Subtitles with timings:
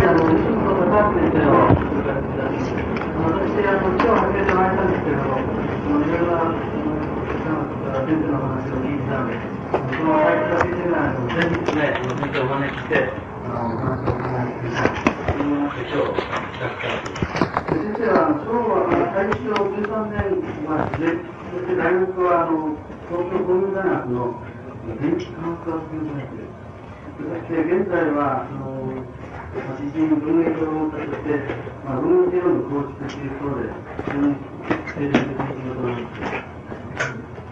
[0.00, 6.56] にあの、西本高橋先生の、私、あの、今日始めてまいったんですけれども、いろいろな、
[8.00, 13.12] 先生の話を聞いてたので、その体育会セミナーの前日ね、先生をお招きして、
[13.44, 16.16] あの、お話をお伺いして、そういうもので今日、
[17.68, 21.20] 先生は、昭和、大正13年まれで、
[21.52, 22.72] そして大学は、あの、
[23.12, 24.40] 東京工業大学の
[24.96, 26.48] 電気科学学部に入って、
[27.20, 29.09] そして現在は、あの、
[29.50, 31.34] 自身文芸評論家として、
[31.84, 33.74] まあ、文芸理論の構築というところで、
[34.06, 34.38] 非常に
[34.86, 36.50] 精力的な仕事をして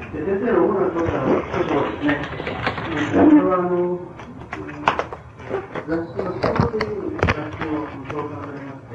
[0.08, 3.98] で先生の主な調査の著書ですね、これはあの、
[5.88, 8.94] 雑誌の思考という雑誌を紹介されまし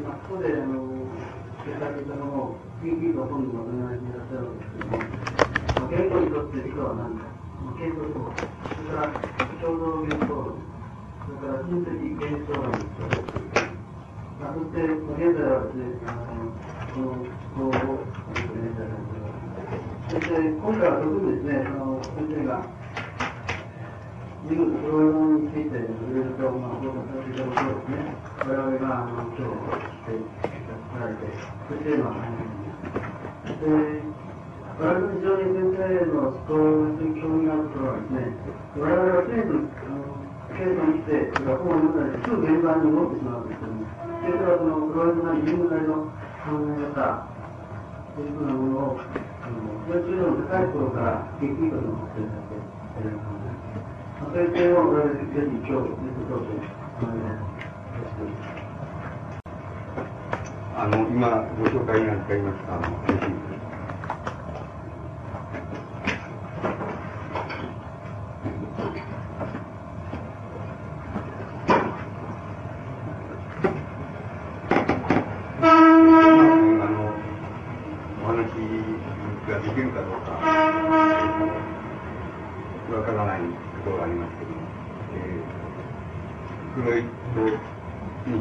[0.00, 1.04] まあ、ここであの、
[1.60, 7.28] 出されたのを、キーキーと本にまとめられていらっしゃるんですけども、まあ、言語にとって理科は何か、
[7.60, 9.12] まあ、言語と、それから
[9.60, 10.73] 共同言語論、
[11.44, 16.48] から親戚現象論そして、現在はですね、あの
[16.88, 17.80] この思考を
[18.34, 19.36] 連載されていま
[19.84, 20.14] す。
[20.14, 22.64] そして、今回は特にですね、あの先生が、
[24.44, 28.08] 自分のプログラムについて、いろいろと、まあ、報告されていたことですね、
[28.40, 30.24] 我々があの今日してい
[30.92, 31.28] ただいて、
[31.68, 32.40] そして、まあの、
[33.52, 34.14] で
[34.74, 36.56] 我々非常に先生の思考
[36.98, 38.32] に興味があるところはですね、
[38.76, 40.03] 我々は常にあの
[40.54, 43.82] 計算して、それから本を読んだりすぐ現場に戻ってしまうんですけども、
[44.22, 47.34] それからそのプロレスなり、自分なりの考え方、
[48.14, 53.50] というふうなものを、あの、非常にの高い頃から研究との発展させている考え
[54.14, 57.34] そういう点を我々ぜひ今日、見せとうと考え
[60.76, 63.43] あの、今、ご紹介になっていました、あのぜひ、
[86.74, 86.82] 研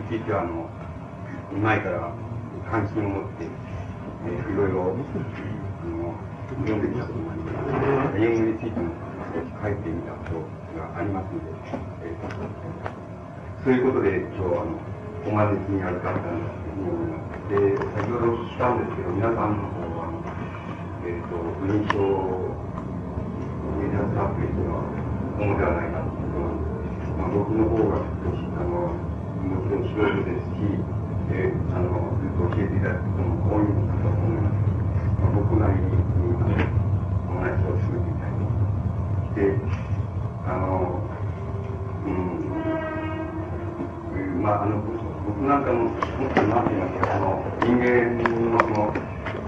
[0.10, 0.18] 究
[1.62, 2.12] 前から
[2.66, 4.98] 関心を持って、えー、いろいろ、あ
[5.86, 6.18] の、
[6.66, 7.54] 読んできたこともありま
[8.10, 8.18] す。
[8.18, 8.90] 英語についても
[9.38, 11.54] 少し書いてみたことがありますので、
[12.02, 14.82] えー、そういうことで今日はあの、
[15.30, 17.54] お招きに預かったんだと思います。
[17.54, 20.10] で、先ほどお聞きしたんですけど、皆さんの方は、
[21.06, 22.02] えっ、ー、と、文章
[23.78, 24.90] に携わっている人は
[25.38, 26.03] 主ではないか
[27.24, 30.68] まあ、僕の方が、あの、もちろん素人ですし、
[31.32, 34.60] で、あの、ずっと教えていただくことも多いんだと思います。
[35.24, 35.88] まあ、僕なりに、
[37.32, 38.52] お話を進めてみたいと。
[39.40, 39.56] で、
[40.44, 41.00] あの、
[42.04, 42.44] うん、
[44.44, 48.92] まあ、あの、僕なんかも、もっとなんて言いますか、あの、人間のその、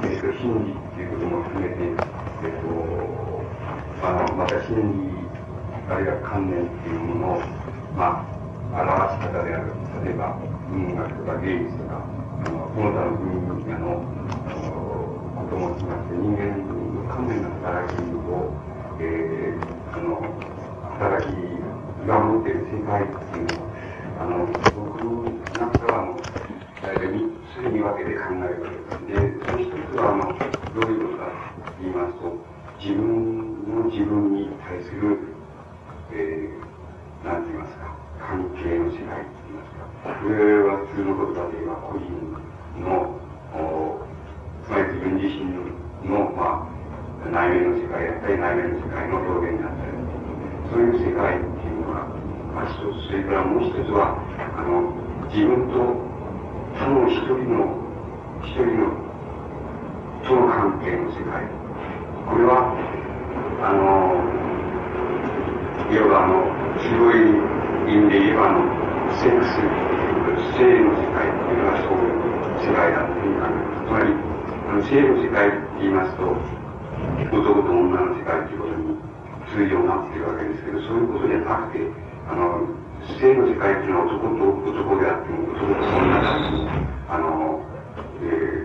[0.07, 2.71] えっ、と、心理っていうことも含めて、えっ、ー、と、
[4.01, 4.79] あの、また心
[5.11, 5.15] 理、
[5.87, 7.64] あるいは観念っていうものを、
[7.95, 8.27] ま
[8.73, 9.71] あ、表し方である。
[10.03, 10.37] 例えば、
[10.69, 14.03] 文学とか芸術とか、あの、その他の分野の、
[15.35, 18.51] こともしまして、人間の関連の働きを、
[18.99, 20.19] えー、あの、
[20.99, 21.31] 働き
[22.07, 23.71] が持っている世界っていうのを、
[24.19, 24.45] あの、
[24.75, 25.05] 僕
[25.57, 26.19] なんかは、あの、
[26.81, 29.23] 大体3つに分けて考えるわけです。
[29.23, 30.35] で、その一つは、あの、
[30.75, 31.23] どういうことか
[31.65, 32.35] と言いますと、
[32.79, 35.19] 自分の自分に対する、
[36.11, 36.74] えー、
[37.25, 37.89] なんて言いますか、
[38.21, 39.25] 関係の世界
[40.05, 42.05] これは普通の言葉で言えば個人
[42.85, 43.17] の、
[44.61, 45.49] つまり自分自身
[46.05, 46.69] の、ま
[47.25, 49.97] あ、内面の世界だったり、内面の世界の表現だったり、
[50.69, 52.05] そういう世界っていうのが、
[52.53, 54.21] まあ、一つ、それからもう一つは、
[54.53, 54.93] あの、
[55.33, 55.81] 自分と
[56.77, 57.81] 他の一人の、
[58.45, 58.93] 一人の、
[60.21, 61.41] との関係の世界。
[62.29, 62.77] これは、
[63.65, 64.54] あの、
[65.91, 66.49] いわばあの、
[66.81, 67.29] 強い
[67.85, 68.65] 意味で言えば、あの、
[69.21, 69.85] セックス
[70.57, 72.15] 性の世界っていうのはそういう
[72.63, 73.51] 世界だっていうか、
[73.85, 74.09] つまり、
[74.65, 76.31] あの性の世界って言いますと、
[77.29, 78.97] 男と女の世界っていうことに
[79.51, 81.85] 通常なっているわけですけど、そういうことじゃなくて、
[82.25, 82.65] あの、
[83.19, 84.41] 性の世界っていうのは男と
[84.73, 86.71] 男であっても、男と女であっても、
[87.11, 87.61] あの、
[88.23, 88.64] え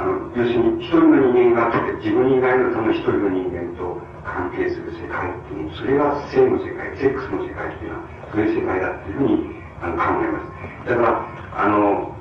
[0.00, 1.68] あの、要するに一人の人間が、
[2.00, 10.88] 自分以外のその一人の人間と関係する世界っていう、それが性の世界、セックスの世界っていうのは、そういう世界だっていうふうにあの考えます。
[10.88, 11.20] だから、
[11.52, 12.16] あの、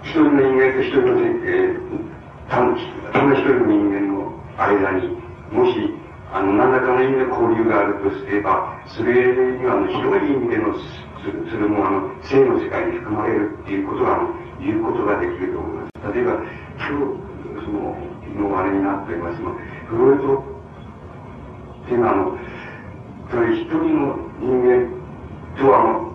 [0.00, 2.08] 一人の人間と一人の、えー、
[2.48, 2.72] 他の、
[3.12, 5.12] 他の一人の人間の間に、
[5.52, 5.92] もし、
[6.32, 14.24] あの、何らかの意味で交流があるとすれば、それには、あの、広い意味での、それも、あの、性の世界に含まれるっていうことは、
[14.60, 15.87] 言うことができると思います。
[16.14, 17.18] 例えば、今日、
[17.64, 17.96] その、
[18.38, 19.50] のあれになっておりますが、
[19.88, 20.38] フロイト
[21.84, 22.38] っていうのは、あの、
[23.30, 24.88] つまり一人の人間
[25.58, 26.08] と、あの、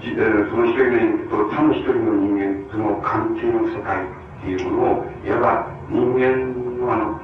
[0.00, 4.06] その一人の人間と他の一人の人間との関係の世界っ
[4.42, 7.20] ていうものを、いわば人間のあの、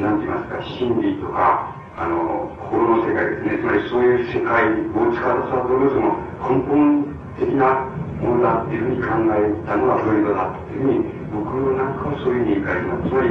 [0.00, 3.58] なんて言いますか、心理とか、あの、心の世界ですね。
[3.58, 7.04] つまりそういう世界を司るその根本
[7.38, 7.88] 的な
[8.20, 13.08] ものだっていうふうに考えたのがフロイトだっていうふうに、僕なんかそういうふうに理解します。
[13.08, 13.30] つまり、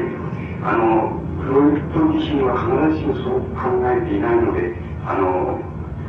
[0.64, 4.74] あの、フロイト自身は必ずしもそう考えていないので、
[5.06, 5.60] あの、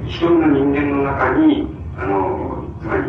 [0.06, 1.68] 一人の人間の中に、
[1.98, 3.02] あの、つまり、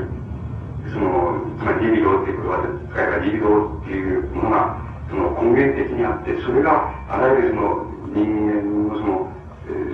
[0.91, 4.77] その、つまりリビドーっていう言葉で使えばリビドーっていうものが、
[5.09, 9.31] その根源的にあって、それがあらゆるその人間のその、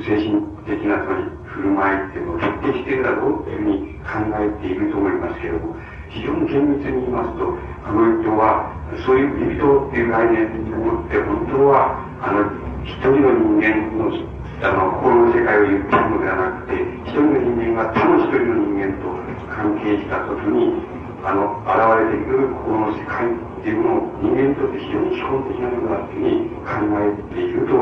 [0.06, 5.76] 精神的な、つまり振る舞いっていうのを徹底しているだろうっていうふうに考えていると思いますけれども、
[6.14, 8.70] 非常に厳密に言いますと、あの人は、
[9.02, 12.46] そういうリビドーっていう概念を持って、本当は、あの、
[12.86, 14.14] 一人の人間の、
[14.62, 16.78] あの、心の世界を言っているのではなくて、
[17.10, 19.10] 一人の人間が他の一人の人間と
[19.50, 20.86] 関係したときに、
[21.26, 27.74] あの、現れてくる心の世界っていうのを人間にとって非常に基本的なものだというふうに考えていると、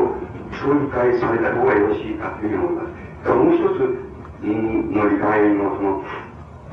[0.56, 3.02] そう理解された方がよろしいかというふうに思います。
[3.28, 4.12] もう一つ
[4.42, 6.02] の理解のその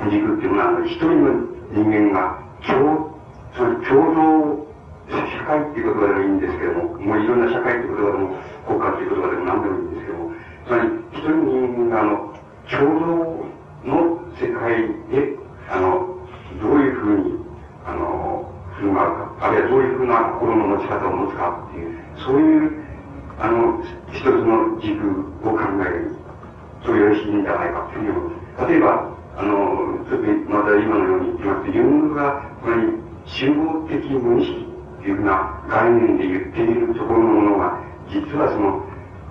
[0.07, 3.11] 軸っていうのは、一人の人間が共、
[3.53, 4.69] つまり共同
[5.09, 8.35] 社会っていう言葉でもいいんですけども、もういろんな社会っていう言葉でも、
[8.67, 10.31] 国家っていう言葉でも何でもいいんですけども、
[10.65, 12.29] つまり一人の人間があの、
[12.69, 13.49] 共同
[13.89, 15.35] の世界で、
[15.69, 16.15] あの、
[16.61, 17.39] どういうふうに、
[17.85, 22.71] あの、振る舞うか、あるいはどういうふうな心の持ち方を持つかっていう、そういう、
[23.39, 23.81] あの、
[24.11, 25.09] 一つの軸
[25.43, 26.15] を考える
[26.85, 28.71] とよろしいんじゃないかというふうに思います。
[28.71, 29.95] 例えば、あの、
[30.49, 34.67] また今のように言いますと、ユングが、これに集合的無意識
[34.99, 37.79] っていうふうな概念で言っているところのものが、
[38.11, 38.83] 実はその、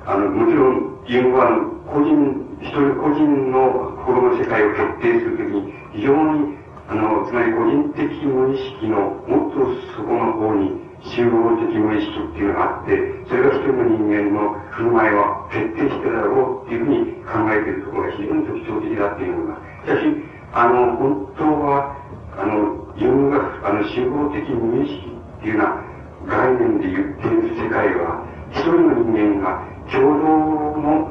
[0.06, 1.52] あの、もちろん、ユングは、
[1.92, 6.58] 個人、一人個人の心の世界を決定するときに、非常に
[6.88, 9.60] あの、つまり個人的無意識のもっと
[9.92, 10.72] 底の方に
[11.04, 12.96] 集合的無意識っていうのがあって、
[13.28, 19.67] それが一人の人間の振る舞いは徹底してだろうっていうふうに考えているところが非常に特徴的だっていうのが。
[19.88, 20.04] しかし、
[20.52, 21.96] あの、本当は、
[22.36, 28.20] あの、ユングが、あの、集合的無意識っていうような概念で言っている世界は、
[28.52, 31.08] 一人の人間が共同の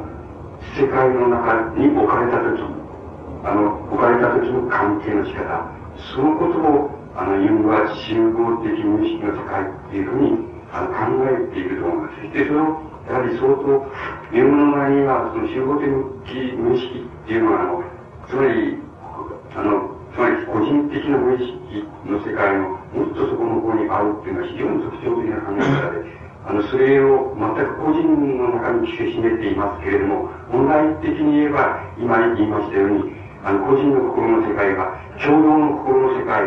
[0.78, 2.62] 世界の中に置かれたとき、
[3.50, 5.66] あの、置かれた時の関係の仕方、
[6.14, 10.38] そのことを、あの、ユングは集合的無意識の世界っていうふうに、
[10.70, 12.16] あの、考えていると思います。
[12.18, 12.78] そしてそれを、
[13.10, 15.90] やはり相当、ユングの場合には、その集合的
[16.54, 17.97] 無意識っていうのは、あの、
[18.30, 18.76] つまり、
[19.56, 28.04] あの、つまり個人的な無意識の世界のもっとそこの方にあるっていうのは非常に特徴的な考え方で、あの、それを全く個人
[28.36, 34.92] の中に着せしめていますけれども、本来的に言えば、今言いましたように、あの、個人の心の世界が、
[35.24, 36.44] 共同の心の世界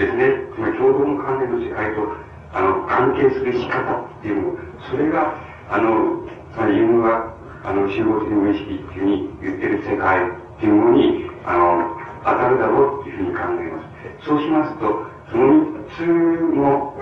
[0.00, 0.32] ですね。
[0.56, 2.08] つまり共同の関連の世界と、
[2.52, 4.58] あの、関係する仕方っていうの、
[4.88, 5.36] それが、
[5.68, 6.24] あの、
[6.54, 7.34] つまりユングが、
[7.64, 11.90] あの、集合的無意識っていうふうに言ってる世界っていうものに、あの、
[12.22, 13.82] 当たるだろうっていうふうに考えま
[14.22, 14.30] す。
[14.30, 16.06] そうしますと、その三つ
[16.54, 16.94] の、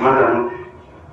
[0.00, 0.32] まだ、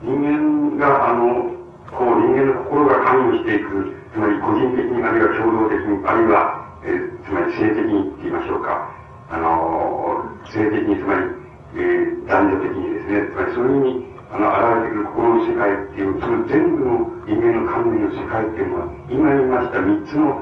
[0.02, 1.52] 人間が、あの、
[1.92, 8.96] こう、人間の心が関与していく、つまり個人的に、あるいは共同的に、あるいは、えー、つまり性的にって言いましょうか、
[9.28, 11.28] あのー、性的に、つまり、
[11.76, 20.40] えー、男女的にですね、つまりそういうふうに、あの、現れてくる心の世界っていう、その全部の人間の関連の世界っていうのは、今言いました三つの、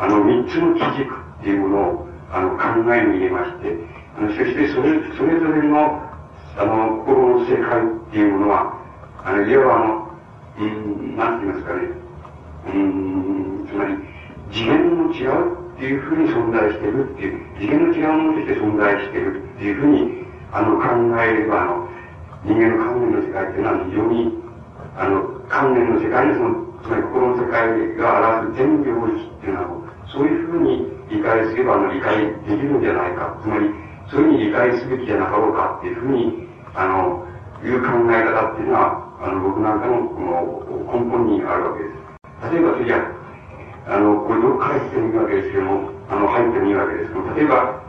[0.00, 3.76] あの、三つの基軸っていうものを、あの、考えに入れまして、
[4.16, 6.00] あの、そしてそれ、それぞれの、
[6.56, 8.80] あの、心の世界っていうものは、
[9.22, 10.10] あの、いわばあの、
[10.58, 11.82] うん、なんて言いますかね、
[12.72, 13.94] うん、つまり、
[14.50, 20.88] 次元の違うっていうふうに存在してるっていう、次元の違うものとして存在してるっていうふうに、あの、考
[21.20, 21.88] えれば、あの、
[22.44, 24.32] 人間の観念の世界っていうのは非常に、
[24.96, 29.79] あの、観念の世界にその、つまり心の世界が表す全領域っていうのは、
[30.12, 33.38] そういうふうに理解すれば、あの、理解できるんじゃないか。
[33.42, 33.70] つまり、
[34.10, 37.26] そういうふうに理解すべきじゃなかろうかっていうふうに、あの、
[37.62, 42.54] いう考え方っていうのは、あの、僕なんかの、この、根本にあるわけです。
[42.54, 43.20] 例えば、それじゃ
[43.86, 47.82] あの、これどっから来てもいいわけですけども、あの、入ってもいいわけですけども、例えば、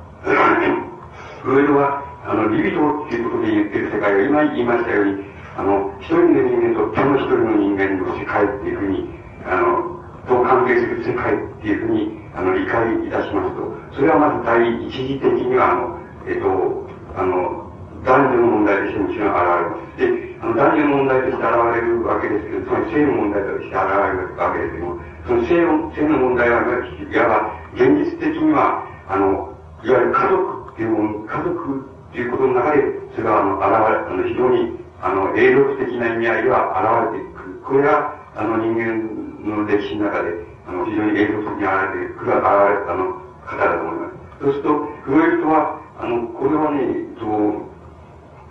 [1.42, 5.26] フロイドは、あの、リビドーっていうことで言ってる世界を今言いましたように、
[5.58, 9.10] あの、一人の人間と他の一人の人間の世界っていうふうに、
[9.46, 16.88] あの、と関係する世界っていうふうに、あの、理解いたしますと、それはまず第一次的には、あの、えっと、
[17.18, 17.62] あの、
[18.06, 19.98] 男女の問題としてもちろん現れます。
[19.98, 20.06] で、
[20.42, 24.98] あの、男女の問題として現れるわけですけど、つまり性の問題として現れるわけですけども、
[25.28, 32.82] その性の、性の問題は、いわば、現実的には、あの、いわゆる家族っていうもの、家族っていうことの中で、
[33.16, 37.62] それは、あの、現れ、あの、非常に、あの、永続的な意味合いでは現れていく。
[37.62, 40.34] これが、あの、人間の歴史の中で、
[40.68, 44.22] あの、非常に永続的に現れていく、現れ、あの、方だと思います。
[44.42, 44.70] そうすると、
[45.04, 47.26] フロイトは、あの、これはね、と、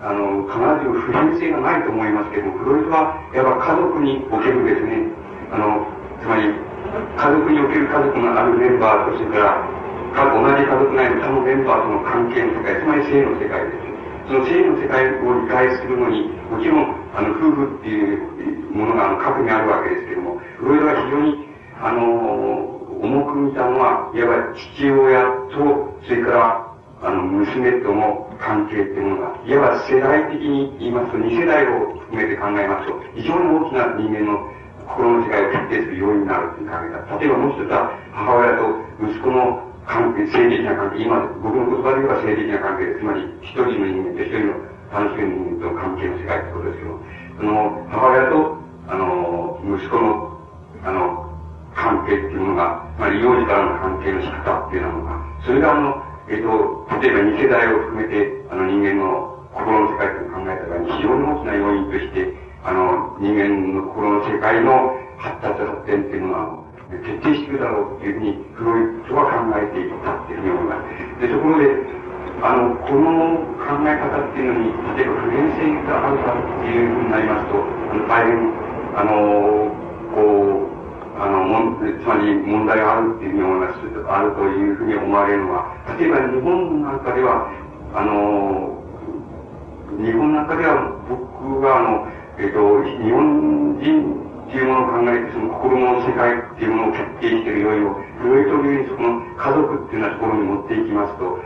[0.00, 5.10] あの、必ず普遍性がないと思いますけども、フロイトは、やっぱ家族におけるですね、
[5.52, 5.86] あの、
[6.22, 9.80] つまり、家族における家族のあるメンバーと、それから、
[10.34, 13.89] 同じ家族内の他のメンバーとの関係の世界、つまり性の世界です。
[14.30, 21.34] その性の世界を理解するのに、もちろん、あの、夫婦っていうものが、あの、核にあるわけですけども、フロイトは非常に、
[21.82, 22.70] あの、
[23.02, 26.70] 重く見たのは、いわば父親と、それから、
[27.02, 34.46] あの、娘との関係っていうものが、いわば世代的に言いますと、二世代を含めて考えますと、非常に大きな人間の
[34.86, 37.18] 心の世界を決定する要因になるという考え方。
[37.18, 44.54] 例えばもう一つは、母親と息子の関係、性的な関係、今、僕の言葉で言えば性的な関係つまり、一人の人間と一人の
[44.90, 47.00] 単身の人間との関係の世界ってことですけど、
[47.38, 48.56] その、母親と、
[48.88, 50.38] あの、息子の、
[50.84, 51.30] あの、
[51.74, 71.22] 関係っていうのが、まあ、幼児からの関係の仕方っていうのが、それがあの、えっ、と、例えば二世代を含めて、あの人間の心の世界というのを考えた場合に非常に大きな要因として、あの、人間の心の世界の発達発展っていうのは、徹底しているだろうっていうふうに、フロイトは考えていたっていうふうに思います。
[71.22, 72.00] で、ところで、
[72.42, 78.34] あの、この考え方っていうのに、例えば普遍性があるかっていうふうになりますと、あの大変、
[78.96, 79.70] あの、
[80.14, 80.70] こう、
[81.20, 83.80] あの、もつまり問題があるっていうふうに思います。
[84.08, 87.46] あるというふうに思われるのは、例えば日本なんかでは、
[87.94, 88.80] あの、
[89.98, 101.38] 日本なんかでは僕はあの、えっ、と、日本人っていうものを考えて、その心の世界っていうものを決定しているよりも、フロイト流にその家族っていうようなところに持っていきますと、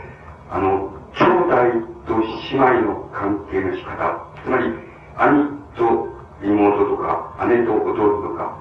[0.49, 4.73] あの、兄弟と姉妹の関係の仕方、つまり、
[5.21, 6.09] 兄と
[6.41, 8.57] 妹とか、姉と弟とか、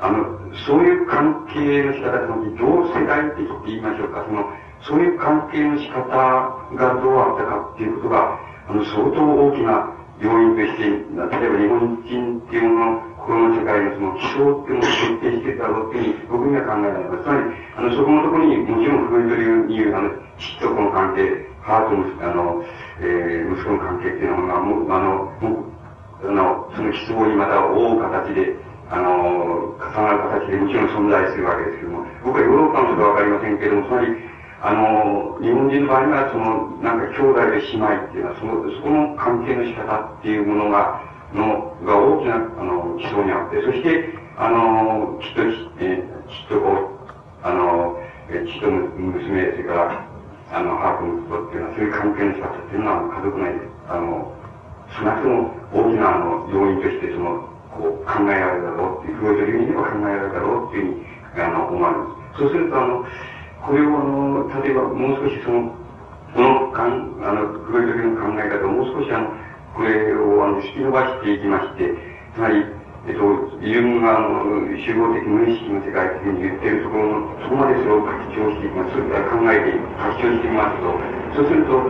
[0.00, 0.24] あの、
[0.64, 4.48] そういう関係の仕方、つまり同世代的って言いましょうか、その、
[4.88, 17.22] そういう関係の仕方がどうあったかっていうことが、あの、相当大きな要因として、例えば日本人っていうものこの世界のその基礎っていうのを設定してたろうっていうふうに僕には考えられます。
[17.22, 22.64] つまり、あの、そこのところにもちろんフロイト流にあの、父と子の関係、母と息子、あの、
[22.98, 25.70] えー、息子の関係っていうのが、も、あの、も、
[26.22, 28.58] あの、その基礎にまた覆う形で、
[28.90, 34.08] あの、重なる形でもちろん存在するわけですけども、僕はヨーロッパの人はわかりませんけれども、つまり、
[34.62, 45.42] あの、日本人の場合には、その、なんか兄弟で姉妹っていうのは、その、そこの関係の仕方っていうものが、の、が大きな、あの、基礎にあって、そして、あの、きっと、
[45.80, 47.98] えきっとこう、あの、
[48.30, 50.12] えきっと娘、それから、
[50.52, 54.32] あの、母と息子っていうのは、そういう関係の仕方っていうのは、家族内で、あの、
[54.92, 61.06] 少なくとも大きな、あの、要因として、その、こう、考えられるだろうっていう、フロイト流には考えられるだろうっていうふうに、
[61.40, 62.38] あの、思われます。
[62.38, 63.04] そうすると、あの、
[63.64, 65.72] これを、あの、例えば、もう少しその、
[66.34, 69.32] このかん、あの、フロイト流の考え方をもう少し、あの、
[69.74, 71.94] これをあの引き伸ばしていきまして、
[72.34, 72.64] つまり、
[73.08, 73.24] えっと、
[73.58, 78.92] 自分があの集合的無意識の世界というふうに言っているところの、そこまでそれを拡張していきます。
[78.92, 80.92] それから考えて、拡張してみますと、
[81.34, 81.82] そうすると、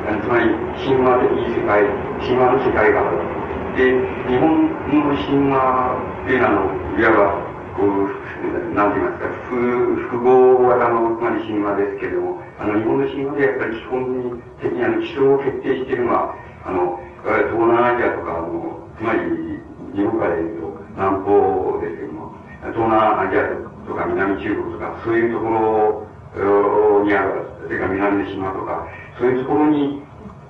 [0.00, 0.48] つまり、
[0.80, 1.84] 神話的世界、
[2.20, 3.40] 神話の世界がある。
[3.76, 19.60] で、日本の神話っていうのは、いわば、こう、なんて言いますか、複複合型の、つまり神話ですけれども、あの、日本の神話でやっぱり基本的にあの、基礎を決定しているのは、あの、東南アジアとか、あの、つまり、
[19.94, 28.86] 日本から言うと南方ですけども、東南アジアとか南中国とか、そういうところにある、それから南の島とか、
[29.18, 30.02] そういうところに、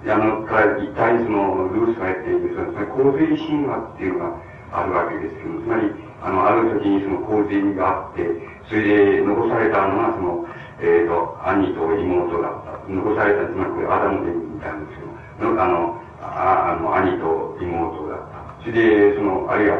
[0.06, 4.36] あの、から一体その、ルースがやっている、その洪水神話っていうのが
[4.72, 8.24] あるわけですけども、つまり、あの、ある時にその洪水があって、
[8.68, 10.46] それで残されたのは、その、
[10.80, 12.92] えっ、ー、と、兄と妹だった。
[12.92, 15.09] 残された、つまりこれアダムでみたいなんですけど、
[15.44, 18.64] のあの、ああの、兄と妹だった。
[18.64, 19.76] それで、その、あるいは、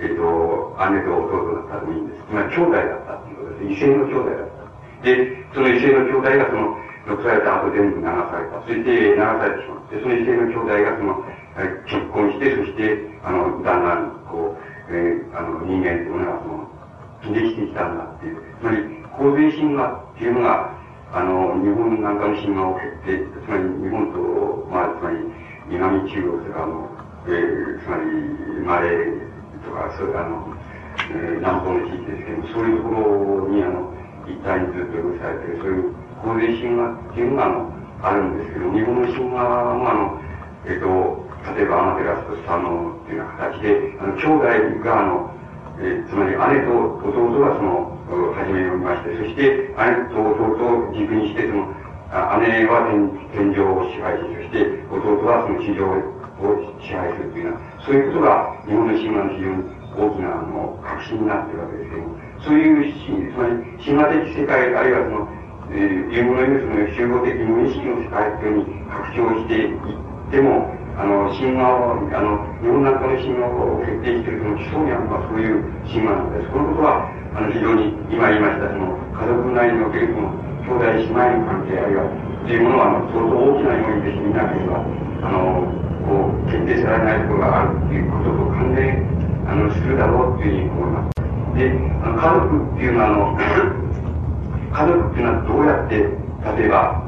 [0.00, 2.22] えっ、ー、と、姉と弟だったともいいんです。
[2.26, 3.72] つまり兄弟だったっていうことです。
[3.72, 5.06] 異性の兄弟だった。
[5.06, 8.62] で、その異性の兄弟がその、残された後全部流された。
[8.64, 11.24] そして流されてしまって、その異性の兄弟がその、
[11.86, 18.42] 結婚して、そして、あの、だんだん、こう、えー、あの、人間っていうのがその、できてきたんだっていう。
[18.58, 18.78] つまり、
[19.14, 20.72] 洪水神話っていうのが、
[21.14, 25.22] あの、日本なんかの神話を決定、つまり日本と、まあ、つまり、
[25.70, 26.90] 南中国とか、あの、
[27.30, 30.50] えー、つまり、マレーとか、そういう、あの、
[31.14, 33.94] えー、南方の地域ですけども、そういうところに、あの、
[34.26, 40.20] 一体にずっと許されてる、そういう洪水神話っていうのが、あの、あるんですけど、日本の神話も、あの、
[40.66, 45.30] えっ、ー、と、例えばアマテラスとスタノっていうような形で、あの、兄弟が、あの、
[45.78, 47.94] えー、つまり姉と弟がその、
[48.34, 51.68] 初めまして、そして姉と弟を軸にして、その、
[52.40, 65.28] 姉は天天井を支配し、そして弟はその地上を支配するというような、そういうことが日本の神話の非常に大きなあの革新になっているわけですけども、そういう神つまり神話的世界、あるいはその、
[65.70, 75.58] えー、言語の意味その集合的無意識の世界というふうに拡張していっても、あの、神話を、あの、日本なんかの神話を決定しているその基礎にあるのはそういう
[75.90, 76.50] 神話なのです。
[76.54, 80.30] このことは、あの、非常に、今言いました、その、家族内におけるその、
[80.62, 82.06] 兄弟姉妹の関係、あるいは、
[82.46, 85.66] というものは、あの、相当大きな要因でしてみなければ、あの、
[86.06, 89.02] こう、決定されないところがあるということと関連、
[89.50, 91.14] あの、するだろうというふうに思います。
[91.58, 93.34] で、あの、家族っていうのは、あの、
[94.70, 95.94] 家族っていうのはどうやって、
[96.54, 97.02] 例えば、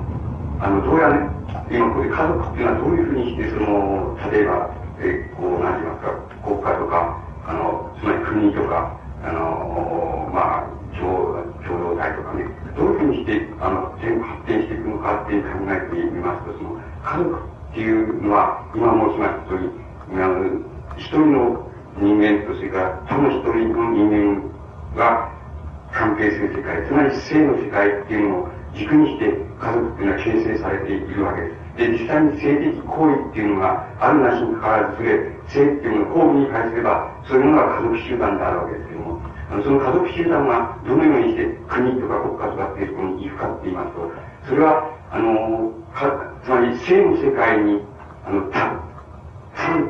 [0.58, 6.10] あの、どうやって、今これ家族っていうのはどういうふうにして、その、例えば、えこう、なんて言いますか、
[6.42, 7.14] 国家とか、
[7.46, 21.66] あの、つまり国とか、あの、まあ、共共同体とかね、どういうふうにして、あの、全部発展していくのかっていう考えてみますと、その、家族っていうのは、今申しました通り、あの、一人の
[21.98, 24.46] 人間と、それから他の一人の人間
[24.94, 25.28] が
[25.92, 31.66] 関係する世界、つまり性の世界っていうのを軸にして家族っていうのは形成されているわけです。
[31.76, 39.15] で、実際に性的行為っていうのがあるなしにかかわらず、それ、性っていうのを公義に返せば、そういうのが家族集団であるわけですけども、
[39.50, 44.10] あのその家族集団がどのようにして国とか国家とかっていうところに行くかって言いますと、
[44.48, 47.82] それは、あの、かつまり性の世界に、
[48.24, 48.78] あの、た、
[49.56, 49.86] たん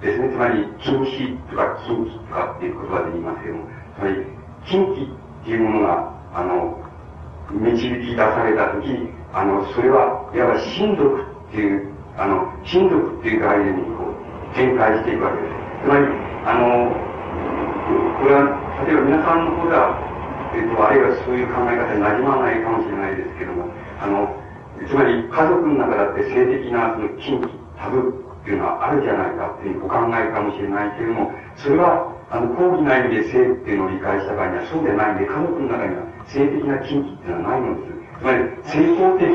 [0.00, 3.64] ですね、つまり、禁止とか禁忌とかっていう言葉で言いますけども、
[3.96, 4.26] つまり、
[4.64, 6.80] 禁忌っていうものが、あの、
[7.50, 8.88] 導き出されたとき、
[9.32, 15.54] あの、それは、いわば親族っていう、あの、親族っていう概念にこう、展開していくわけです。
[15.84, 16.06] つまり、
[16.44, 16.92] あの、
[18.20, 19.94] これは、例えば皆さんの方では、
[20.54, 23.70] えっと、あるいはそういう考え方になじまないかもしれないですけども、
[24.02, 24.34] あの、
[24.82, 27.46] つまり家族の中だって性的なその禁忌、
[27.78, 38.02] タブーっていうのはあるじゃないかっていうお考えかもしれないけれども、それは、あの、講義な意味で性っていうのを理解した場合にはそうでないんで、家族の中には性的な禁忌っていうのはないのです。
[38.18, 39.30] つまり、成功的、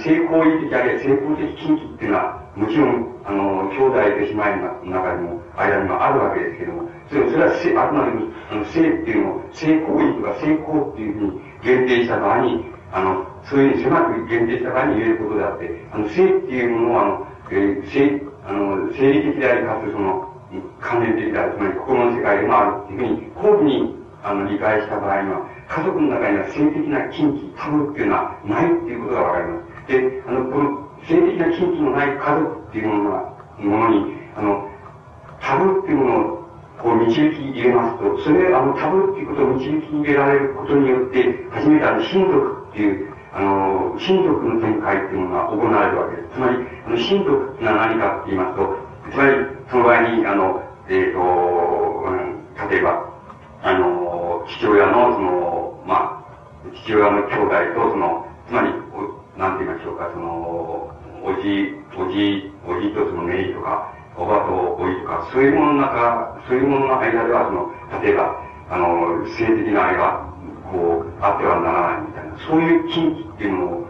[0.00, 4.56] 成功意的あるいは成功的禁忌っていうのは、もちろん、あの、兄弟と姉妹
[4.88, 20.32] の中にも、間にもあるわけですけども、それそれはせ、あくまでも、あの、性っていうのを、成功意とか成功っていうふうに限定した場合に、あの、そういうふうに狭く限定した場合に言えることであって、あの、性っていうものは、あの、えー、性、あの、生理的でありかつ、その、
[20.80, 29.88] 関連的である、つまり心の世界でもあるっていうふうに、交互に、あの、理解した場合には、家族の中には性的な禁忌、タブっていうのはないっていうことがわかります。
[29.88, 34.71] で、あの、この性的な禁忌のない家族っていうものが、ものに、あの、
[35.42, 36.42] タブっていうものを
[36.82, 46.34] こう導き入れますと、それ、あの、タブっていうことを導き入れられることによって、初めてあの、親族っていう、あの、親族の展開っていうのが行われるわけです。
[46.34, 48.76] つまり、あの、親族っていうのは何かって言いますと、
[49.10, 49.32] つまり、
[49.70, 51.20] その場合に、あの、えっ、ー、と、
[52.06, 53.12] うん、例えば、
[53.62, 58.68] あの、父親の、その、まあ、父親の兄弟と、その、つまり、
[59.38, 60.90] なんて言いましょうか、その、
[61.22, 68.36] おじ、おじ、おじとその姪とか、おばとおいとか、そういうものの中、そういうものの間では、その、例えば、
[68.70, 70.32] あの、性的な愛が、
[70.70, 73.86] こう、あってはならないみたいな、そういう禁忌っていうのを、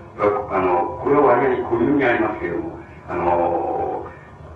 [0.51, 4.07] あの、これは割合に固有にありますけれども、あの、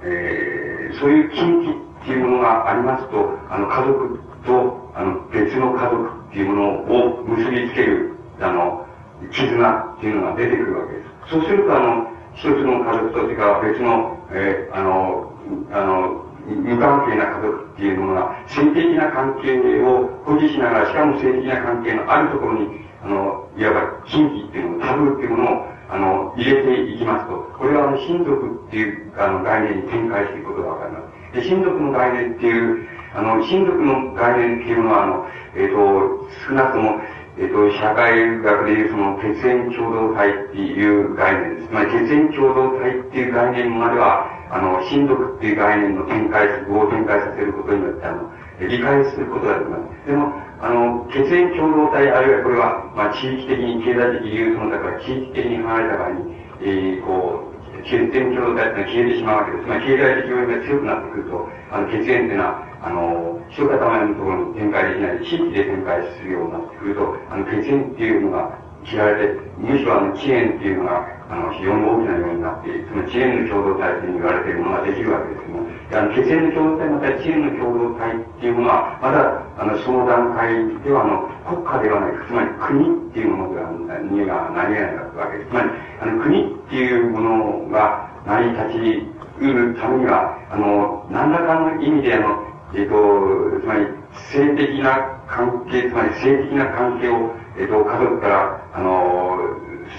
[0.03, 8.87] えー、そういう禁忌っていうものがありますと、あの、家族と、あの、別の家族っていうものを結びつける、あの、
[9.33, 11.31] 絆っていうのが出てくるわけです。
[11.31, 15.33] そうすると、あの、一つの家族と、それから別の、えー、あの、
[15.73, 31.01] あの、無関係な家族っていうものが、性的な関係を保持しながら、しかも性的な関係のあるところに、あの、いわば禁忌っていうのを、タブーっていうものを、あの、入れていきますと、これはあの、親族っていうあの概念に展開していくことがわかりま
[31.33, 31.41] す。
[31.41, 37.01] で、親族の概念っていう、あの、親族の概念っていうのは、あの、えっ、ー、と、少なくとも、
[37.39, 41.69] えっ、ー、と、社会学でいうその血縁共同体っていう概念です。
[41.69, 48.31] つまり血縁共同体っていう概念までは、あの、親族っていう概念の展開、を展開させることによって、あの、
[48.61, 50.07] 理解することだと思います。
[50.07, 59.69] でも、あの、血縁共同体、あるいはこれは、まあ、地域的に経済的理由そのだから地域的に離れた場合に、えー、こう、血縁共同体っていうのは消えてしまうわけです。
[59.69, 80.51] まり経済的要因が強くなってくると、あの、血縁っていうのは、あの、一塊のところに展開できない、地域で展開するようになってくると、あの、血縁っていうのが切られて、むしろあの、遅延っていうのが、あの、非常に大きな要因になって、その遅延の共同体という言われているものができるわけですけども、あの、血縁の共同体、また遅延の共同体っていうものは、まだ、あの、その段階
[80.83, 85.51] では、あの、国家ではない、つまり国っていうものが、にはなり得ないわけです。
[85.51, 85.71] つまり、
[86.01, 92.43] あの、国っていうものが成り立ち得るためには、あの、何らかの意味で、あの、
[92.75, 93.87] えっ、と、つまり、
[94.33, 99.39] 性的な関係、つまり性的な関係を、えっ、と、家族から、あの、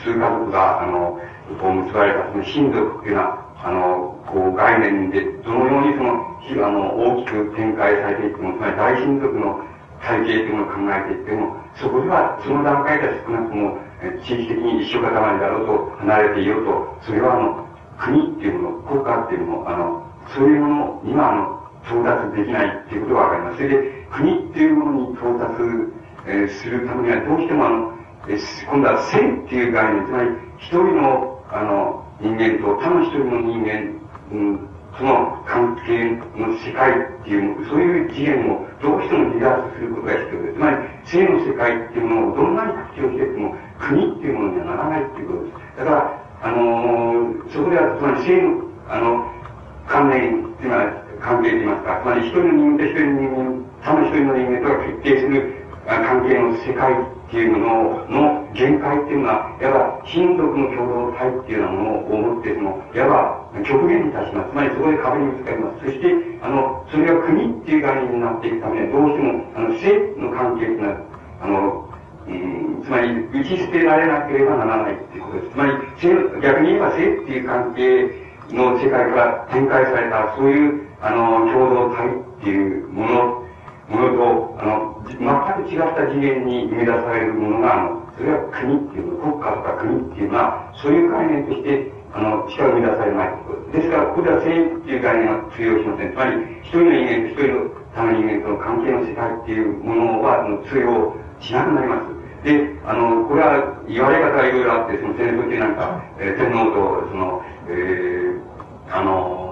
[0.03, 1.19] 数家族が、あの、
[1.59, 9.63] こう結ばれた、その親族っていうのは、あの、こう概念で、どのようにその、あの、大きく展開されていっても、つまり大親族の
[10.01, 13.77] 体系というのを考えていっても、そこでは、その段階では少なくとも、
[14.23, 17.67] 地域的に一生塊だろうと離れていようと、それはあの、
[17.97, 21.57] 国っていうもの、国家っていうもの、あの、そういうものにはあの、
[21.89, 23.57] 到達できないっていうことがわかります。
[23.57, 25.57] それで、国っていうものに到達、
[26.27, 27.93] えー、するためには、どうしてもあの、
[28.27, 28.37] え、
[28.69, 33.95] 今度は性っていう概念、つまり、一人の、あの、人間と他の一人の人間、
[34.31, 34.59] うん、
[34.97, 40.53] その関係の世界っていう、そういう次元をどうしても離脱することが必要です。
[40.55, 45.77] つまり、性の世界っていうものをどんなに活用していても、国っていうものにはならないっていうことです。
[45.77, 49.31] だから、あのー、そこでは、つまり性の、あの、
[49.87, 64.51] 関連、つまり、関係といいますか、つまり一人の人間と一人の人間、他の一人の人間とが決定する関係の世界っていうものの限界っていうのは、いわば親族の共同体っていうようなものを思って、その、いわば極限に達します。
[64.51, 65.85] つまりそこで壁にぶつかります。
[65.85, 66.07] そして、
[66.43, 69.87] あの、それが国っていう概念になっていくためには、どうしても、あの、性
[70.19, 70.97] の関係っていうのは、
[71.39, 71.89] あの、
[72.27, 75.51] うん、つまり、打ち捨てられなければならないっていうことです。
[75.51, 75.71] つまり、
[76.03, 76.11] 性、
[76.43, 78.11] 逆に言えば性っていう関係
[78.51, 83.36] の世界から展開された、そういう、あの、共同体っていうもの、
[83.89, 93.29] ものと、あの、全く違った次元に生み出されるものが、あの、それは国っていうの、国家とか国っていうのは、そういう概念として、あの、しか生み出されない
[93.71, 96.11] ですから、ここでは性っていう概念が通用しません。
[96.11, 96.31] つまり、
[96.63, 102.17] 一人の人間と一人の他の人間との関係の世界っていうものは、あの通用しなくなります。
[102.43, 109.46] で、あの、これは言われ方がいろいろあって、その戦争中なんか、えー、天皇と、その、えー、あの、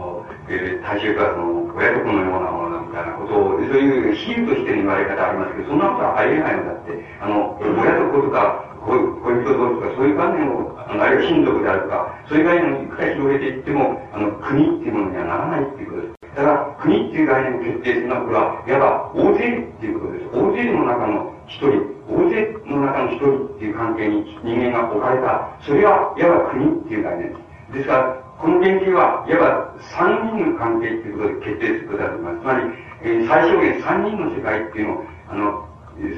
[0.47, 16.35] えー、大衆かその、親と子のようなものだみたいなことを、そういう比喩としての言われ方ありますけど、そんなことはありえないのだって、あの、親と子とか、恋人同士とか、そういう観念を、あの、あるいは親族であるとか、そういう概念をいくら広げていっても、あの、国っていうものにはならないっていうことです。
[16.35, 20.25] だから、国っていう概念を決定するのは、これは、いわば、大勢っていうことです。
[20.29, 27.73] 大勢の中の一人、大勢の中の一人っていう関係に人間が置かれた、それは、いわば国っていう概念です。
[27.73, 32.39] ですから、この研究は、いわば三人の関係っていうことで決定することがあります。
[32.39, 32.61] つまり、
[33.03, 35.69] えー、最小限三人の世界っていうのを、あの、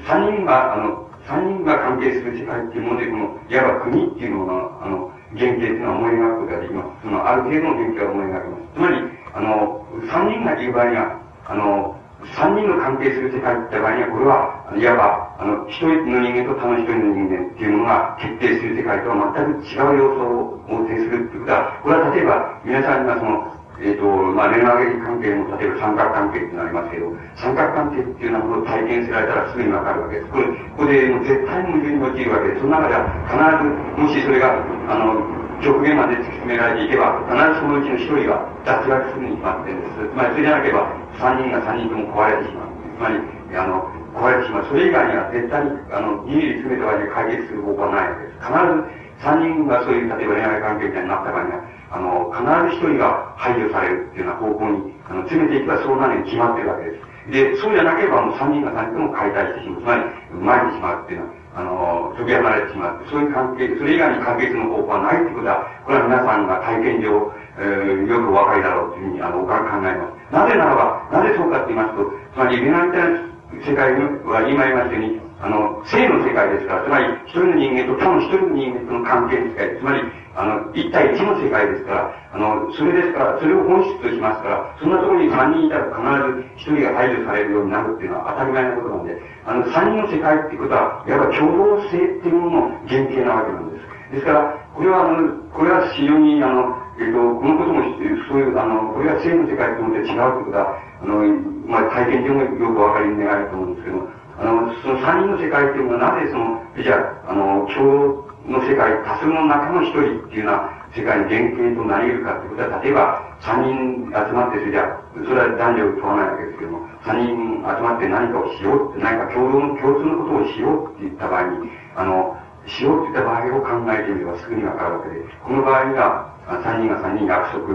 [0.08, 7.02] 三人が、あの、三人が関係する世界っていうもので、この、いわば国っていうのが、あの、原型っていうのは思い描くことができます。
[7.04, 8.64] その、ある程度の原型は思い描きます。
[8.74, 8.98] つまり、
[9.34, 11.96] あの、三人がいる場合には、あの、
[12.34, 20.26] 三人の関係する世界って場合には、これは、いわば、あの、一人の人間と他の一人の人間っていうものが決定する世界とは全く違う要素
[20.66, 30.28] を呈するっていうことは、これは例えば、皆さんがその、えっ、ー、と、まあ、恋愛関係も、例えば三角関係っていうのありますけど、三角関係っていうようなことを体験せられたらすぐにわかるわけです。
[30.34, 33.70] これ、ここでもう絶対に矛盾に陥るわけです、その中では必ず、
[34.02, 34.58] もしそれが、
[34.90, 35.22] あの、
[35.62, 40.10] 極限まで突き詰められていけば、必ずそのうちの一人が脱落するに決まってるんです。
[40.10, 42.78] つまり、それじゃなければ、三人が三人とも壊れてしまう。
[42.78, 44.66] つまり、あの、壊れてしまう。
[44.70, 48.42] それ以外には絶対に、あの、ギリギリ詰めた場合に解決する方法はないわけです。
[48.42, 52.44] 必ず、三人がそういう、例えば恋愛関係みたいになった場合には、あの、必
[52.78, 57.08] ず一人が排除されるっていうような方向に、あの、詰めていけばそうなるに決まってるわけです。
[57.32, 59.82] で、そうじゃなければもう三人が三人とも解体してしまう。
[59.82, 63.02] つまり、参ってしまうっていうのは、あの、飛び離れてしまう。
[63.10, 70.30] そういう関係、それ以外に解決の方法はないってことは、これは皆さんが体験上、えー、よくお分かりだろうというふうに、あの、お考えます。
[70.30, 73.90] なぜならば、なぜそうかって言いますと、つまり、恋愛って世界
[74.30, 80.02] は今言いましたように、あの、性の世界ですから、つまり、一人の人間と他の一人の人間との関係の世界、つまり、
[80.34, 94.18] あの、一対一の世界ですから、あの、それですから、それを本質としますから、そんなところに三人いたら必ず一人が排除されるようになるっていうのは当たり前のことなんで、あの、三人の世界っていうことは、いわば共同性っていうものの原型なわけなんです。
[94.18, 94.42] ですから、
[94.74, 97.82] これは、あの、これは非常に、あの、えっ、と、このことも、
[98.30, 101.22] そういう、あの、これは性の世界と思って違うということは、あの、
[101.66, 106.96] まあ、体験でもよくお分かりになると思うんですけども、あの、その三人の世界っていうのはなぜその、じゃ
[107.26, 122.38] あ、あの、共の世界、多数の中の一人っていうような世界の原型となり得るかってことは、例えば、三人集まって、それじゃそれは男女問わないわけですけども、三人集まって何かをしようって、何か共同の共通のことをしようって言った場合に、あの、
[122.70, 126.30] しようって言った場合を考えてみればすぐにわかるわけで、この場合には、
[126.64, 127.68] 三人が三人約束、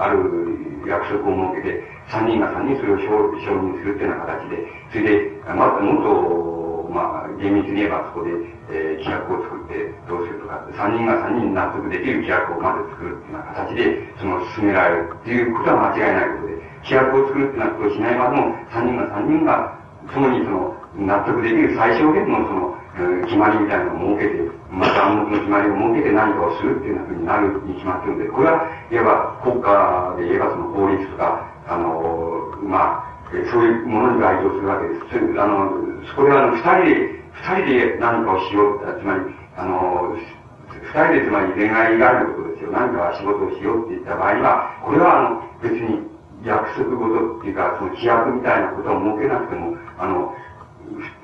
[0.00, 0.18] ある
[0.86, 3.04] 約束を設けて、三人が三人それを承
[3.60, 4.56] 認するっていうような形で、
[4.90, 8.32] それで、まずもっと、まあ、厳密に言えばそこで、
[8.72, 13.84] えー、規約を作ってどうするとか、三人が三人納得できる規約をまず作るっていうような形で、
[14.16, 16.56] その進められるっていうことは間違いないことで、
[16.88, 22.74] 規約を作るっていうようなことをしないまでも、三人が三人が、そのにその、納得できる最小限のその、
[23.28, 33.08] 決まりみたいなのを設けて、また暗黙の決まりを設けて何かをするっていうふうになるに決まってるんで、これは、いわば国家で言えばその法律とか、あの、まあ、
[33.52, 35.40] そういうものに該当するわけです。
[35.40, 35.72] あの、
[36.08, 39.20] そこであの、二人で、二人で何かをしよう、つまり、
[39.56, 40.16] あの、
[40.72, 42.72] 二人でつまり恋愛があることですよ。
[42.72, 46.08] 何か仕事をしようって言った場合は、これはあの、別に
[46.44, 50.34] 約束事っていうか、その規約みたいなことを設けなくても、あの、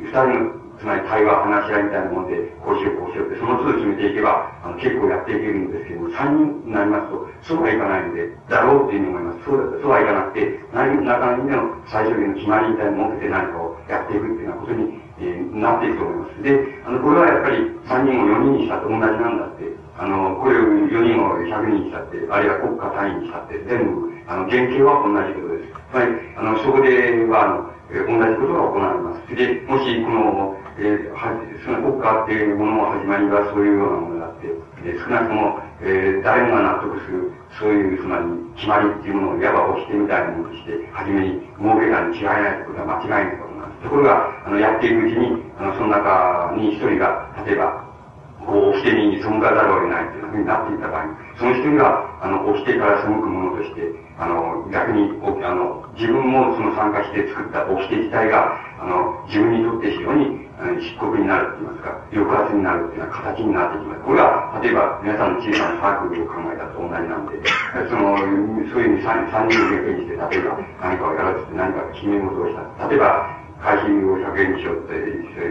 [0.00, 9.44] 二人のつまり対話、話し合いみたいなもんで、こうしよう、こうしようって、その都度決めていけば、あの、結構やっていけるんですけども、三人になりますと、そうはいかないので、だろうっていうふうに思います。
[9.48, 16.42] そう、そうはいかなくて、何、中身での最小限の決まりみたいなもので何かをやっていくっていうようなことに、えー、なっていくと思います。
[16.44, 16.52] で、
[16.84, 17.56] あの、これはやっぱり
[17.88, 19.64] 三人を四人にしたって同じなんだって、
[19.96, 25.72] あの、これを四人を百人にしたって、あるいは国家単位にしたって、全部、あの、原型は同じことです。
[25.72, 29.34] つまり、あの、そこでは、あの、えー、同じことが行われます。
[29.34, 31.30] で、もし、この、えー、は
[31.64, 34.48] その国家っていうものの始まりはそういうようなものがあって、
[34.84, 38.24] えー、少なくとも、えー、誰もが納得する、そういう、つまり、
[38.56, 43.82] 決まりっていうものをいわば掟みたいなものとして、初めに設けたに違いないということは間違いないことなんです。
[43.84, 47.84] ところが、あの、やっていくうちに、あの、その中に一人が、例えば、
[48.44, 51.06] こう、掟に背かざるを得ないというふうになっていた場合、
[51.38, 64.00] その一人が、あの、掟から背くものとして、あの、逆に、あの、自分もその参加して作った掟自体が、あの、自分にとって非常に、あの漆黒になるって言いますか、抑圧になるっていうような形になってきます。
[64.06, 67.42] これは、例えば、皆さんの小さなサークルを考えたと同じなんで、
[67.90, 68.14] その、
[68.70, 72.86] そういうふうに三人を限定にして、例えば、何かをやろうって何か決め事をした。
[72.86, 74.94] 例えば、会費を100円にしようって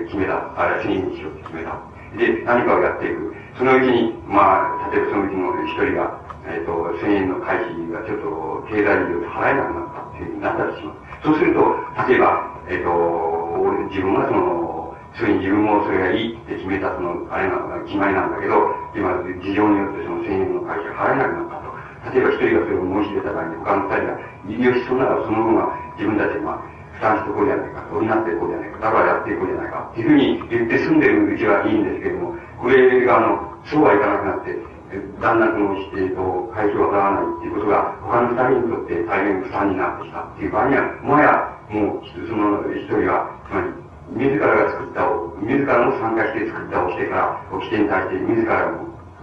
[0.08, 0.39] 決めた。
[0.56, 1.76] あるいは1000円にしようって決めた。
[2.15, 3.42] で、何かをやっていく。
[3.58, 6.18] そのうちに、まあ、例えばそのうちの一人が、
[6.50, 11.24] えっ、ー、と、1000円の会費がちょっと経済上で払えなくなったっていうふうになったりします。
[11.24, 11.62] そうすると、
[12.10, 18.58] 例えば、えっ、ー、と、自分はその、それに自分もそれがいいって決めたその、あれが決まりなんだけど、
[18.98, 21.70] 今、事情によってその1000円の会費が払えなくなったと。
[22.10, 26.58] 例えば一人がそれを申し出た場合に、他の二人が、よし、そんならその分は自分たちが、
[26.93, 36.21] 負担していこうじゃないか、補っていこうじゃないか、だからやっていこうじゃないか、っていうふうに言って住んでるうちはいいんですけども、これがあの、そうはいかなくなって、だんだんこの、えっ、と、
[36.53, 41.34] 会費を払わないっていうことが、他の二人にとって大変負担になってきたっていう場合には、もはや、
[41.69, 43.73] もう、その一人は、つまり、
[44.13, 48.69] 自らが作ったを、自らも参加して作った掟から、掟に対して自ら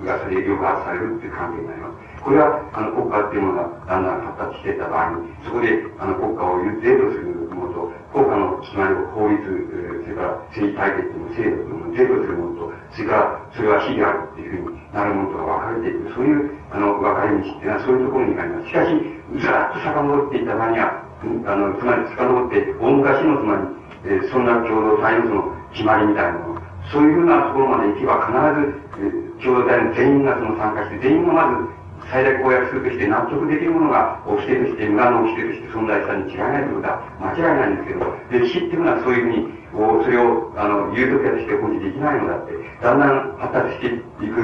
[0.05, 2.10] がそれで抑圧されるっていう関係になります。
[2.21, 18.69] これは、あの、国家っていうものがだんだん発達していった場合に、そこで、あの、国家を税とするものと、国家の決まりを法律、それから政治体系っていうのを制度というものを税とするものと、それから、それは非であるっていうふうになるものとが分かれていく、そういう、あの、分かれ道っていうのはそういうところにあります。
[18.69, 26.61] しかし、ずらっと遡っていった場合には、あの、つまり遡って、大昔のつまり、えー、そんな共同体のその決まりみたいなもの、
[26.93, 31.80] そういうふうなところまで行けば必ず、えー、共同体の全員がその参加して、全員がまず
[32.11, 38.03] 最大公約数として納得できるものが掟として、村の掟として存在したに違いないということは間違いないんですけど、
[38.35, 44.43] 歴史っていうのはそういうふうに、それを、あの、ユートピアとして保持できないのだって、だんだん発達していく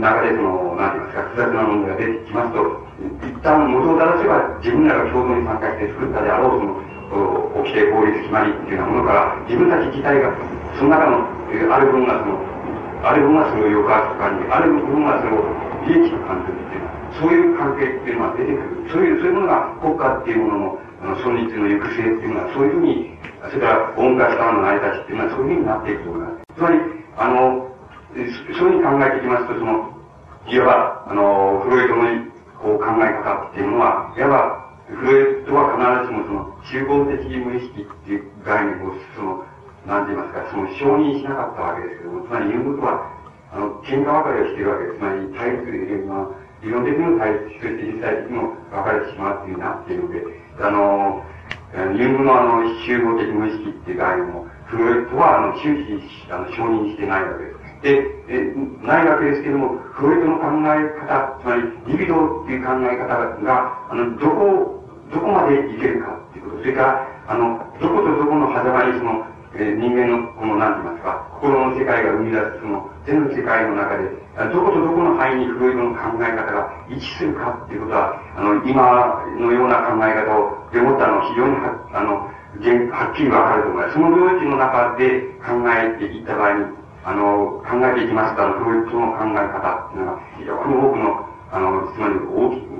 [0.00, 2.64] 中で、その、なんて言いますか、複雑な問題が出てきますと、
[3.20, 6.80] 一旦元を正せば自分らが共同に参加して作ったであろう、その、
[7.68, 10.32] 掟法律決まりっていうようなものから、自分たち自体が、
[10.80, 11.28] その中の、
[11.68, 12.40] ある分がその、
[13.04, 18.90] ある分がそれを抑圧とかに、ある分がそれを利益と感じるっていうのは、そういう関係っていうのが出てくる。
[18.90, 23.18] そういう、そういうものが国家っていうものの、あの、存立の行く末っていうのは、そういうふうに、
[23.50, 26.48] それから音楽家の成り立ちっていうのは、そういうふうになっていくと思います。
[26.56, 26.80] つまり、
[27.16, 27.68] あの、
[28.08, 29.98] そういうふうに考えていきますと、その、
[30.48, 32.02] いわば、あの、フロイトの
[32.58, 39.44] こう考え方っていうのは、いわば、フロイトは必ずしもその、集合的無意識っていう概念を、その、
[39.86, 43.06] なんて言いますか、その承認しなかったわけですけども、つまり言うことは、
[43.52, 44.98] あの、喧嘩別れをしているわけです。
[44.98, 46.28] つまり、対立、まあ、
[46.62, 50.22] 理論的にも対立して、実際的にも分かれてしまうっていうになっているので、
[50.60, 51.22] あの、
[51.96, 57.58] ユングのあの、集合的無意識っていう概念も、フロイトは、あの、終始、あの、承認してないわけです。
[57.80, 63.06] で、え、ないわけですけども、フロイトの考え方、つまり、リビドっていう考え方
[63.44, 74.04] が、あの、どこ、どこまでいけるかっていうこと、それから、あの、どことどこの狭間にその、えー、人間の、この、なんて言いますか、心の世界が生み出す、その、全世界の中で、
[74.52, 82.28] どことどこの範囲にフロイトの考え方が一致するかっていうことは、あの、今のような考え方を、でもったの非常には、あの、
[82.92, 83.94] はっきりわかると思います。
[83.94, 86.64] その領域の中で考えていった場合に、
[87.04, 92.78] あの、考えていきますと、あの、フロイトの考え方っていうのは、非常に多くの、あの、つまり大きく、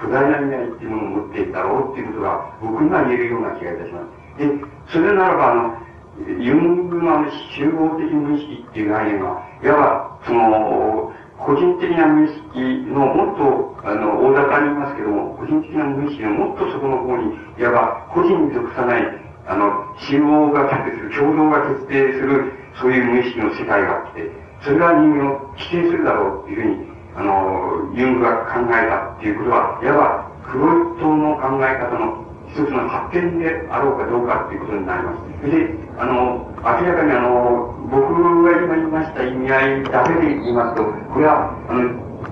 [0.00, 4.00] 巨大な意味合いっていうものを持っているだろうっていうことが、僕には言えるような気がいたしま
[4.36, 4.38] す。
[4.38, 4.50] で、
[4.88, 5.78] それならば、あの、
[6.16, 19.02] ユングの集合的無意識っていう概念は、いわば、その、個人的な無意識のもっと、あの、大雑把に言いますけども、個人的な無意識のもっとそこの方に、いわば、個人に属さない、
[19.46, 24.30] あの、集合が決定する、共同が決定する、そういう無意識の世界があって、
[24.62, 35.50] それが人間を規定するだろうっていうふうに、あの、ユングが考えたっていうことは、いわば、フロイトの考え方の一つの発展であろうかどうかっていうことになります。
[35.50, 41.82] で、あの、明らかにあの、僕が今言いました意味合いだけで言いますと、これは、あの、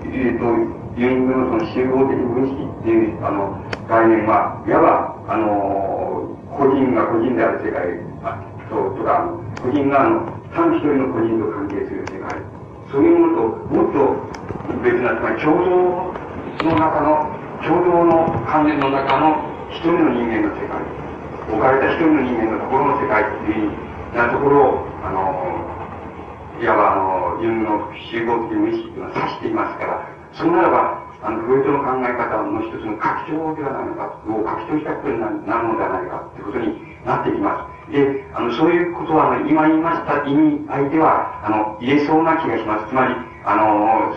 [0.05, 3.57] えっ、ー、と、ユングのその集合的無意識っていう、あの、
[3.89, 8.37] 概念は、いわば、あの、個人が個人である世界、あ
[8.69, 9.29] と、とか、
[9.61, 12.39] 個人があの、単一人の個人と関係する世界。
[12.91, 17.27] そういうものと、もっと別な、つまり共同の中の、
[17.65, 20.77] 共同の関連の中の一人の人間の世界、
[21.49, 23.71] 置かれた一人の人間のところの世界っていう
[24.13, 37.91] なところを、あの、いわばあの、ユンの集合的無意識というのは指していますから、それならば、あの、フロイトの考え方の一つの拡張ではないのか、を拡張したことになるのではないかということになってきます。
[37.91, 42.89] で、あの、そういうことは、あの、今言いました意味合いでは、あの、言えそうな気がします。
[42.89, 44.13] つまり、あの、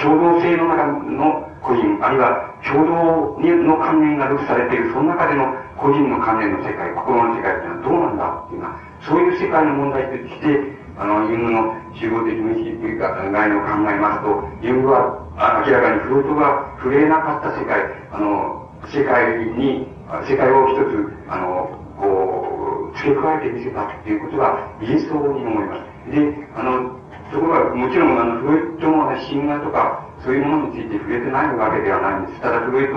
[0.00, 8.44] 共同性の中の個人、あるいは共同の関連が録されている、その中での個人の関連の世界、心の世界というのはどうなんだ？
[8.44, 10.60] っていうのは、そういう世界の問題として、
[10.96, 15.18] あの、ユングの集合的無意識というか、概念を考えますと、ユングは
[15.66, 19.88] 明らかにフロイトが触れなかった世界、あの、世界に、
[20.28, 26.10] 世界を一つ、あの、こう、付け加えてみせたっていうことが言えそうに思います。
[26.12, 26.94] で、あの、
[27.34, 32.40] ところが、もちろん、あの、フロイトの神話とか、そういうものについて触れてないわけではないんです。
[32.40, 32.94] ただ、フロイト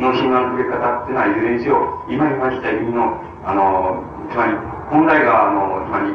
[0.00, 4.00] の神話の触れ方っていうのは、いずれにせよ、今言いました意味の、あの、
[4.32, 4.56] つまり、
[4.88, 6.08] 本来が、あの、つまり、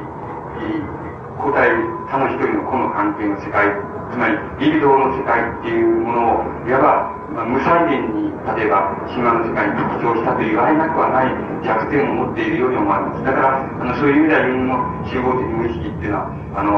[1.38, 1.70] 個体、
[2.10, 3.70] 他の一人の個の関係の世界、
[4.10, 8.28] つまり、リビドーの世界っていうものを、いわば、まあ、無再現に、
[8.60, 11.32] 例えば、神話の世界に特徴したと言われなくはない
[11.64, 13.24] 弱点を持っているように思われます。
[13.24, 14.76] だから、あの、そういう意味では、自分の
[15.08, 16.76] 集合的無意識っていうのは、あの、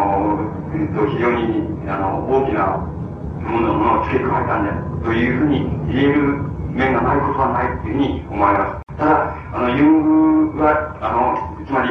[0.78, 6.22] えっと、非常に、あの、大きなものものを付け加えたんだというふうに言える
[6.70, 8.98] 面がないことはないというふうに思われます。
[8.98, 11.10] ただ、あの、ユングは、あ
[11.58, 11.90] の、つまり、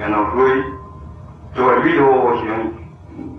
[0.00, 0.64] あの、フロイ
[1.54, 2.72] トはリードを非常に、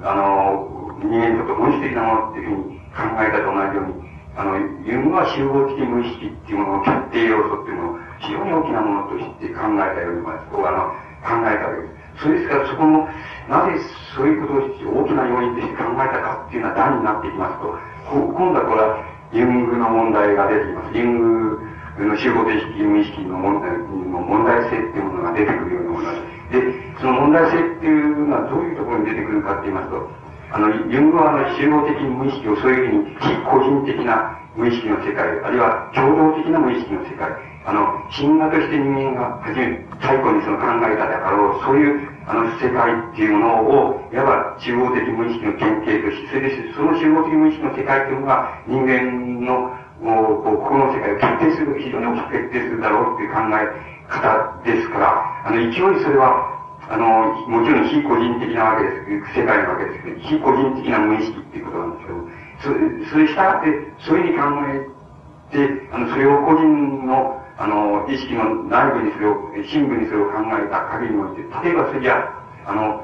[0.06, 10.46] あの、人間にとって本質的なものっていうふうに考えたと同じように、あの、ユングは集合的無意識っていうものの決定要素っていうのを非常に大きなものとして考えたようにます。
[10.50, 10.90] こうあの、
[11.22, 12.26] 考えたわけです。
[12.26, 13.06] それですから、そこの、
[13.50, 13.78] なぜ
[14.16, 17.78] そういうことを大きな要因として考えたかっていうのは段になっていきますと、
[18.10, 18.98] 今度はこれは
[19.34, 20.98] ユングの問題が出てきます。
[20.98, 23.86] ユングの集合的無意識の問題の
[24.22, 26.22] 問題性っていうものが出てくるように思います。
[26.52, 26.62] で、
[27.02, 30.10] その問題性っていうのはどういうところに出てくるかって言いますと、
[30.52, 37.30] あの、ユングはあの集合的無意識をそういうふうに非個人的な無意識の世界、あるいは共同的な無意識の世界、
[37.68, 37.84] あの、
[38.16, 53.68] 神話として人間が初め、最古にその考えたであろう、そういう、あの、世界っていうものを、いわば集合的無意識の原型として、それで、その集合的無意識の世界っていうのが、人間の、もう、こう、心の世界を決定する、非常に大きく決定するだろうっていう考え
[54.08, 55.72] 方ですから、あの、勢い
[56.02, 56.57] それは、
[56.90, 59.40] あの、もちろん非個人的なわけです。
[59.40, 63.68] 世界なわけですけど、非個人的な無意識っていうことなんですけど、そそれしたって、
[64.00, 69.36] そういうふうに考えて、あの、それを個人の、あの、意識の内部にそれを、
[69.68, 72.24] 深部にそれを考えた限りにおいて、例えばそれじゃ
[72.66, 73.04] あ、の、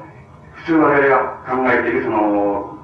[0.64, 2.78] 普通我々が考えているその、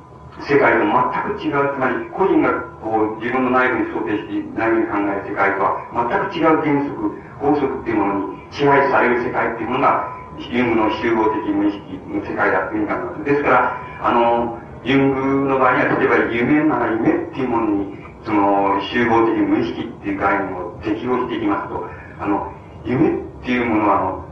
[0.45, 0.93] 世界と全
[1.37, 13.25] く違う、つまり個人がこう自分の内部に想定して、内部に考える世界とは全く違う原則、法則っていうものに支配される世界っていうものが、ユングの集合的無意識の世界だというふうに考えます。
[13.25, 15.15] ですから、あの、ユン
[15.45, 21.87] グの場合には、例えば夢なら夢っていうものに、その、集合的無意識っていう概念を適用していきますと、
[22.21, 22.53] あの、
[22.85, 23.13] 夢っ
[23.45, 24.25] ていうものは、あの、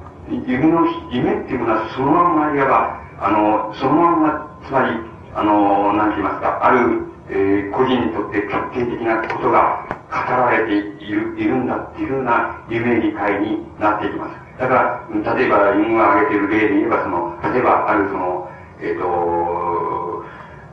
[0.47, 4.97] 夢の、夢っていうものはそのまんまいわば、あの、そのまんま、つまり、
[5.35, 14.49] あの、なんて言いますか、ある、えー、個人にとって決定的なことが語られている、いるんだっていうふうな夢理解になっていきます。
[14.59, 18.51] だから、例えば、ユンが挙げている例で言えば、その、例えば、あるその、
[18.81, 20.25] えっ、ー、と、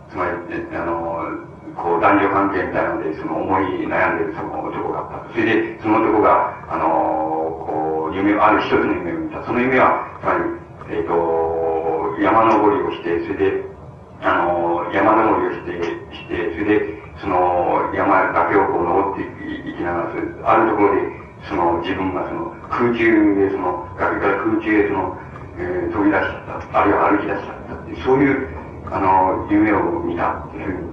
[0.10, 1.22] つまり、あの、
[1.76, 5.34] こう、男女関係みたいなので、その思い悩んでいるその男があった。
[5.34, 6.88] それで、その男が、あの、
[7.68, 9.44] こう、夢を、ある一つの夢を見た。
[9.46, 13.64] その夢は、つまり、えっ、ー、と、山登りをして、それで、
[14.22, 15.84] あの、山登りをして、
[16.16, 19.26] して、それで、その、山崖をこう登って
[19.66, 21.02] いきながら、あるところで、
[21.50, 23.02] その、自分がその、空中
[23.34, 25.18] でその、崖から空中へその、
[25.58, 28.46] えー、飛び出しちゃった、あるいは歩き出しちゃったっていう、そういう、
[28.94, 30.86] あの、夢を見たっていう、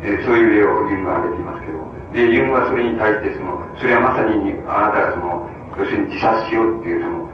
[0.00, 1.84] えー、そういう例をユンが挙げていますけど、
[2.16, 7.28] で、ユンはそれに対して、その、それはまさに、あなたがその、要するに自殺しようっていう、その、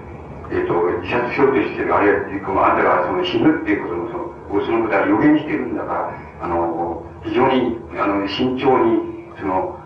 [0.50, 6.10] えっ、ー、と、自殺しようとしてる、あるいは、あなたがその死ぬっていうことの、その、そのことは予言してるんだから、
[6.42, 6.89] あの、
[7.24, 9.76] 非常に、あの、慎重に、その、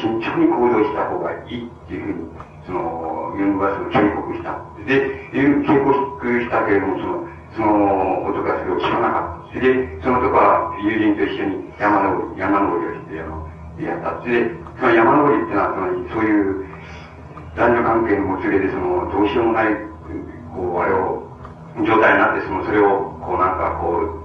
[0.00, 2.28] 慎重に行動した方がいいっていうふうに、
[2.66, 4.58] その、ユングはその警告した。
[4.86, 9.60] で、警告したけれども、その、その男はそれを知らなかった。
[9.60, 13.48] で、その男は友人と一緒に山登り、山登りをして、あの、
[13.80, 14.22] やった。
[14.22, 16.64] それで、その山登りっていうのは、つまり、そういう、
[17.56, 19.74] 男女関係のもつれで、その、どうしようもない、
[20.54, 21.26] こう、あれを、
[21.84, 24.20] 状態になって、その、それを、こう、なんか、こう、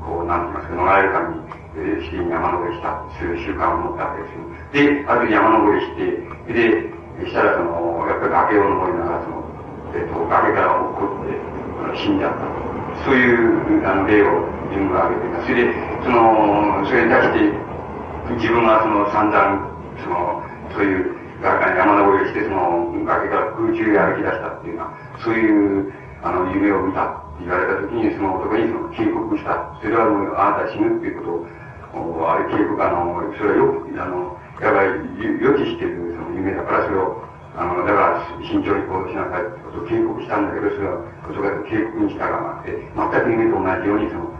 [0.00, 5.02] こう、なんて言いますか、逃れるために、して山登りした、する習慣を持ったわけですよ。
[5.02, 9.44] で、ある時山登りして、で、したらその、やっぱり崖を登りながら、その、
[9.94, 11.50] えっ、と、崖から落っこって、
[11.96, 12.44] 死んじゃった。
[13.04, 15.46] そういう、あの、例を自分が挙げています。
[15.46, 17.70] それで、その、それに対して、
[18.34, 19.70] 自分はその散々、
[20.02, 20.42] その、
[20.74, 25.92] そういう、山登りをして、その、崖から空中へ歩き出したっていうような、そういう、
[26.22, 29.72] あの、夢を見たって言われたときに、その男にその警告した。
[29.80, 31.46] それはもう、あなた死ぬっていうことを、
[31.92, 37.24] あれ警告、あの、それはよく、あの、やばい、予期してるその夢だから、それを、
[37.56, 44.30] あの、だから慎重に行動しなさいってことを警告したんだけど、それは、それが警告に従わなくて、全く夢と同じように、その、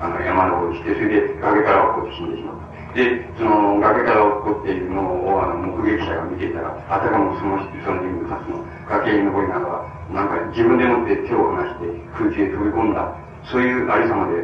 [0.00, 2.70] あの、山登りして、それで崖から落っこって死んでしまった。
[2.90, 4.98] で、その崖から落っこっているの
[5.30, 11.86] を、あの、目撃者が見ていたら、あたかもその、その人物たちの崖に登りながら、なんか自分でもって手を離して
[12.18, 13.14] 空中へ飛び込んだ、
[13.46, 14.42] そういうありさまで、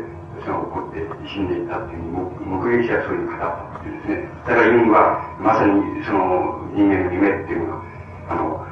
[0.50, 4.28] の、起こって死んでいったっていう、目撃者はそういうふうに語ったっていうんですね。
[4.46, 7.82] だからユングは、まさにその人間の夢っていうのは、
[8.30, 8.66] あの、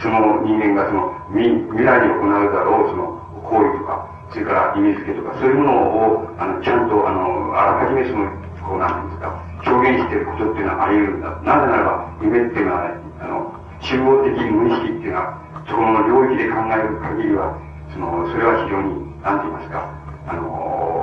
[0.00, 8.30] その人間がその未未来に行うだろうその行為とか、それから意味付けとか、そういうものを、あの、ちゃんと、あの、あらかじめその、
[8.62, 11.28] こう、なんですか、表現していることっていうのはあり得るんだ。
[11.42, 13.52] なぜならば、夢っていうのは、あの、
[13.82, 17.58] 中央的無意識っていうのは、そこの領域で考える限りは、
[17.92, 19.90] その、それは非常に、なんて言いますか、
[20.28, 20.99] あの、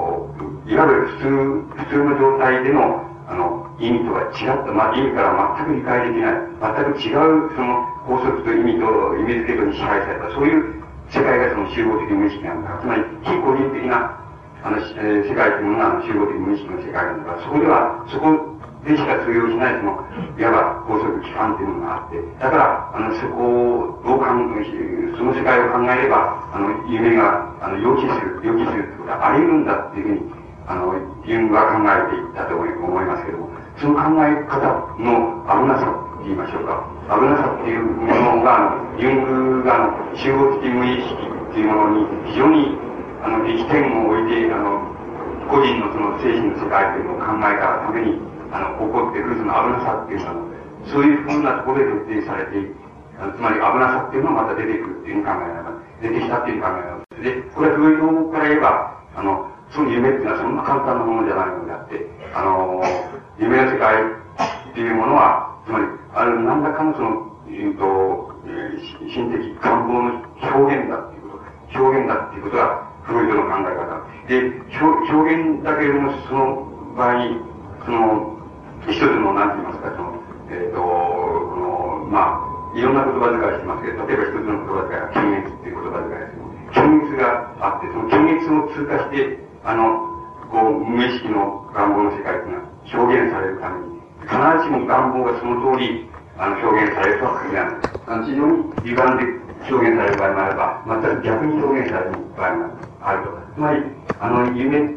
[0.68, 1.28] いわゆる普通、
[1.80, 5.32] 普通の状態での、あの、意味とは違った、まあ、意味から
[5.64, 8.84] 全く理解できない、全く違う、その、法則と意味と、
[9.16, 12.80] 意味付けとに支配された、そういう世界がその集合的無意識なんだ。
[12.80, 14.20] つまり、非個人的な
[14.64, 18.36] あの、えー、世界というものが集合的無意識の世界なんだか、そこでは、そこ
[18.84, 20.04] でしか通用しない、その、
[20.36, 24.26] いわば法則機関というものがあって、だから、あの、そこをどう考
[24.60, 24.68] え、
[25.16, 30.94] その世界を考えれば、あの、夢が、あの、予期する、予期するってことはあり得るんだっていうふうに、あの、
[31.26, 32.66] ユングは考えていったと思
[33.02, 33.50] いますけども、
[33.80, 34.60] その考え方
[35.00, 36.84] の危なさと言いましょうか。
[37.08, 42.78] 危なさっていうものが、あの、ユングが、あの、集合的無意識っていうものに非常に
[43.24, 44.94] あの、力点を置いて、あの、
[45.50, 48.20] 個人のその精神の世界というのを考えたために、
[48.52, 50.48] あの、起こってくるその危なさっていうのは、
[50.86, 52.72] そういうふうなところで徹底されて
[53.20, 57.24] あのつまり危なさっていうのがまた出てくるっていうふうに考えながら、出てきたっていう考えながら。
[57.24, 62.82] で、これはどういう方から言えば、あの、その夢っていうのはそんな簡単なものじゃないのであって、あの、
[63.40, 64.04] 夢の世界
[64.72, 68.34] っていうものは、つまり、ある何らかのその、えっと、
[69.14, 74.04] 心的願望の表現だっていうこと、表現だっていうことが、フロイドの考え方。
[74.28, 74.52] で、
[74.84, 77.24] 表現だけれども、その場合、
[77.86, 78.38] その、
[78.88, 80.20] 一つの、なんて言いますか、その、
[80.52, 90.00] えっ、ー、と、この、まあ、いろんな言葉遣いしてますけど、例えば一つの言葉遣いは、検閲っていう言葉遣いですけど、検閲があって、その検閲を通過して、あの、
[90.50, 94.32] こう、無意識の願望の世界っていうのは表現されるために、必
[94.64, 96.08] ずしも願望がその通り、
[96.40, 97.76] あの、表現されるとは限らない。
[98.08, 102.66] あの、非常に歪んで表現される場合もあれば、全く逆に表現される場合も
[103.04, 103.30] あると。
[103.56, 103.84] つまり、
[104.22, 104.96] あの、夢、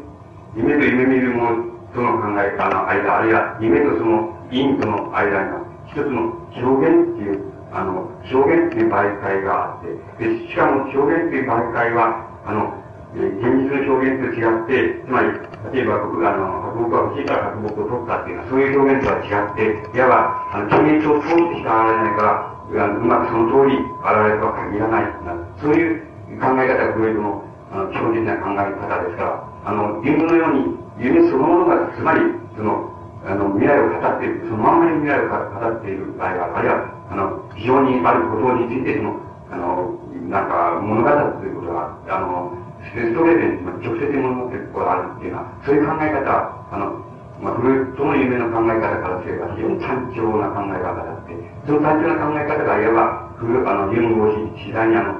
[0.55, 7.43] 夢と夢見るものとの考え方の間、あるいは夢とその因との間には、一つの表現っていう、
[7.73, 12.80] あの、表現っていう媒介があって、で、しかも表現っていう媒介は、あの、
[13.11, 15.27] 現実の表現と違って、つまり、
[15.73, 25.11] 例えば僕が、あの、白木は欲しいから白木を取ったっていうのは、そういう表現とは違って、いわば、あの、現実を通ってしか現れないから、うまくその通り現れるとは限らない。
[25.59, 26.07] そういう
[26.39, 32.21] 考え方がフロイドの、あの、基本的な考え方ですから、あの、リンゴのように、夢そのものが、つまり、
[32.55, 32.95] その、
[33.27, 39.19] あの、未来を語っている、そのままに未来を語っている場合は、あるいは、あの、非常にあることについて、その、
[39.51, 39.99] あの、
[40.31, 46.25] なんか、物語ということが、あの、ストレートに直接物っていうことがあるっていうのは、そういう考え方、
[46.71, 47.11] あの、
[47.41, 51.33] まあ、フルートの夢の考え方からすれば非常に単調な考え方だって、
[51.65, 55.13] その単調な考え方がいわば、フルあの、ユングを次第にあの、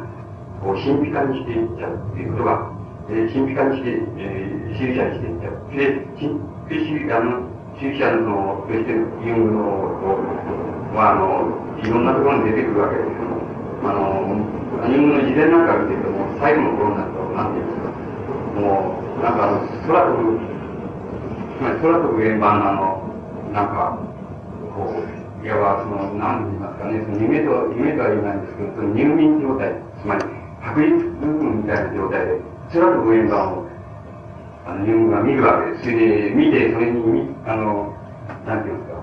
[0.62, 2.72] こう、神秘化にしていっちゃうっていうことが、
[3.10, 5.58] えー、神秘化にして、えー、支持者にしていっちゃう。
[5.74, 6.06] で、
[6.70, 7.50] 神秘、あの、
[7.82, 10.22] 支持者のそ、してユングの、
[10.94, 13.42] は、あの、いろんなところに出てくるわけですけども、
[13.90, 17.92] あの、ユングの事前なんか見てると、も最後の頃になると、なんていうんですか、
[18.60, 20.40] もう、なんか、空飛ぶ、
[21.58, 23.02] つまり空飛ぶ円盤のあの、
[23.54, 23.98] なんか、
[24.76, 24.96] こ
[25.44, 30.26] う、いわばその、何て言いますかね、その夢と、夢とは言えないんですけど、その入眠状態、つまり、
[30.62, 32.40] 白日部分みたいな状態で、
[32.74, 33.68] 空飛ぶ円盤を、
[34.66, 35.84] あの、ユングが見るわけです。
[35.84, 37.96] それで、見て、それに、あの、
[38.46, 39.02] なんて言うんですか、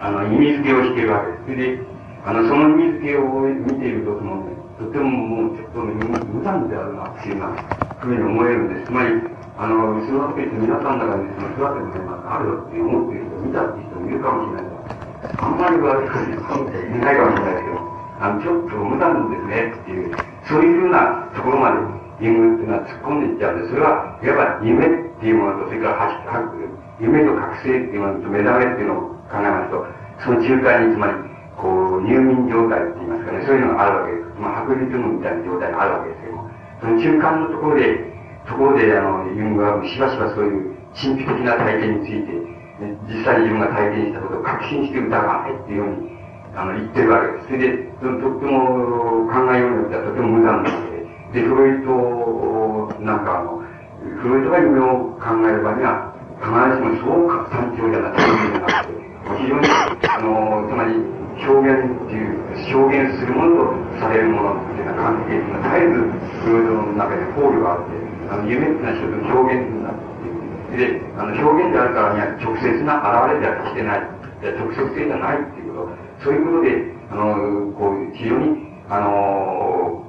[0.00, 1.44] あの、意味付けをしているわけです。
[1.44, 1.78] それで、
[2.26, 7.60] あの、その意味付けを見ていると、その、ね、とてももうちょっと、無残であるなっていうような
[8.00, 8.86] ふうに思えるんです。
[8.86, 9.12] つまり、
[9.60, 13.60] あの、後ろの時って皆さんの中にその育ての現場があるよって思っている人、見た。
[13.60, 17.76] って人もいるかもしれないけど、あんまり悪い人いないかもしれないけど、
[18.20, 20.16] あの、ちょっと無残ですねっていう、
[20.48, 24.88] そういうふうなところまで、言語っていうのは突っ込んでいっちゃうんで、それは、いわば夢っ
[25.20, 26.08] ていうものと、それから
[27.00, 29.84] 夢と覚醒っていうものと目覚めっていうのを考えますと、
[30.24, 34.40] その中間につまり、こう、入眠状態って言いますかね、そういうのがあるわけです。
[34.40, 38.10] まあ、白日夢みたいな状態があるわけですけども、その中間のところで、
[38.46, 42.32] ところで、あの、ユングはしばしばそういう神秘的な体験について、
[43.06, 46.10] 実際に自分が体験したことを確信して疑わないっていうように、
[46.56, 47.46] あの、言ってるわけです。
[47.46, 47.68] それで、
[48.00, 53.62] とっても考えようによってはとても無残なので、で、フロイト、なんかあの、
[54.22, 58.22] フロイトが夢を考える場合には、必ずしもそう単調じゃなくて、
[59.38, 59.68] 非常に、
[60.08, 62.40] あの、つまり、表現っていう、
[62.76, 66.00] 表現するものとされるものっていうような関係っていうのは絶えず、
[66.44, 67.96] フロイドの中で考慮があって、
[68.30, 70.10] あの、夢っていうのは一つの表現になって。
[70.76, 74.20] で、あの、表現であるからには直接な現れではしてない。
[74.40, 76.24] 直接性じゃないっていうこと。
[76.24, 80.04] そういうことで、あの、こう、非常に、あの、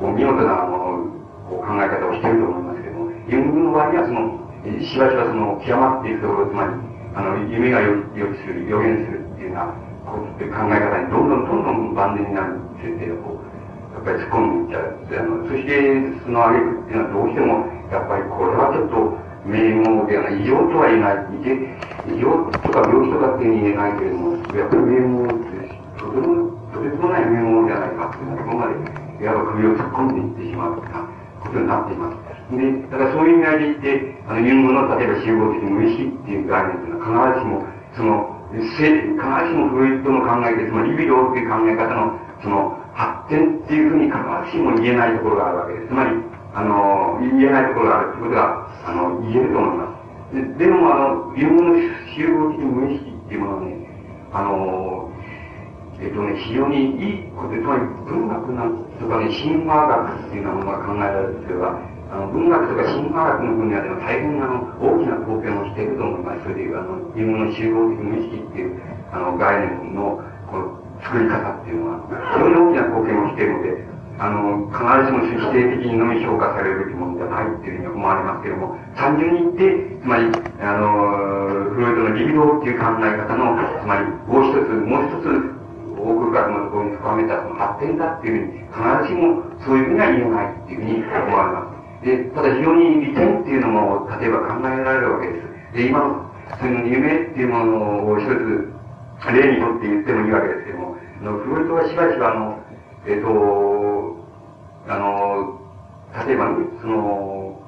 [0.00, 1.12] こう、見事な、あの、
[1.48, 4.46] こう考え方をしていると思いますけども、ユングの場合にはその、
[4.80, 6.70] しばしばその、極まっているところ、つまり、
[7.14, 9.74] あの、夢が予期する、予言するっていうような、
[10.16, 13.46] こういう考え方にどんどんどんどん万年になる設定をこう、
[13.94, 14.96] やっぱり突っ込んでいっちゃう。
[14.96, 15.76] あのそして、
[16.24, 17.52] その挙句っていうのはどうしても、
[17.90, 21.26] やっぱりこれはちょっと、名門ではない、異常とは言えない。
[22.10, 30.86] 異常とか病気とかって言えないけれども、やっぱり名門って、とても、とてつもない名門じゃないかっていうのは、ここまで、いわば首を突っ込んでいってしまうよう
[31.40, 32.26] ことになっています。
[32.50, 44.16] で、だからそういう意味合いで言って、あの、入門の、例えば集合的無意識っていう概念っていうのは必ずしも、その、必ずしもフロイトの考えで、つまりリビドーっていう考え方の、その、発展っていうふうに必
[44.46, 45.88] ずしも言えないところがあるわけです。
[45.88, 46.10] つまり、
[46.54, 49.92] あの、言えないところがあるということが、あの、言えると思いま
[50.32, 50.34] す。
[50.58, 51.74] ででも、あの、日本の
[52.16, 53.76] 集合的無意識っていうものはね、
[54.32, 55.10] あの、
[56.00, 61.78] えっとね、非常にいいことで、つまり文学なんとかね、神話学っていうようなものが考えられるとすれば、
[62.16, 66.42] あの、文学とか神話学の分野でも大変あの、大きな貢献をしていると思います。
[66.44, 68.80] それで、あの、日本の集合的無意識っていう、
[69.12, 73.84] あの、概念の、この、作り方っていうのは、非常に大きな貢献をしているので、
[74.16, 80.32] あの、必ずしも否定的にのみ評価されるべきものじゃないっていうふうに思われますけれども、単純に言って、つまり、
[80.64, 85.56] あの、フロイトのリビドっていう考え方の、つまり、もう一つ、もう一つ、
[86.00, 91.65] 多くからのところに深めたその発展だっていうふうに、必ずしもそういうふうには言えないっていうふうに思われます。
[92.02, 95.76] で、ただ非常に利点っていうのも、例えば考えられるわけです。
[95.76, 98.76] で、今の、その夢っていうものを一つ、
[99.32, 102.58] 例にとって言ってもいいわけですけども、あのフロイトはしばしばあの、
[103.06, 104.16] えっ、と、
[104.88, 105.60] あの、
[106.26, 107.62] 例えば、その、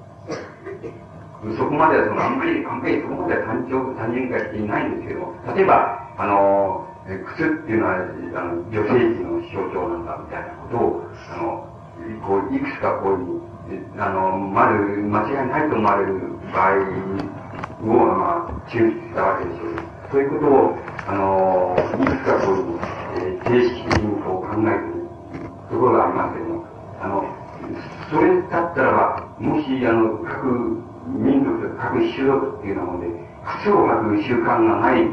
[1.56, 6.86] そこまではその、あんまり、あんまりそこまでは単調、単純化していないんですけども、例えば、あの、
[7.36, 11.66] 靴っていうのは、あの、女性器の象徴なんだ、みたいなことを、あの、
[12.26, 13.40] こう、いくつかこういう
[13.98, 16.14] あの、まず、間違いないと思われる
[16.52, 16.78] 場合
[17.82, 19.88] を、まあ、抽出したわけでしょう。
[20.10, 22.80] そういうことを、あの、いくつかこう、
[23.20, 26.64] えー、定式的にこう考えているところがありますけども、
[27.02, 27.24] あの、
[28.10, 30.80] それだったらば、もし、あの、各
[31.12, 33.06] 民族、各種族っていうようなもので、
[33.60, 35.04] 靴を履く習慣がない、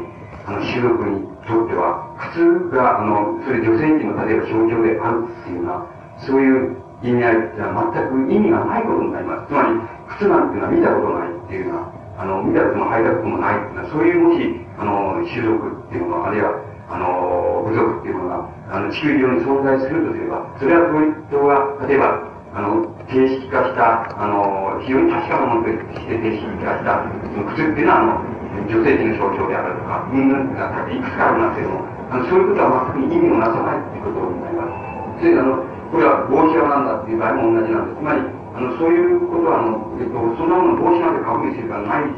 [0.46, 5.86] あの、種族にとっては、靴が、あの、それ女性器の例えば象徴であるっていうような、
[6.24, 9.48] そういう意味合いっていうのは全く意味がないことになります。
[9.48, 9.68] つまり、
[10.16, 16.56] 靴なんていうのは見たことないっていうのは、あの、見たことも履いたこともないっていうのは、そういうもし、あの、種族っていうもの、あるいは、
[16.88, 35.20] あの、部族っていうものが、あの、地球上に存在するとすれば、それはそういう人が、例えば、あの、形式化した、あの、非常に確かなものとして形式化した、その靴っていうのは、あの、女性人の象徴であるとか、みんながいくつかありますけども、あの、そういうことは全く意味をなさないっていうことになります。
[35.20, 37.98] それあの、これは帽子屋なんだっていう場合も同じなんです。
[37.98, 38.20] つまり、
[38.56, 42.10] あの、そういうことは、あの、えっと、そんなもの帽子なんてかぶりするからない、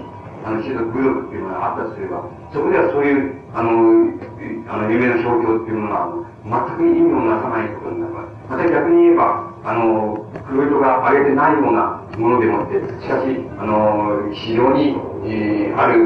[0.44, 3.70] あの、種族、部族っていうのがあったとすれば、そこではそういう、あの、
[4.70, 8.32] あの、夢の象徴っていうものは、全く意味をなさないことになります。
[8.48, 14.96] また逆に言えば、あの、黒糸が上げてないようなものでもって、しかし、あの、非常に、
[15.26, 15.98] えー、ある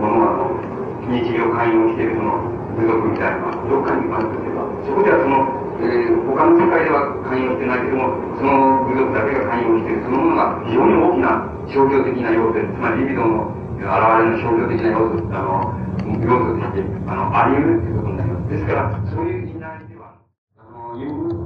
[0.00, 2.40] ものは、あの、日常寛容しているその
[2.78, 15.82] 部族みたいなのがどっかにあるとすれば、そこではその、えー、他の世界では関与してないけども、その部族だけが関与している、そのものが非常に大きな象徴的な要素、つまりリビドの現れの象徴的な要素、あの、
[16.22, 18.50] 要素として、あの、あり得るということになります。
[18.52, 20.22] ですから、そういう意味では、
[20.54, 20.94] あの、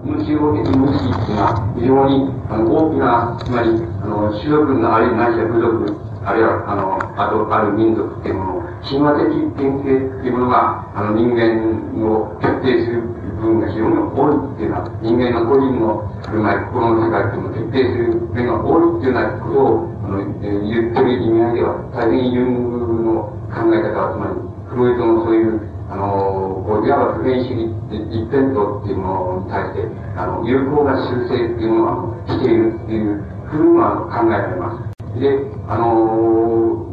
[0.05, 3.71] 無視を的無視っていうのは、非常に、あの、大きな、つまり、
[4.03, 13.16] あの、種族のあるいはないしは部族、あるいは、あの、あと、ある民族っていうものを、神話的典型っていうものが、あの、人間を決定する
[13.47, 27.71] 分が非常に多いっていうのは、人間の個人の振る舞い、心の世界っていうのを徹底する面が多いっていうようなことを、あの、言ってる意味合いでは、大変ユングの考え方は、つまり、フロイトのそういう、あの、こういわば普遍主義
[28.11, 29.87] 一辺倒っていうものに対して、
[30.19, 35.21] あの、有効な修正っていうのをしているっていうふうには考えられます。
[35.21, 36.87] で、あの、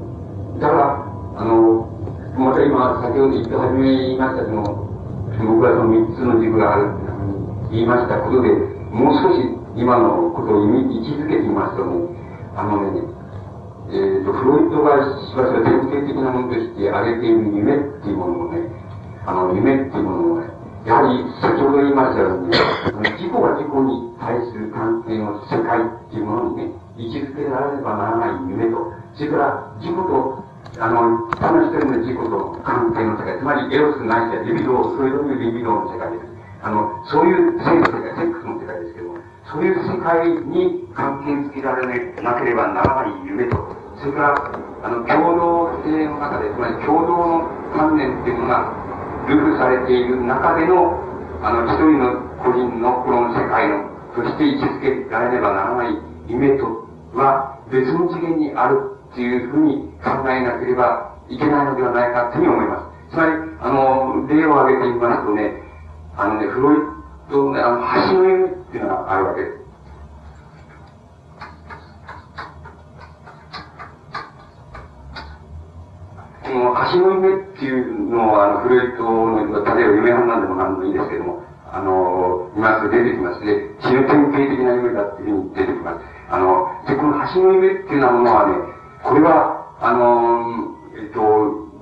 [0.61, 1.03] だから、
[1.37, 1.89] あの、
[2.37, 4.92] また今、先ほど言って初め言いましたけど
[5.39, 8.49] 僕はその三つの軸があるって言いましたことで、
[8.93, 9.41] もう少し
[9.75, 12.05] 今のことを位置づけてみますとね、
[12.53, 13.01] あのね、
[13.89, 18.69] えっ、ー、と、フロイトがしばしば典型的なものとして挙げている夢っていうものをね、
[19.25, 20.53] あの、夢っていうものをね、
[20.85, 22.57] やはり先ほど言いましたように、ね
[23.17, 30.43] 自己が自己に対する関係の世界っていうものにね、位置づけられればならない夢と、それから自己と
[30.79, 36.25] あの、他の一人の自己と関係の世界、つまりエロスないしはリビドー、そういうリビドーの世界です。
[36.63, 39.21] あの、そういう性の世界、セックスの世界ですけども、
[39.53, 41.85] そういう世界に関係づけられ
[42.23, 44.33] なければならない夢と、それから、
[44.81, 48.73] あの、共同性の中で、つまり共同の観念っていうのが、
[49.29, 50.97] ルフされている中での、
[51.43, 55.97] あの、一人の個人の心の世界の、として位置づけられればならない
[56.27, 62.93] 夢とは、別の次元にあるっていうふうに考えなければいけないのではないかというふうに思います。
[63.11, 63.31] つまり、
[63.61, 65.63] あの、例を挙げてみますとね、
[66.17, 66.77] あのね、フロイ
[67.29, 67.79] トのね、あの、
[68.11, 69.63] 橋の夢っていうのがあるわけです。
[76.43, 83.39] この橋の夢っていうのは、あの、フロイトの、例えば夢判断でも何でもいいですけども、あの、今すぐ出てきます。
[83.45, 85.99] で、死ぬ典型的な夢だっていうふうに出てきます。
[86.29, 88.53] あの、で、この橋の夢っていうようなものはね、
[89.01, 89.52] これは、
[89.83, 91.19] あの、えっと、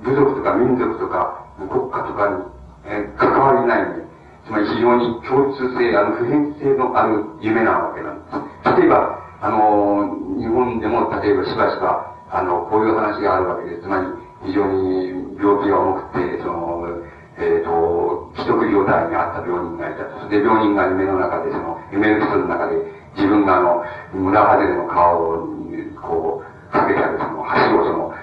[0.02, 2.42] 部族とか民族とか国家とかに、
[2.90, 4.02] えー、関わりないで、
[4.44, 8.80] つまり非常に共通性、あの、普遍性のある夢なわけなんです。
[8.82, 13.82] 例えば、あの、日本でも例えばしばしば、あの、こういう話があるわけです。
[13.82, 14.06] つまり、
[14.50, 16.82] 非常に病気が重くて、その、
[17.38, 20.28] えっ、ー、と、既得状態にあった病人がいたと。
[20.28, 22.82] で、病人が夢の中で、その、夢の人の中で、
[23.14, 25.46] 自分があの、村外れの顔を、
[26.02, 28.14] こう、かけたその橋をその、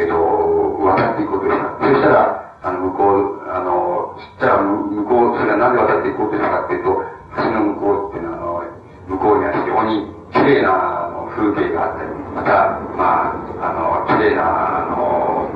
[0.00, 1.76] えっ、と、渡っていこうとした。
[1.76, 7.04] そしたら、あの、向こう、あの、そしたら、向こう、それはなぜ渡っていこうとしたかっていうと、
[7.36, 15.48] 橋の向こうっていうのは、あの、向こうには非常に綺麗なあの風景があったり、また、まあ、あの、綺麗な、あの、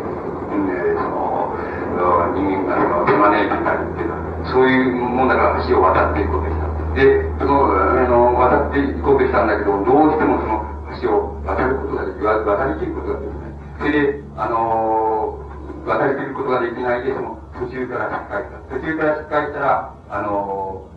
[0.53, 1.57] ね、その、
[2.37, 6.69] 人間がその手招いてたりっていうのは、そういうもんだから橋を渡っていこうとした。
[6.93, 10.65] で、その、あの、渡っていこうとしたんだけど、どうしてもその、
[11.01, 13.53] 橋を渡ることができ、渡りきることができない。
[13.79, 18.59] それで、あのー、渡りきることができないで、その途中から失敗した。
[18.75, 20.89] 途中から失敗したら、あの、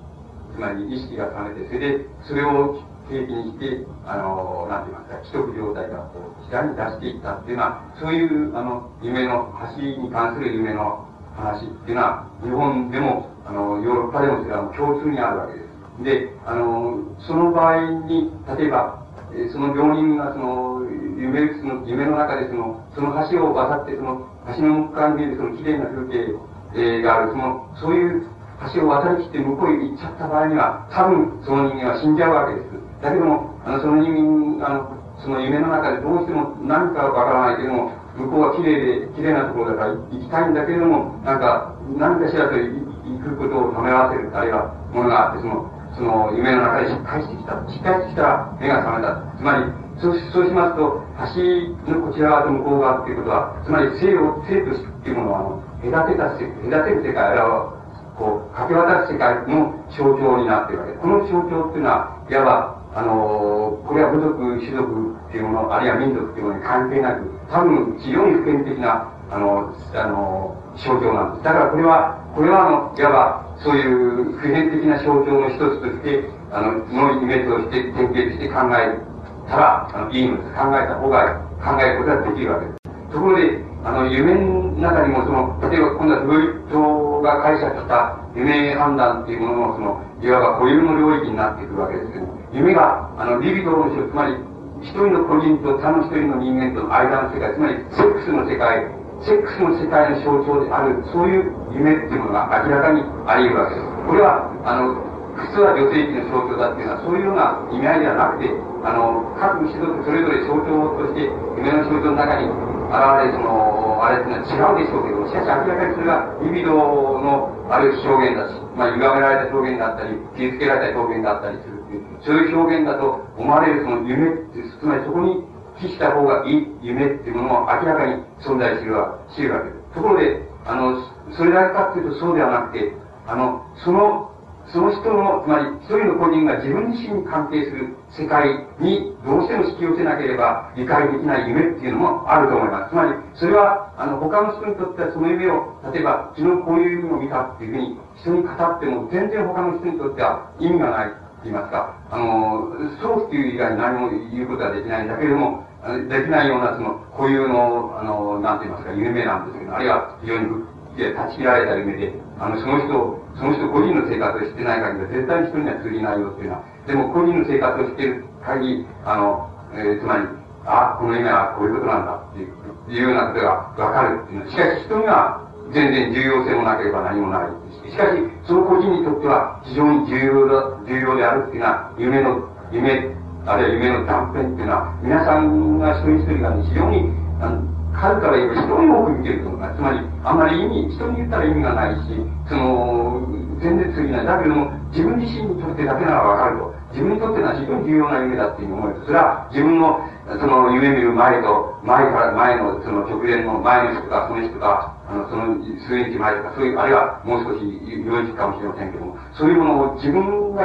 [0.54, 2.80] つまり意識が覚めて、それで、それを
[3.10, 15.66] 経験して、あの、なんて言いますか、既得状態からこう、下に出していったっていうのは、そういう、あの、夢の、橋に関する夢の話っていうのは、日本でも、あの、ヨーロッパでもそれは共通にあるわけです。
[16.04, 19.05] で、あの、その場合に、例えば、
[19.52, 20.82] その病人がその、
[21.18, 26.36] 夢、その夢の中でその、その橋を渡って、その、橋の向かいに見えるその綺麗な風景、
[26.76, 28.28] え、がある、その、そういう
[28.74, 32.72] 橋を渡りきって向こうへ行っちゃった場合には、多分その人間は死んじゃうわけです。
[33.02, 47.56] だけども、あの、その人間、あの、その夢の中でどうしても何かわからないけども、向こうは綺麗で、綺麗なところだから行きたいんだけれども、なんか、何かしらと行くことをため合わせる、あるいはものがあって、その、その夢の中でしっかりしてきた。
[47.72, 49.16] しっかりしてきた目が覚めた。
[49.38, 49.64] つまり、
[49.98, 51.04] そうそうしますと、
[51.36, 57.74] 橋のこちら側と向こう側っていうことは、つまり生を、生と死っていうものは、あの、隔てた、隔てる世界、あるいは、
[58.20, 61.02] こう、かけ渡す世界の象徴になっているわけです。
[61.02, 71.44] この象徴っていうのは、いわば、あのこれは部族、種族っていうもの、あるいは民族っていうものに関係なく、多分非常に普遍的な、あの、あの、象徴なんです。
[71.44, 79.00] だからこれは、これはあの、いわば、そういう普遍的な象徴の一つとして、あの、のイメージとして、典型して考え
[79.48, 80.50] たら、あの、いいのです。
[80.56, 82.86] 考えた方が、考えることができるわけです。
[83.12, 94.36] ところで、あの、夢の中にも、その、例えば今度はフロイトが解釈した夢判断っていうものも、その、いわば固有の領域になっていくわけですけど、夢が、あの、リビドの人、つまり、
[94.82, 98.88] 一人の個人と他の一人の人間との間の世界、つまり、セックスの世界、
[99.24, 103.88] セックスの世界の象徴である、そういう夢っていうものが明らかにあり得るわけです。
[104.08, 108.52] これは、あの、普通は女性器の象徴だっていうのは、そういうような意味合いではなくて、
[108.86, 111.28] あの、各種族それぞれ象徴として、
[111.60, 125.44] 夢の象徴の中に現れ、その、あれっていうのは違うでしょうけど、しかし明らかにそれが、リビドの、ある表現だし、まあ、歪められた表現だったり、傷つけられた表現だったりするっていう、そういう表現だと思われるその夢って、つまりそこに
[125.80, 129.96] 帰した方がいい夢っていうものも明らかに存在するわするわけです。
[129.96, 130.98] ところで、あの、
[131.38, 132.94] それだけかっていうとそうではなくて、
[133.28, 134.32] あの、その、
[134.74, 142.90] その人の、つまり一人の個人が自分自身に関係する世界にどうしても引き寄せなければ理解できない夢っていうのもあると思います。
[142.90, 155.64] つまり、それは、あの、他の人にとってはその夢を、例えば、昨日こういう夢を見たっていうふうに人に語っても、全然他の人にとっては意味がない言いますか、あの、そうっていう以外に何も言うことはできないんだけれども、
[156.10, 160.50] できないような、その、固有の、あの、なんて言いますか、夢なんですけど、あるいは非常に
[160.98, 170.26] 断ち切られた夢で、あの、その人、その人個人の生活をしてない限りは絶対に人には通じないよっていうのは、でも個人の生活をしている限り、あの、えー、つまり、
[170.66, 172.50] あ、この夢はこういうことなんだっていう、
[172.90, 177.50] いうようなことがわかるっていうのは、しかし人には全然重要性もなければ何もない
[177.90, 177.98] し。
[177.98, 187.62] かし、その個人にとっては非常に重要だ、重要であるっていうのは、夢の、夢あるいは夢の断片っていうのは、皆さんが一人一人が、ね、非常に、あの
[187.94, 189.78] 彼から言えば人に多く見てると思います。
[189.78, 193.28] つまり、あんまり意味、人に言ったら意味がないし、その、
[193.62, 194.26] 全然通じない。
[194.26, 196.75] だけども、自分自身にとってだけならわかると。
[196.96, 200.00] 自分にとってのは非常に重要な夢だっていう思いと、それは自分の、
[200.40, 210.64] その夢見る前と、前から、前の、その直前の前の人とか、その人か、あの、その数日前とか、そういう、あるいはもう少し良い時かもしれませんけども、そういうものを自分が、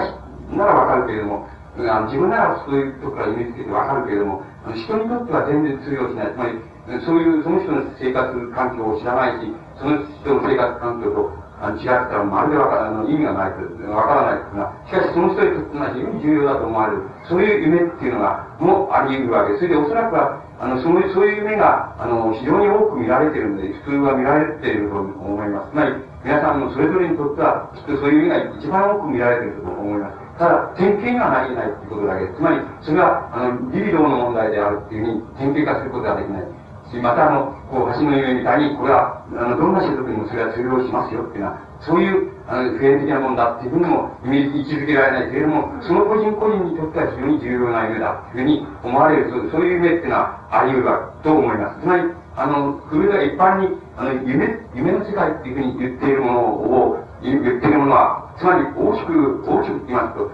[0.54, 4.42] ならわかるけれども、あの自分ならそういうとこから意味つけてわかるけれども、
[4.74, 6.32] 人にとっては全然通用しない。
[6.32, 6.58] つまり、
[7.06, 17.02] そういう、その人の生活環境を知らないし、その人の生活環境と違ったらまるでわからない、意味がないと、わからないというのは、しかしその人にとっては非常に重要だと思われる。
[17.28, 25.70] そういう夢っていうのが、もあり得るわけですそれでおそらくは、あの、そういう、そういう夢が、あの、非常に多く見られているので、普通は見られていると思います。
[25.70, 25.92] つまり、
[26.24, 30.16] 皆さんのそれぞれにとっては、きっとそういう夢が一番多く見られていると思います。
[30.40, 32.36] ただ、典型にはなり得ないということだけです。
[32.36, 36.59] つまり、それは、あの、リビドーの問題であるっていうふうに典型化することができない。
[36.98, 51.80] また、あの、こう、橋の夢みたいに、これは、あの、どんな種族にもそれは通用しますよっていうのは、そういう、あの、普遍的なものだっていうふうにも位置づけられないけれども、その個人個人にとっては非常に重要な夢だっていうふうに思われる、そういう夢っていうのはあり得るわと思います。
[51.80, 52.02] つまり、
[52.36, 60.30] あの、それが一般に、あの、夢、夢の世界っていうふうに言っているものを、言っているものは、つまり大きく、大きく言いますと、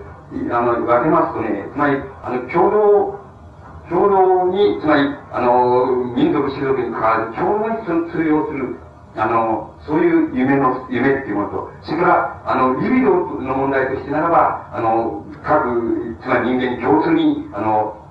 [0.57, 3.26] あの、分けますとね、つまり、あの、共同、
[3.89, 8.77] 共同に、つまり、あの、民族種族に関わる共同に通用する、
[9.17, 18.03] あの、そういう夢の、夢っていうものと、それから、あの、リビドの問題としてならば、あの、各、つまり人間に共通に、あの、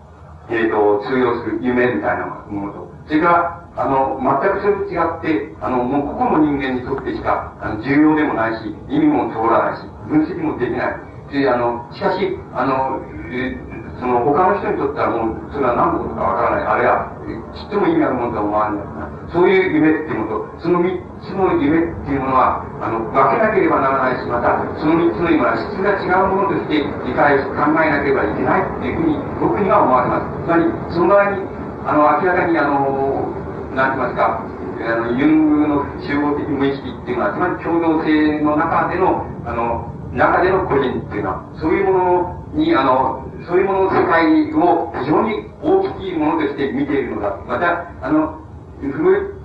[0.49, 11.15] えっ、ー、と、通用する夢みたいなものと、それから、あの、全くそれと違って、あの、もう個々の人間にとってしか、あの、重要でもないし、意味も通らないし、分析もできない。
[11.31, 13.01] で、あの、しかし、あの、
[13.31, 13.57] え
[13.99, 16.67] その、他の人にとってはもう、それは何のことかわからない。
[16.67, 17.15] あれは、
[17.55, 19.15] ちっとも意味あるものとは思わないな。
[19.31, 30.27] そういう夢っていうのと、その三つの夢っていうものは、あの、分けなければならないし、また、その三つの夢は質が違うものとして理解し、考えなければいけないっていうふうに、僕には思われます。
[30.43, 31.43] つまり、その場合に、
[31.87, 33.31] あの、明らかに、あの、
[33.73, 34.43] なんて言いますか、
[34.75, 47.37] あの、ユングの集合的無意識っていうのは、つまり共同性の中での、あの、中での個人っていうのは、そういうものに、あの、そういうものの世界を非常に大きいものとして見ているのだ。
[47.47, 48.41] また、あの、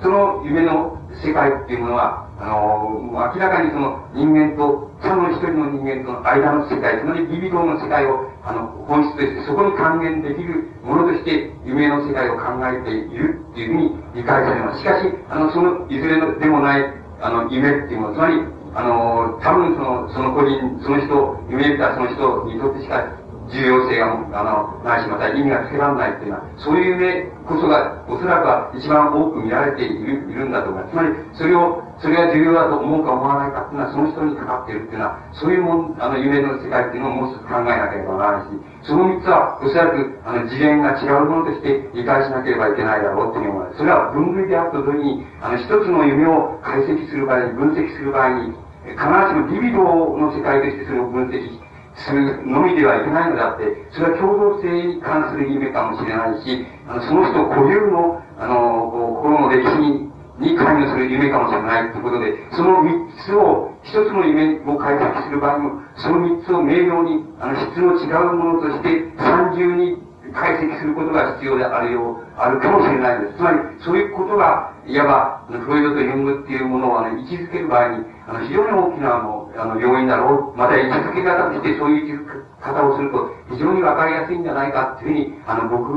[0.03, 14.81] その夢の世界っていうものは、あの、明らかにその人間と、その一人の人間との間の世界、つまりビビドの世界を、あの、本質として、そこに還元できるものとして、夢の世界を考えているっていうふうに理解されます。
[14.81, 16.85] しかし、あの、その、いずれのでもない、
[17.21, 18.41] あの、夢っていうもの、つまり、
[18.75, 23.20] あの、多分その、その個人、その人、夢見たその人にとってしか
[23.51, 30.93] 重要性が、あの、ないし、また意味がつけられないっていうのは、そういう夢こそが、おそらくは一番多く見られている、いるんだと思います。
[30.93, 51.70] つまり、それを、それが重要だと思うか思わないかっていうのは、その人にかかっているっていうのは、そういうもん、あの、夢の世界っていうのをもう一つ考えなければならないし、その三つは、おそらく、あの、次元が違うものとして理解しなければいけないだろうっていうのは、それは分類であると同時に、あの、一つの夢を解析する場合に、分析する場合に、必ずしもビビドの世界としてそれを分析して
[52.07, 58.91] するのみではいけないのであって、それは共同性に関する夢かもしれないし、あのその人固有の、あの、
[59.21, 69.97] 心の歴史に、に関与する夢かもしれないということで、その三つを、一つの夢を解析する場合も、その三つを明瞭に、あの、質の違うものとして、三重に
[70.33, 73.37] 解析することが必要であるよう、あるかもしれないです。
[73.37, 80.59] つまり、そういうことが、いわば、フロイドとユングっていうものを、ね、位置づける場合に、あの、非常に大きな、あの、あの、要因だろう。
[80.59, 85.91] また、位置づけ方としてそういう位置づけ方をすると、非常にわかりやすいんじゃないかっていうふうに、あの、僕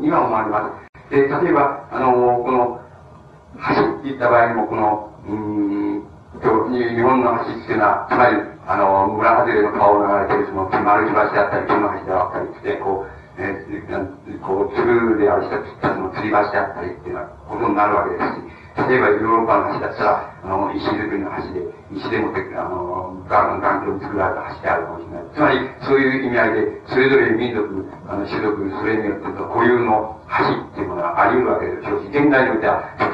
[0.00, 1.10] には思われます。
[1.10, 2.12] で、例えば、あの、
[2.44, 2.80] この、
[3.56, 6.04] 橋って言った場合も、この、うん、
[6.70, 8.36] 日本の橋っていうのは、つまり、
[8.66, 21.66] あの、村外れの川を流れてる、その、丸木橋であったり、木の橋であったりして、こう、えー、こう、鶴である人たちの吊り橋であったりっていうようなことになるわけですし、例えばヨーロッパの橋だったら、あの、石造りの橋で、
[21.98, 25.26] 石でもって、あの、環境に作られた橋であるかもしれない。
[25.34, 27.66] つまり、そういう意味合いで、それぞれ民族、
[28.06, 33.10] あの、種族、それによって固有の橋っていうものがあり得るわけでしょうし、現代においては、鉄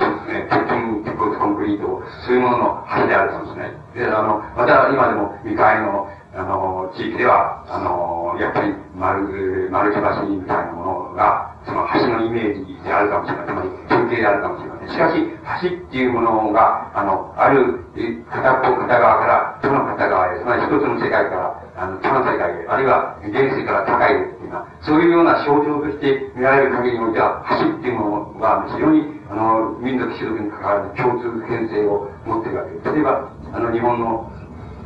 [0.69, 3.73] 筋、鉄骨コンクリート、そういうものの橋であるかもしれない。
[3.97, 13.47] で、あの、また今でも未開の、あの、地域では、あの、やっぱり丸、丸木橋みたいなものが、その橋のイメージであるかもしれない。
[13.47, 14.89] つまり、典型であるかもしれません。
[14.89, 15.35] しかし、
[15.65, 17.81] 橋っていうものが、あの、ある、
[18.31, 32.93] 片っぽ片側から、他の片側へ、つまり一つの世界から、あの、他の世界へ、あるいは現世から高いへっていうのは、そういうような象徴として見られる限りにおいては、橋っていうものは非常に、あの、民族種族に関わる共通編成を持っているわけです。
[32.93, 34.31] 例えば、あの、日本の、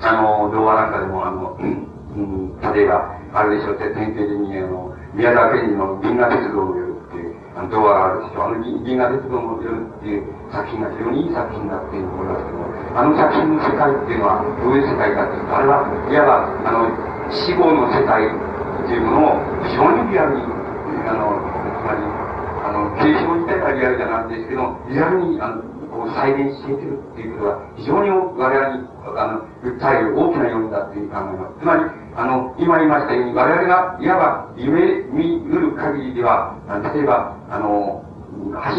[0.01, 8.45] あの、童話なんかでも、あの、うん、例えば、あるでしょう、典型的に、あの、宮沢賢治の銀河鉄道の夜っていう、あの、童話があるでしょ。
[8.45, 16.93] あの、銀河鉄道の夜っていう作品が非常にいい作品だっていう思いますけども、あの作品の世界っていうのは、どういう世界かっていうと、あれは、いわば、あの、
[17.33, 18.33] 死後の世界っ
[18.89, 20.45] ていうものを非常にリアルに、
[21.09, 21.41] あの、
[21.77, 22.05] つまり、
[22.65, 28.87] あの、継承自体はリアルじゃないんですけど、リアルに、あの、こう再現しているっていうことは、非常に我々に、
[29.19, 31.59] あの、訴える大きな要因だというふうに考えます。
[31.59, 31.83] つまり、
[32.15, 36.55] あの、今言いましたように、我々が、いわば、夢見る限りでは、
[36.95, 38.07] 例えば、あの、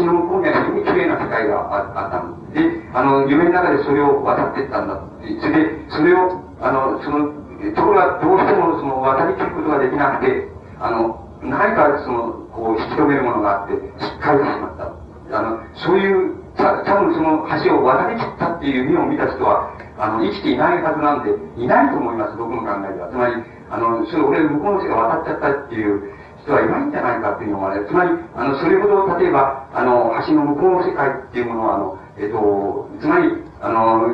[0.00, 1.60] 橋の向こうには非常に綺麗な世界が
[1.92, 2.88] あったんです。
[2.88, 4.96] で、あの、夢の中でそれを渡っていったんだ。
[5.20, 7.36] それで、それを、あの、その、
[7.76, 10.48] ところがどうしてもその渡りきることができなくて、
[10.80, 15.36] あの、何かその、こう、引き止めるものがあって、しっかりしてしまった。
[15.36, 23.08] あの、そういうた多分その橋を渡り切ったっていう夢を見た人は、あの、生きていないはずなんで、いないと思います、僕の考えでは。
[23.08, 23.34] つまり、
[23.70, 33.28] あの、それ俺向こうの人が渡っちゃったっていう人はいないんじゃないかっていうのがね、つまり、あの、それほど、例えば、あの、橋の向こうの世界っていうものは、あの、えっと、つまり、
[33.60, 34.08] あの、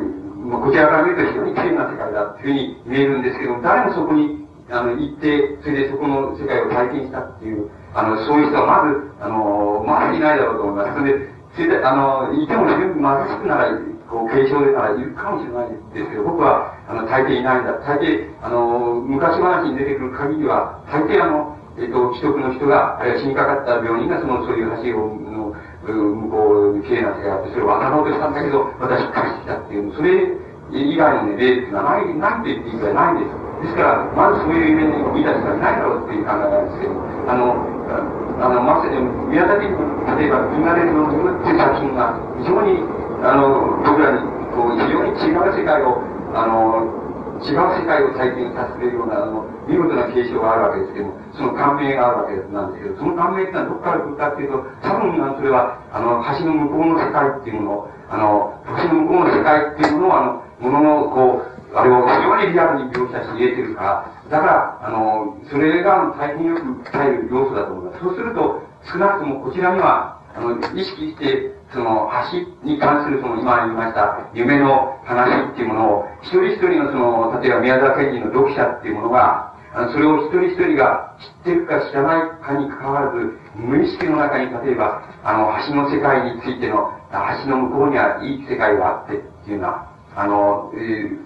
[0.63, 10.99] こちらから見ると非常に綺麗な世界だっていうふうに見えるんですけど、誰もそこに、あの、行って、それでそこの世界を体験したっていう、あの、そういう人はまず、あの、まずいないだろうと思います。
[10.99, 13.73] それで、それで、あの、いても十分貧しくなら、
[14.05, 17.81] こう、継承でならいるかもしれないですけど、僕は、あの、大抵いないんだ。
[17.81, 25.57] 大抵、あの、昔話に出てくる限りは、大抵あの、えっ、と、既得の人が、あるいは死にかかった病人が、その、そういう橋を、の、
[25.89, 30.37] 向こう、綺麗な世界があって、それを渡ろうとしたんだけど、またしっかりしてきたっていう、それ
[30.77, 33.47] 以外のね、例っていうのはない、ないって言っていいかないんです。
[33.65, 36.93] ですから、まずそういう夢に見た人はいないだろうっていう考えなんですけど、
[37.25, 37.65] あの、
[38.37, 39.01] あの、まさに、
[39.33, 42.83] 宮崎、例えば、銀河連のずっていう作品が、非常に、
[43.25, 44.21] あの、僕らに、
[44.53, 46.01] こう、非常に違う世界を、
[46.37, 46.85] あの、
[47.41, 58.53] 違う世界を体験させるような、あの、見事な継承があるわけですけども、その感銘があるわけなんですけど、その感銘ってのはどこから来るかっていうと、多分、それは、あの、橋の向こうの世界っていうものを、あの、
[58.85, 67.99] 橋の向こうの世界っていうものを、あの、ものの、こう、あれを非常にリアルに描写し入れてるから、だから、あの、それが大変よく伝える要素だと思います。
[68.03, 68.61] そうすると、
[68.91, 86.93] 少なくともこちらには、あの、意識して、その、橋に関するその、今言いました、夢の話っていうものを、一人一人のその、例えば宮沢賢治の読者っていうものが、あの、それを一人一人が知ってるか知らないかに関わらず、無意識の中に例えば、あの、橋の世界についての、
[87.43, 89.87] 橋の向こうにはいい世界があってっていうような、
[90.17, 90.73] あの、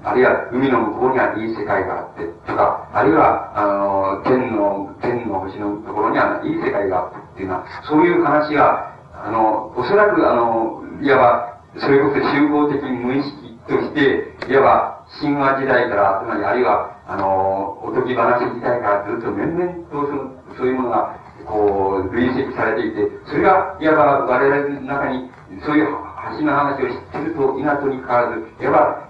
[0.04, 20.04] あるいは海の向こうにはいい世界があって、とか、あるいは、あの、天の、天の星のところにはいい世界があってっていうのは、そういう話が、あの、おそらく、あの、いわば、それこそ集合的無意識として、いわば、神話時代から、つまり、あるいは、あの、おとぎ話時代からずっと面々と
[20.52, 21.16] そ、そういうものが、
[21.48, 25.32] こう、累積されていて、それが、いわば我々の中に、
[25.64, 29.10] そういう橋の話を知ってると、稲とにかかわらず、いわば、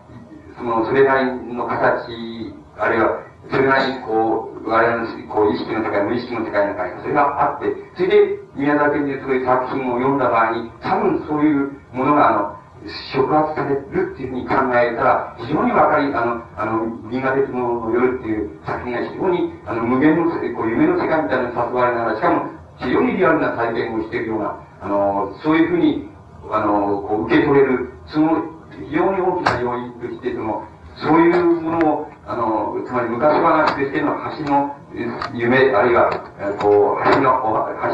[0.58, 2.08] その、それなりの形、
[2.78, 12.62] あるいは、それなりにこう、我々のこう意識の世界、無意識の世界の中にそれがあって、それで宮沢賢治でそういう作品を読んだ場合に、多分そういうものが、あの、
[13.14, 22.46] 触発されるっていうふうに考えたら、非常にわかり、あの、あの、銀河鉄道の夜っていう作品が非常に、あの、無限の、こう、夢の世界みたいなのに誘われながら、しかも、
[22.78, 26.11] 非常にリアルな体験をしているような、あの、そういうふうに
[26.52, 34.76] あの、こう受け取れる、その非常に大きな要因として、その、そういうものを、あの、つまり昔話としての橋の
[35.34, 36.12] 夢、あるいは、
[36.60, 37.40] こう、橋の、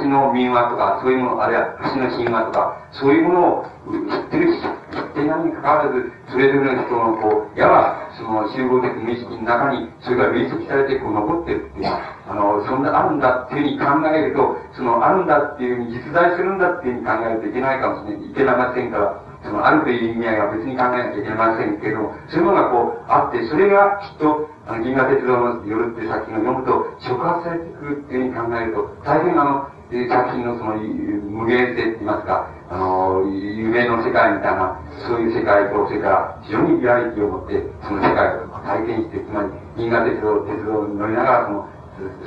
[0.01, 3.65] 橋の民話とか、そういうもの、あるいは橋の神話とか、そういうものを
[4.09, 4.53] 知ってる
[4.97, 34.75] し、知っていなにかかわらず、それぞれの人の、こう、やは、その集合的無意識の中に、それが累積されて、こう、残ってるっていう、あの、そんな、あるんだっていうふうに考えると、その、あるんだっていうふうに実在するんだっていうふうに考えるといけないかもしれない、いけませんから、その、あるという意味合いは別に考えなきゃいけませんけれども、そういうものがこう、あって、それがきっと、あの、銀河鉄道の夜って作品を読むと、触発されてくるっていうふうに考えると、大変あの、作品のその無限性って言いますか、あの、夢の世界みたいな、
[35.07, 41.69] そういう世界と、それから非常にリアリティを持って、その世界を体験して、つまり銀河鉄道、鉄道に乗りながら、その、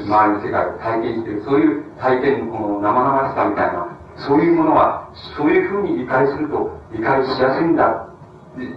[0.01, 8.09] 周りの世界を体験している、そういう体験のこの生々しさみたいな、そういうものは、そういうふうに理解すると、理解しやすいんだ、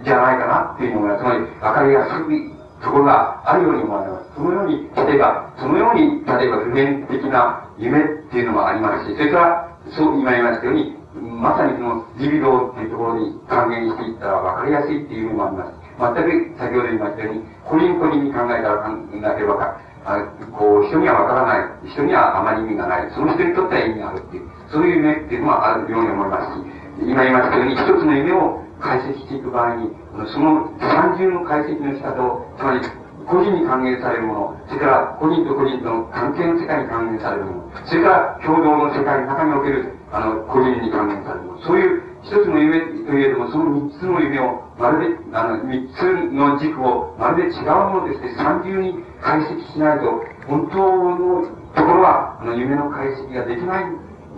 [0.04, 4.34] じゃないかなっていうのが、つまり分かりやすいとこがあるように思われます。
[4.34, 15.84] そのように、例えば、そのように、例えば普遍的な夢っていうのもありますし、それから、そう今言いましたように、まさにその、リビドーっていうところに還元していったら分かりやすいっていう意味もあります。
[15.94, 18.90] 全く先ほど言いましたように、個人個人に考えたら考
[19.22, 20.20] なければか、あ
[20.52, 29.90] こう、人には分からない、人にはあまり意味がない、その人にとっては意味があるっていう、そういう夢っていうのはあるように思いますし、今言いましたように、一つの夢を解析していく場合に、
[30.32, 32.80] その三重の解析の仕方を、つまり、
[33.26, 53.84] 個人に還元されるもの、それから個人と個人との関係の世界に還元されるもの、それから共同の世界の中における、あの、個人に還元されるもの、そういう一つの夢といえども、その三つの夢を、まるで、あの、三つの軸を、まるで違うものとして三重に解析しないと、本当のところは、あの、夢の解析ができない。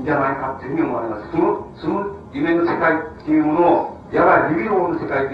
[0.04, 1.30] じゃないかというふうに思われます。
[1.32, 5.30] その、その夢の世界っていうものを、やはり理論の世界を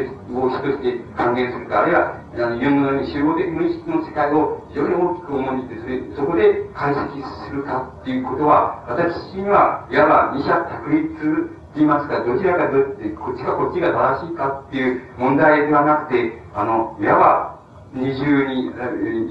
[0.49, 17.59] 主として還元するか、あるいは、あの、ユングのように集合的無意識の世界を非常に大きく重んじて、それ、そこで解析するかっていうことは、私には、いわば二者択一と言いますか、どちらかどって、こっちかこっちが正しいかっていう問題ではなくて、あの、いわば
[17.93, 18.73] 二重に、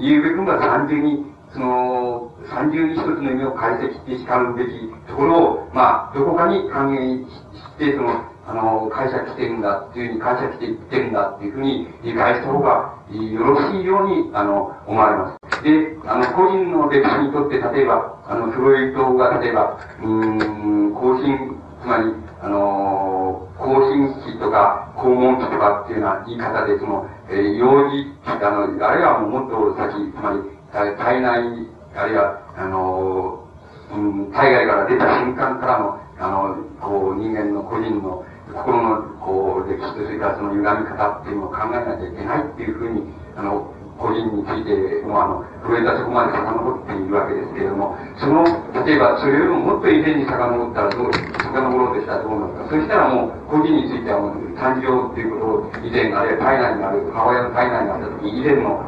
[0.00, 4.70] 言うべくが三重に、その、三重に一つの意味を解析して叱るべき
[5.06, 15.62] ところを、まあ、どこかに還元して、その、あの、解釈してるんだっていうふうに解釈していってるんだっていうふうに理解した方がよろしいように、あの、思われます。
[15.62, 33.44] で、あの、個人の歴史にとって、例えば、あの、フロイトが、例えば、うん、更新、つまり、あの、更新期とか、肛門期とかっていうような言い方で、その、えー、幼児期、あの、あるいはもっと先、つまり、体内、あるいは、あの、
[33.92, 48.42] うん、体外から出た瞬間からの、あの、こう、人間の個人の心の、こう、歴史と、それからその歪み方っていうのを考えなきゃいけないっていうふうに、あの、個人についても、あの、増えたそこまで遡っているわけですけれども、その、
[48.84, 52.68] 例えば、それよりももっと以前に遡ったらどう、遡ろうとしたらどうなるか？
[52.70, 58.82] そしたらもう、個人についてはもう、誕生っていうことを以前、あるいは体内にある、母親の体内にあった時、以前の、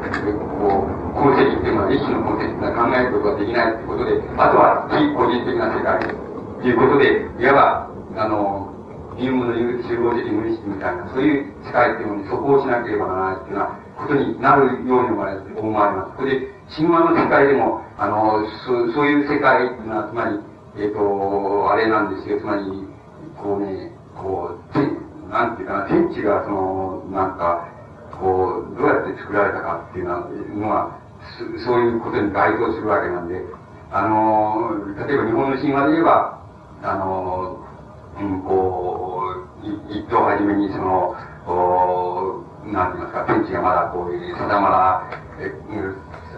[0.59, 7.88] こう、痕跡っていうのは、意識の痕跡っていうのは考えることができないっていうことで、あとは、非個人的な世界ということで、いわば、
[8.18, 8.73] あの、
[9.16, 9.54] 自分の
[9.88, 15.10] 集合的無意識みたいな、そういう世界っていうものにそこをしなければならないっていうようなことになるように
[15.58, 16.16] 思われます。
[16.18, 20.40] それで、神話の世界でも、あの、そそういう世界っていうのは、つまり、
[20.76, 22.64] えっ、ー、と、あれなんですよ、つまり、
[23.38, 24.98] こうね、こう、天、
[25.30, 27.68] なんていうかな、天地がその、なんか、
[28.18, 30.98] こう、どうやって作られたかっていうのは、
[31.64, 33.42] そういうことに該当するわけなんで、
[33.92, 34.74] あの、
[35.06, 36.40] 例えば日本の神話で言えば、
[36.82, 37.63] あの、
[38.20, 39.22] うん、こ
[39.62, 45.04] う、一等初めにその、おなんて言いますか、天地がまだこう、定まら、
[45.38, 45.52] え、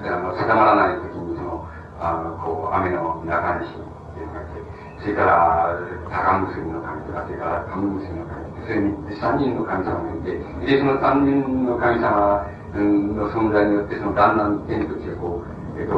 [0.03, 1.68] あの、定まらない時にその、
[2.01, 4.61] あの、こう、雨の中西っていうのがいて、
[5.01, 5.79] それから、
[6.11, 10.33] 高結びの神とか、それから神結びの神、それに三人の神様がいて、
[10.66, 15.95] で、その三人の神様の存在によって、そのだんだん天と地がこう、えっと、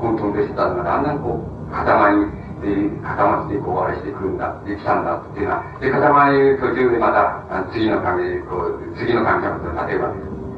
[0.00, 10.08] 混沌としたのが、だんだんこう、固まりで、固まってこう、あれしてくるんだ、できたんだっていうのは、で、固まり途中でまた、次の神、こう、次の神様と、例えば、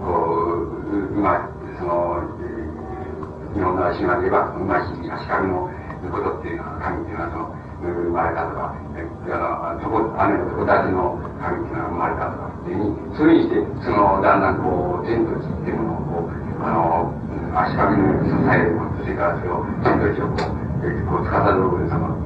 [0.00, 0.70] こ
[1.12, 1.48] う、まあ、
[1.78, 2.22] その、
[3.54, 5.68] 日本の神話で言えば、うまい足利の
[6.10, 8.74] ことっていうのは、神っていうのは、その、生まれたとか、
[9.32, 17.12] あの、そこ、雨の底立ちの神っていうのが生まれたとかっていうふうに、そういうふうにして、その、だんだんこう、天と地っていうものを、こう、あの、
[17.56, 22.16] 足利の支えること、それからそれを、天と地をこう、えこう、司る様、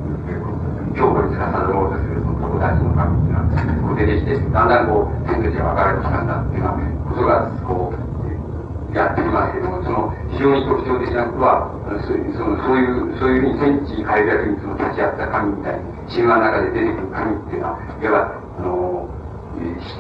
[0.95, 19.11] 強固に司ろうとする、その友達の神っていうのは、こう出てきて、だんだんこう、天と地が分かれてきたんだっていうようなことが、こう、やってきますけども、その、非常に特徴的なことは、そのそういう、そういうふうに天地海略にその立ち会った神みたいに、神話の中で出てくる神っていうのは、いわば、あの、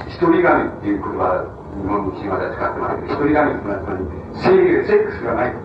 [0.07, 1.42] 一人神っていう言葉、
[1.74, 4.07] 日本の神話では使ってますけど、一人神っていうのは、つまり、
[4.38, 5.64] 性、セックスがない。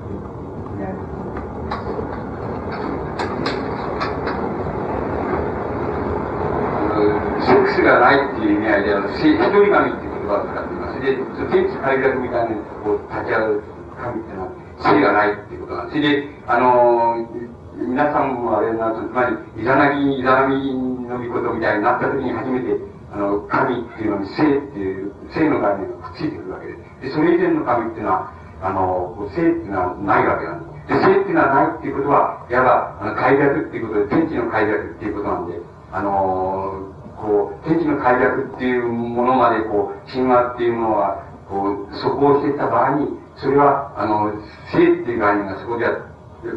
[7.79, 10.99] スがないっていう意味合いで、あの、一人神っていう言葉を使っています。
[10.99, 11.15] で、
[11.47, 13.63] 天地開拓みたいなこう立ち会う
[13.95, 15.97] 神っていうのは、性がないっていうことなんです。
[15.97, 17.27] それで、あの
[17.79, 19.23] 皆さんもあれなと、つま
[19.55, 20.73] り、イザナギ、イザナミ
[21.07, 22.75] の御事みたいになった時に初めて、
[23.11, 27.07] あの、神っていうのに性っていう、性の概念がくっついてくるわけです。
[27.07, 30.99] で、それ以前の神っていうのは、あの、性っていうのはないわけなんです。
[30.99, 35.61] で、性っていうのはないっていうことは、いわば、あの、快楽っていうことで、天地の快楽っていうことなんで、
[35.91, 43.07] あのこう、天地の快楽っていうものまで、こう、神話っていうものは、こう、そこをしていった場合に、
[43.37, 44.31] それは、あの、
[44.71, 45.95] 性っていう概念がそこでは、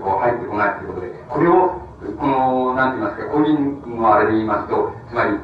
[0.01, 1.83] こう、入ってこないということで、これを、
[2.19, 5.39] この、なんて言いますか、個人のあれで言いますと、つまり、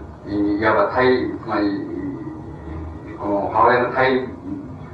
[0.59, 1.99] いわば体、つまり、
[3.19, 4.29] この母親の体、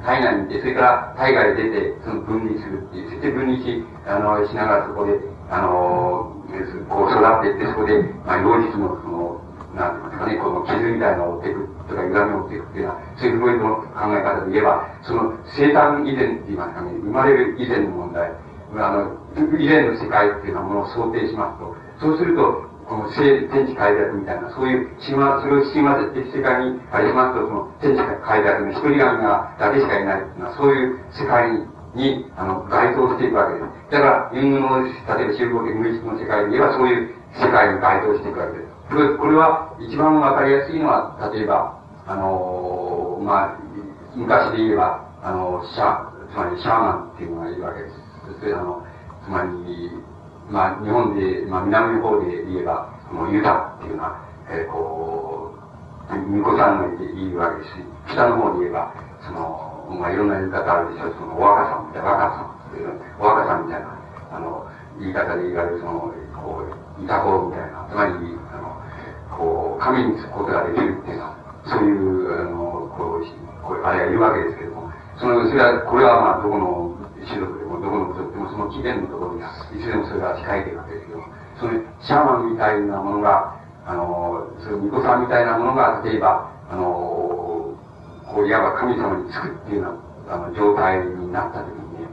[0.05, 5.19] 体内にいて、それから体外で出て、その分離するっていう、そして分離し、あの、しながらそこで、
[5.49, 6.31] あの、
[6.89, 9.41] こう育っていって、そこで、まあ、幼児の、その、
[9.75, 19.11] なんですかね、この傷みたいなのを追っていくとか、歪みを追っていくっていうのは、そういうフロイトの考え方で言えば、その生誕以前って言いますかね、生まれる以前の問題、あの、
[19.59, 33.91] 以前の世界っていうようなものを想定しますと、そうすると、この生、天地快楽みたいな、そういう神話、それを神話的世界にありますと、その天地快楽の一人神がだけしかいないっていうのは、そういう世界にに、あの、該当していくわけです。
[33.91, 38.64] だから、ユングの、例えば集合的無意識の世界で言えば、そういう世界に該当していくわけです。
[38.89, 43.57] これこれは一番わかりやすいのは、例えば、あのー、まあ、
[44.15, 47.95] 昔で言えば、あの、シャ、つまりシャーマンっていうのがいるわけです。
[48.27, 48.85] そしてあの、
[49.25, 49.89] つまり、
[50.49, 58.93] まあ、日本で、まあ、南の方で言えば、このユダっていうのは、えー、こう、巫女さんがいるわけですし、北の方で言えば、
[59.25, 61.15] その、まあ、いろんな言い方あるでしょう。
[61.17, 63.97] その、お若さんみたいな、若さんっていう、お若さんみたいな、
[64.31, 64.67] あの、
[64.99, 68.13] 言い方で言われる、その、こう、いたこみたいな、つまり、
[68.51, 68.75] あの
[69.37, 71.35] こう、神につくことができるっていうのは、
[71.65, 72.57] そういう、あの、
[72.95, 73.25] こう、
[73.63, 76.95] こうあれがいるわけですけども、その、それは、これはまあ、どこの
[77.27, 81.25] 種族でも、どこの部族でも、その起源のところに、いつでもそれが控えているわけですけども、
[81.59, 83.55] その、シャーマンみたいなものが、
[83.85, 86.83] あの、その、巫女さんみたいなものが、例えば、あの、
[88.27, 89.89] こう、いわば神様につくっていうよ
[90.27, 92.07] うな、あの、状態になったときにね、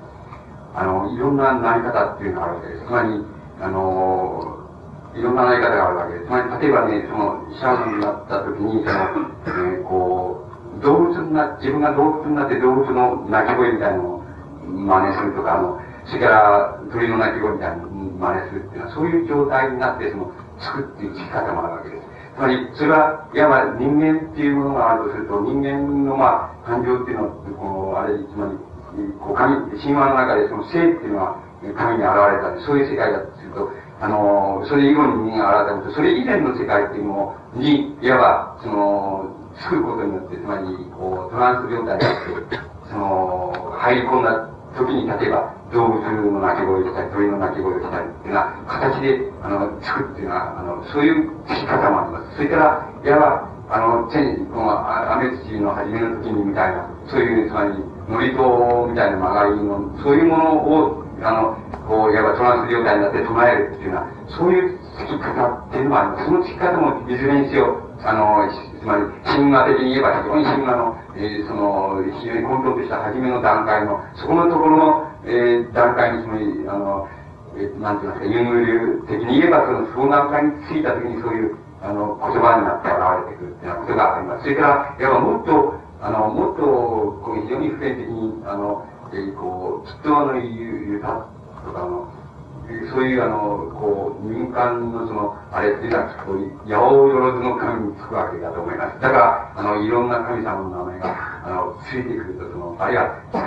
[0.75, 2.87] あの、いろんななり方っていうのがあるわけです。
[2.87, 3.25] つまり、
[3.61, 4.62] あの、
[5.15, 6.27] いろんななり方があるわけです。
[6.27, 9.05] つまり、例えばね、その、シャーになった時に、その、
[9.47, 10.49] えー、こ
[10.79, 14.23] う、動物にな、自分が動物になって動物の鳴き声みたいなのを
[14.65, 22.03] 真似するとか、あの、それから鳥の鳴き声みたいなのを真似するっていうのは、そういう状態になって、その、作っていう生き方もあるわけです。
[22.37, 27.31] つまり、それは、いわば人間っていうものがあるとすると、人間の、まあ、誕生っていうのは、
[27.61, 28.57] この、あれ、つまり、
[29.21, 31.41] こう神、神話の中でその生っていうのは
[31.77, 33.71] 神に現れたそういう世界だとすると、
[34.03, 39.31] あの、それ以後に人間が現れたと、それ以前の世界っていうのに、いわば、その、
[39.63, 42.59] 作ることによって、つまり、こう、トランス状態になって、
[42.91, 52.37] その、入り込んだ時に、例えば、動物の鳴き声をしたり、鳥の鳴き声をしたりっていうような形で、あの、作るっていうのは、あの、そういう聞き方もあります。
[52.37, 57.71] それから、いわば、あの、天、この、雨土の初めの時にみたいな、そういう、つまり、
[58.09, 66.25] 祝詞みたいな曲がりの、そういうものを、あの、こう、いわばトランス状態になって唱えるっていうのは、そういう聞き方っていうのはあります。
[66.27, 77.09] その聞き方もいずれにせよ、あの、つまり、神話的に言えば非常に神話の、えー、その、非常に混沌とした初めの段階の、そこのところの、えー、段階に、つまり、あの、
[77.55, 84.43] えー、なんて言いますか、ユング流的に言えば、その、その段階についた時にそういう、あの、言葉になって現れてくるっていうようなことがあります。
[84.43, 86.63] それから、いわばもっと、あの、もっと、
[87.23, 88.83] こう、非常に普遍的に、あの、
[89.13, 91.27] えー、こう、きっとあの、言う、た
[91.65, 92.09] とか、あの、
[92.91, 99.01] そういうあの、こう、民間のその、あれっていうのは、こう、八百万の神につくわけだと思います。
[99.01, 103.39] だから、あの、いろんな神様の名前が、あの、ついてくると、その、あるいは、あ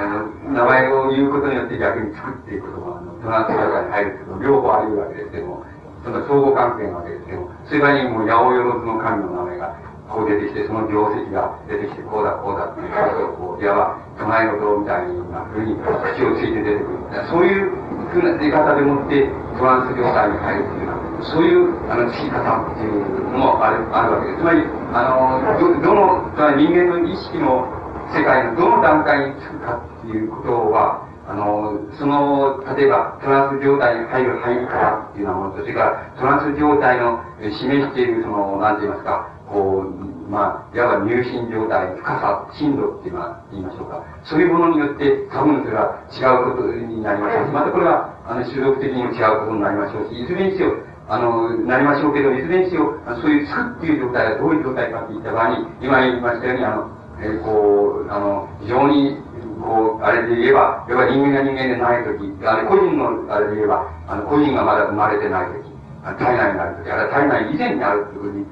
[0.46, 5.66] の、名前を言うことによって逆に作っていくことも、あの、トランス社会に入るけど、両方あり得るわけですけども、
[6.04, 17.06] その相互関係なわけですけども、それ場にもう八百万の神の名前が、こう出てきて、その業績が出てきて、こうだ、こうだっていうことを、こう、いわば、唱え事みたいなふうに口をついて出てくる。
[17.30, 17.72] そういう
[18.14, 19.28] ふうな出方でもって、
[19.58, 24.40] トランス状態に入るっていうのは、そういう、あの、聞き方っていうのもある、あるわけです。
[24.40, 24.64] つまり、
[24.94, 27.66] あの、ど、どの、つまり人間の意識の
[28.14, 43.12] 世界のどの段階につくかっていうことは、あの、その、例えば、トランス状態に入る入り方っていうようなものと、それから、トランス状態の示している、その、なんて言いますか、こう、まあ、いわば入信状態、深さ、深度って
[43.52, 44.04] 言いましょうか。
[44.24, 50.74] そういうものによって、多分それは違うことになりましょうし、またこれは、あの、種族的にも違うことになりましょうし、いずれにせよ、
[51.08, 56.90] あの、なりましょうけど、いずれにせよ、そういう作っていう状態はどういう状態かって言った場合に、今言いましたように、あの、
[57.22, 59.22] えー、こう、あの、非常に、
[59.62, 65.70] こう、あれで言えば、要は人間が人間でないとき、あれ、個人の、あれで言えば、あの、個人がまだ生まれてないとき、
[66.18, 68.46] 体内になるとき、あれ、体内以前にあるというふうに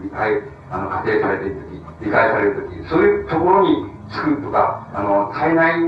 [0.74, 1.62] あの、仮定されていると
[2.02, 5.80] き、理解されるとき、そういうところに作るとか、あの、体内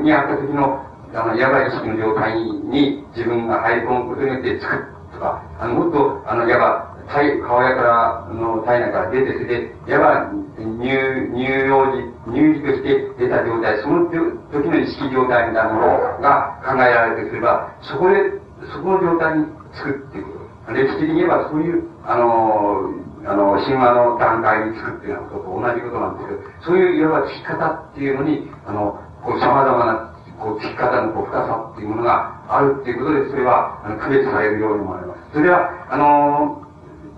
[0.00, 0.80] にあったときの、
[1.12, 10.88] あの、やばい意識の状態に自分が入り込むことによって作るとか、あの、もっと、あの、やば、体、顔やから、の体内から出て、それで、やば、乳、
[11.34, 15.86] 乳幼児、乳児として出た状態、その時の意識状態みたいなもの
[16.22, 18.40] が考えられるとすれば、そこで、
[18.72, 20.40] そこの状態に作っていく。
[20.72, 22.90] 歴史的に言えばそういう、あの、
[23.26, 35.20] あの、神話の段階に作っていうようなことと同じことなんですけど、そういういわば聞き方っていうのに、あの、こう様々な、こう聞き方のこう深さっていうものがあるっていうことで、それは、あの、区別されるように思われます。
[35.34, 36.62] それは、あの、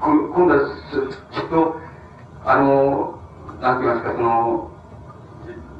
[0.00, 0.66] 今度は、
[1.30, 1.76] きっと、
[2.44, 3.18] あの、
[3.60, 4.71] なんて言いますか、その、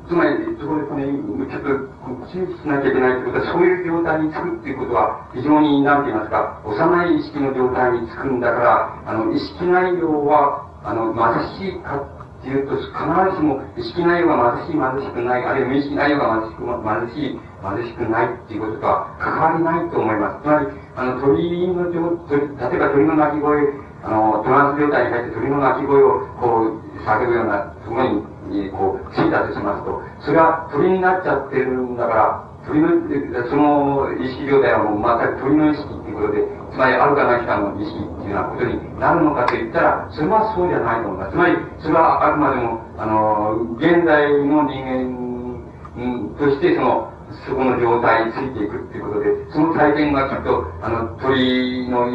[0.09, 1.93] つまり、そこでこれ、ちょっと、
[2.33, 16.83] 注意しなきゃいけないということは、そういう状態につくっていうことは、非常に、なんて言いますか、幼い意識の状態につくんだから、あの、意識内容は、あの、貧しいかっていうと、必ずしも、意識内容が貧しい、貧しくない、あるいは無意識内容が貧しく、貧
[17.15, 20.43] しい、貧しくないっていうこととは関わりないと思います。
[20.43, 20.67] つまり、
[20.97, 23.63] あの、鳥の状、例えば鳥の鳴き声、
[24.03, 28.32] あの、トランス状態に入って鳥の鳴き声を、こう、叫ぶような、そこ、に
[28.71, 32.91] こう、ついたとしますと、それは鳥になっちゃってるんだから、鳥の、
[33.49, 41.33] その意識状態はもう全く鳥の意識っていうことで、つまりあるかないかの意識っていうようなことになるのかと言ったら、それはそうじゃないと思います。
[41.33, 47.13] つまり、それはあくまでも、あの、現代の人間として、その、
[47.47, 52.07] そこの状態についていくっていうことで、その体験がきっと、あの、鳥の、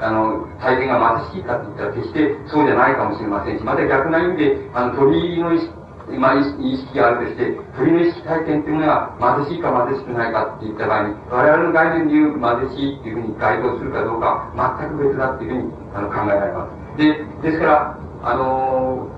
[0.00, 6.44] あの、体験が貧しいかって言ったら決してそうじゃないかもしれませんし、また逆な意味で、あの、鳥の意識まあ、意
[6.76, 16.98] 識があるとして、鳥の意識体験っていうのが貧しいか貧しくないかって言った場合に、我々の概念で言う貧しいっていうふうに該当するかどうか、全く別だっていうふうにあの考えられます。
[16.98, 19.08] で、ですから、あの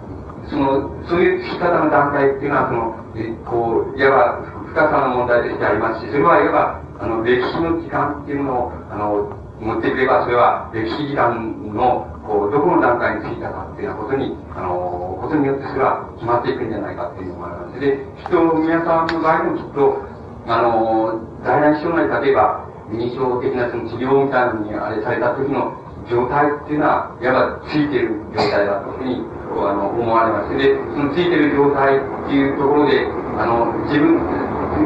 [0.47, 11.33] ー、その、そういう聞き方の段階っていうのは、その、えこう、いわば深さの問題としてありますし、それはいわば、あの、歴史の時間っていうのを、あの、持ってくれば、それは歴史時間
[11.75, 17.81] の、こう、どこの段階についたかっていうようなことに、あの、ことによってそれは決まっていくんじゃないかっていうのもあります。
[17.81, 20.01] で、きっと皆さんの場合もきっと、
[20.49, 25.75] あの、在来障害、例えば、認証的なその治療みたいなのにあれされた時の
[26.09, 29.27] 状態っていうのは、いわばついてる状態だというふうに、
[29.59, 30.57] あの、思われます。
[30.57, 32.01] で、そのついてる状態っ
[32.31, 34.23] ていうところで、あの、自分、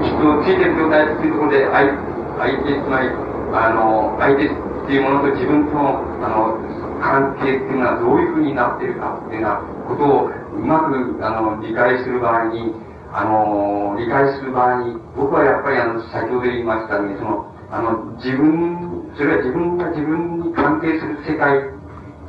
[0.00, 1.92] きっとついてる状態っていうところで、相
[2.40, 3.08] 相手、つまり、
[3.52, 4.48] あの、相手っ
[4.88, 6.56] ていうものと自分との、あの、
[7.00, 10.30] 関係っていうのはどういうふうになってるかっていうようなことを
[10.60, 12.74] うまく、あの、理解する場合に、
[13.12, 21.58] あの、理解する場合に、僕はやっぱりあの、先ほど言いましたように、その、あの、自分、それは自分が自分に関係する世界、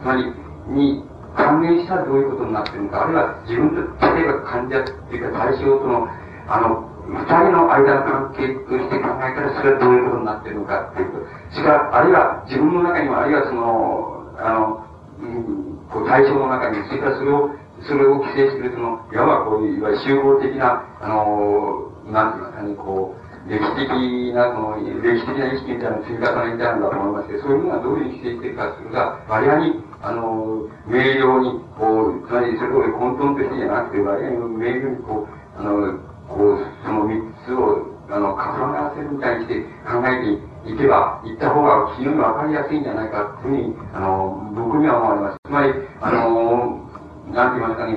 [0.01, 0.33] つまり、
[0.67, 1.03] に
[1.35, 6.07] 関連したらどういうことになってるのか、あるいは自分と、例えば患者っていうか対象との、
[6.47, 11.25] あの、二人の間の関係として考えたら、それはどういうことになっているのかっていうこと。
[11.51, 14.85] それから、あるいは自分の中にも、あるいはその、あの、
[15.19, 17.49] うん、こう対象の中に、それからそれを、
[17.87, 23.89] それを規制する、その、いわばこういう、いわゆる集合的な、あの、なんて言いますかね、こう、歴史的
[24.35, 35.97] な、その、歴史的な意識みたいな積み重ねみたいなのだと思いますけど、そういうものがどういう規制していくかというのが、割合に、あの、明瞭に、こう、つまりそれこそ混沌としてじゃなくて、割合に明瞭に、こう、あの、
[36.29, 45.37] こう、その三つを、あの、重ね合わせるみたいにして考えていけば、いった方が非常にわかりやすいんじゃないかというふうに、あの、僕には思われます。
[45.43, 46.90] つまり、あの、
[47.31, 47.95] なんて言いますかね、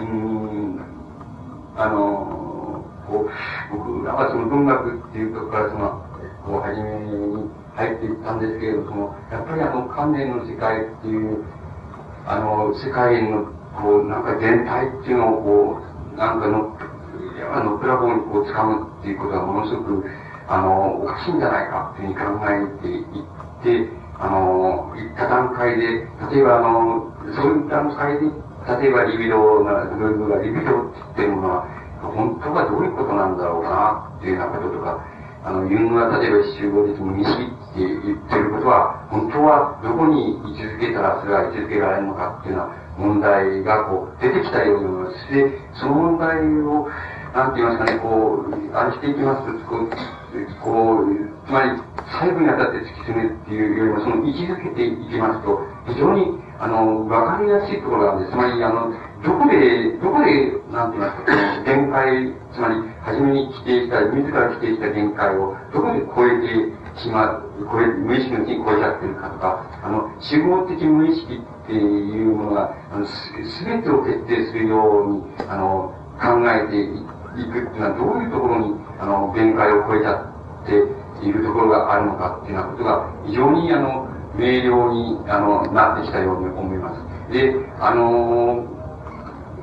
[0.00, 0.80] うん、
[1.76, 6.02] あの、こう、僕らはその文学っていうところからその、
[6.44, 11.44] こう、初めに入っていったんですけれど、その、やっぱりあの、観念の世界っていう、
[12.26, 13.46] あの、世界の、
[13.78, 15.82] こう、なんか全体っていうのをこ
[16.14, 16.76] う、なんかの、
[17.54, 20.04] あの、プラボにこう掴むっていうことはものすごく、
[20.48, 26.04] あの、おかしいんじゃないかっていうふうに考えていって、あの、いった段階で、
[26.34, 28.26] 例えばあの、そういった段階で、
[28.80, 31.68] 例えばリビドな、ルールがリビドっていうものは、
[32.00, 35.04] 本当はどういうことなんだろうな、っていうようなこととか、
[35.44, 45.32] あの、ユングが例えば集合的無意識って言ってることは、本当はどこに位置づけたらそれは位置づけられるのかっていうような問題がこう出てきたように思います。
[45.32, 46.88] で、その問題を、
[47.32, 49.88] なんて言いますかね、こう、あれしていきますと、こう、
[50.60, 51.70] こうつまり、
[52.20, 58.32] 細部にあたって突き詰めっていうよりも、その位置づけていきますと、非常に、あの、わかりやすいところがあるんです。
[58.32, 58.92] つまり、あの、
[59.24, 73.32] どこで、どこで、なんていますか、その限界、つまり、初めに規定した、自ら規定した限界を、どこで超えてしまう、超え、無意識のうちに超えちゃってるかとか、あの、集合的無意識っていうものが、あの、す
[73.64, 87.32] べてを決定するように、あの、考えていくっていうのはどういうところに、あの、限界を超えちゃっているところがあるのかっていうようなことが、非常に、あの、明瞭に、あの、なってきたように思います。
[87.32, 88.64] で、あの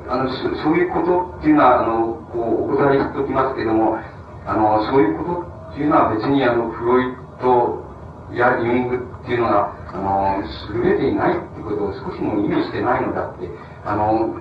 [0.08, 3.98] あのそ、そういうことっていうのは、あの、こう、お答えしておきますけども、
[4.46, 7.84] あの、そういうことっていうのは別に、あの、フロイト
[8.32, 10.42] やユングっていうのが、あの、
[10.72, 13.50] 優れていないってことを少しも意味してないのだって、
[13.84, 14.32] あの、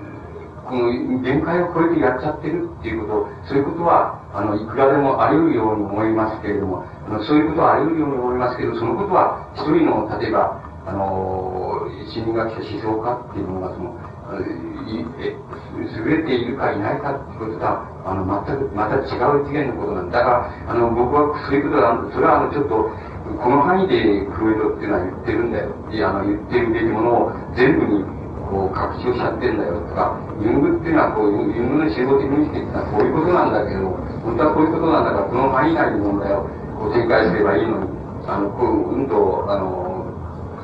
[0.67, 0.91] この
[1.23, 13.95] 限界を超えてやっちゃってるっていうこと、そういうことは、あの、いくらでもあり得るように思いますけれども、あのそういうことはあり得るように思いますけど、そのことは、一人の、例えば、あの、心理学者、思想家っていうものが、その、
[14.35, 20.19] 優れているかいないかっていうこととは、あの、全く、また違う次元のことなんだ。
[20.19, 22.91] だから、あの、僕はそういうことは、それはあの、ちょっと、
[23.39, 25.75] この範囲でクロイドっていうのは言ってるんだよ。
[26.07, 28.16] あの、言ってるべきものを全部に
[28.47, 33.91] こう、拡張しちゃってんだよとか、ユングっていうのは、こう、ユングの集合的にしてってこういうことなんだけど、
[34.23, 36.47] 本当はこういうことなんだから、この範囲内の問題を
[36.79, 37.89] こう展開すればいいのに、
[38.27, 39.87] あの、こう、うんと、あの、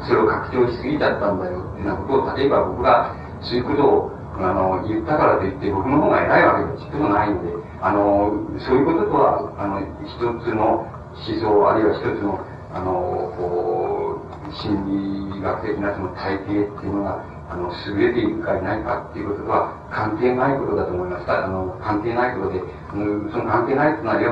[0.07, 12.39] それを拡張しすぎちゃったんだよっていうようなことを、例えば僕が、そういうことを、あの、言ったからといって、僕の方が偉いわけでちっともないので、あの、そういうこととは、あの、一つの思想、あるいは一つの、
[12.73, 17.23] あの、こう、心理学的なその体系っていうのが、
[17.53, 21.45] あの、優れているかいないかっていうこととは関係ないことだと思いました。
[21.45, 24.31] あの、関係ないことで、その関係ないというのは、いわ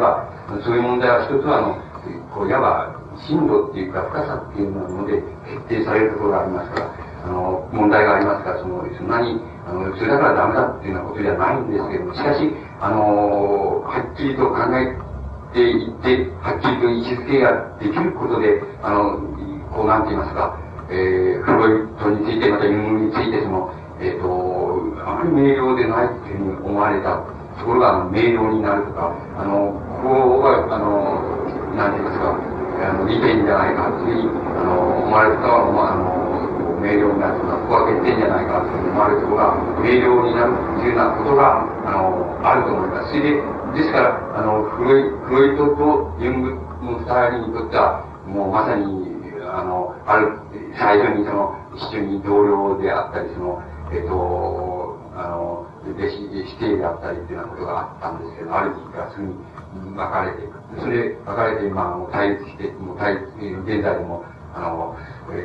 [0.49, 1.77] ば、そういう問題は一つは、あの、
[2.33, 5.21] こう、いわば、深度っていうか深さっていうもので
[5.69, 6.95] 決定されるところがありますから、
[7.25, 9.37] あの、問題がありますから、その、そんなに、
[9.67, 12.49] あの、それだからダメだっていうようなことじゃないんですけども、しかし、
[12.79, 14.97] あの、はっきりと考え
[15.53, 19.21] ていって、はっきりと位置づけができることで、あの、
[19.69, 20.57] こう、なんて言いますか、
[20.91, 24.27] えー、フロイトについて、またユングについて、その、えっ、ー、と、
[25.07, 27.23] あまり明瞭でないというふうに思われた
[27.59, 29.71] ところが、明瞭になるとか、あの、
[30.03, 31.31] ここが、あの、
[31.79, 36.21] なんて言いますか、あの、利点じゃないかというふうに、あの、思われたかは、まあ、あの、
[36.81, 43.13] 明瞭になるとか、ここは欠点じゃないかと思われるところが明瞭になるというようなことが、あの、あると思います。
[43.13, 43.39] それで、
[43.77, 48.83] ですから、あの、フロイフロイトとユングの二人にとっては、もうまさに、
[49.45, 50.41] あの、ある、
[50.77, 59.33] 最初にその、一緒に同僚であったり、その、えっ、と、あの、弟子、指定であったりっていうようなことがあったんですけど、ある時からすぐに
[59.73, 60.81] 分かれていく。
[60.81, 63.27] それで分かれて、まあ、もう対立して、もう対立、
[63.65, 64.23] 現在でも、
[64.53, 64.95] あの、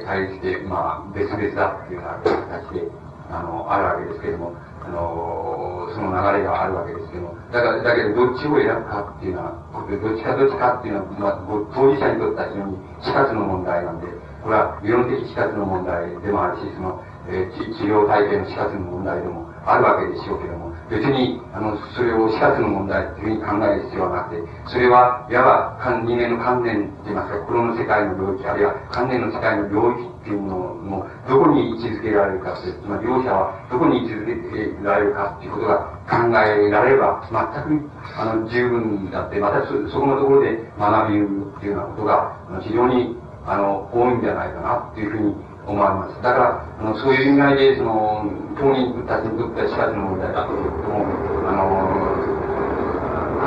[0.04, 2.88] 対立して、まあ、別々だっていうような形で、
[3.30, 4.52] あの、あるわけですけども、
[4.84, 14.06] あの、その流れがあるわけですけども、だから、だけど、どっちを選ぶかっていうのは、どっちかどっちかっていうのは、まあ、当事者にとっては非常に死活の問題なんで、
[14.46, 45.34] これは理論的死活の問題でもあるし、その、えー、治療体系の死活の問題でもあるわけでしょうけども、別に、あの、それを死活の問題というふうに考える必要はなくて、それは、いわば、人間の観念といいますか、心の世界の領域、あるいは観念の世界の領域っていうのの、どこに位置づけられるかという、つまり両者はどこに位置づけられるかということが考えられれば、全く、あの、十分だって、またそ、そこのところで学びるっていうようなことが、非常に、あの、多いんじゃないかなっていうふうに
[45.66, 46.22] 思われます。
[46.22, 48.26] だから、あのそういう意味合いで、その、
[48.58, 51.06] 当人たちにとっては死活の問題だということも、
[51.46, 51.66] あの、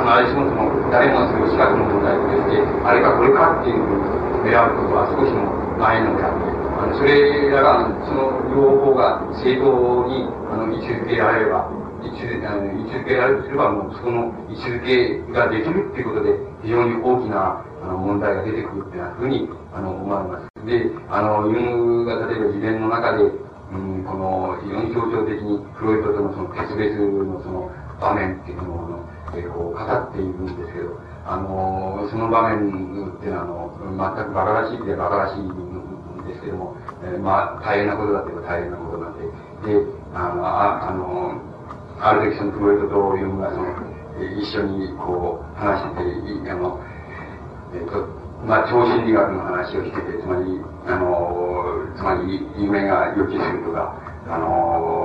[0.24, 4.00] ずしもその、誰もがそれを死活の問題として、あれかこれかっていうふう
[4.44, 6.48] に選ぶことは少しもないのであって、
[6.80, 11.68] あのそれらが、その両方が正当にあの位置づけられれば、
[12.00, 20.50] 位置あの位置づけられれば、もうそこの位置づけができるっていうことで、非常に大きなあの問題が出てくるっていうふうにあの思われます。
[20.66, 27.70] で、あの、ユングが例えば自伝の中で、うん、この、非常に象徴的にフロイトとのその決別のその
[28.00, 29.00] 場面っていうのを、
[29.34, 41.40] え、こう語っているんですけど、あの、その場面っていうのは、あの、全く馬鹿らしいで馬鹿らしいんですけども、えー、まあ、大変なことだといえば大変なことなんで、で、あの、ああの、
[42.00, 46.80] ある時そのフロイトとユングがその、一緒にこう話して、あの、
[47.74, 53.94] えっ、と、まあ、超心理学の話をしてて、つまり、あの、つまり、夢が予知するとか、
[54.28, 54.46] あの、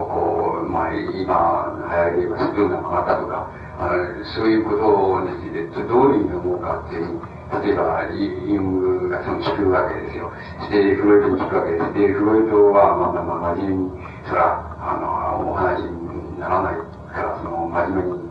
[0.07, 7.19] こう、まあ、今、流行りばスプーンが曲がったとか、あの、そういうことについて、どういうふうに思うかっていう、
[7.61, 10.31] 例えば、ユングがその聞くわけですよ。
[10.71, 11.93] で、フロイトに聞くわけです。
[11.93, 13.91] で、フロイトは、まあまあまあ、真面目に、
[14.27, 14.95] そら、あ
[15.43, 16.75] の、お話にならない
[17.13, 18.24] から、その、真面目に、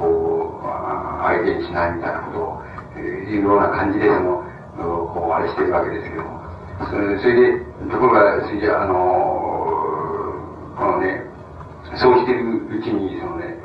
[0.00, 0.66] こう、
[1.28, 2.62] 相手にしないみたいなことを、
[2.96, 4.42] いうような感じで、その、
[5.12, 6.40] こう、あれしてるわけですけども。
[6.88, 7.60] それで、
[7.92, 8.94] ところが、それで、あの、
[10.80, 11.28] このね、
[12.00, 12.40] そうしてる
[12.72, 13.60] うちに、そのね、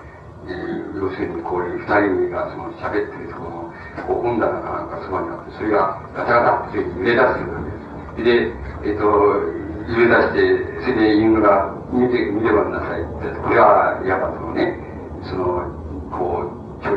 [0.45, 3.74] 要するにこういう二人がその喋ってるところの、
[4.06, 7.36] こう本棚かなんかそばにあって、それがガタガタって揺れ出すわ
[8.16, 8.53] けです。
[8.84, 14.80] で、えっ、と、揺れ出して、それでユングが見て、見てごらんなさいって、これは、やっぱそのね、
[15.24, 15.85] その、
[16.18, 16.92] こう、超、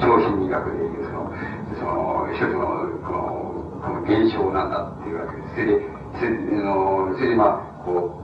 [0.00, 1.32] 超心理学でいう、その、
[1.78, 3.46] その、一つのこの、
[3.82, 5.54] この現象なんだっていうわけです。
[5.54, 8.20] それで、それで、のそれでまあ、こ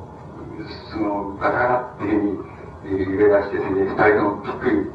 [0.58, 4.90] う、その、ガタガタっていうふうに揺れ出して、それで二人ともびっくり、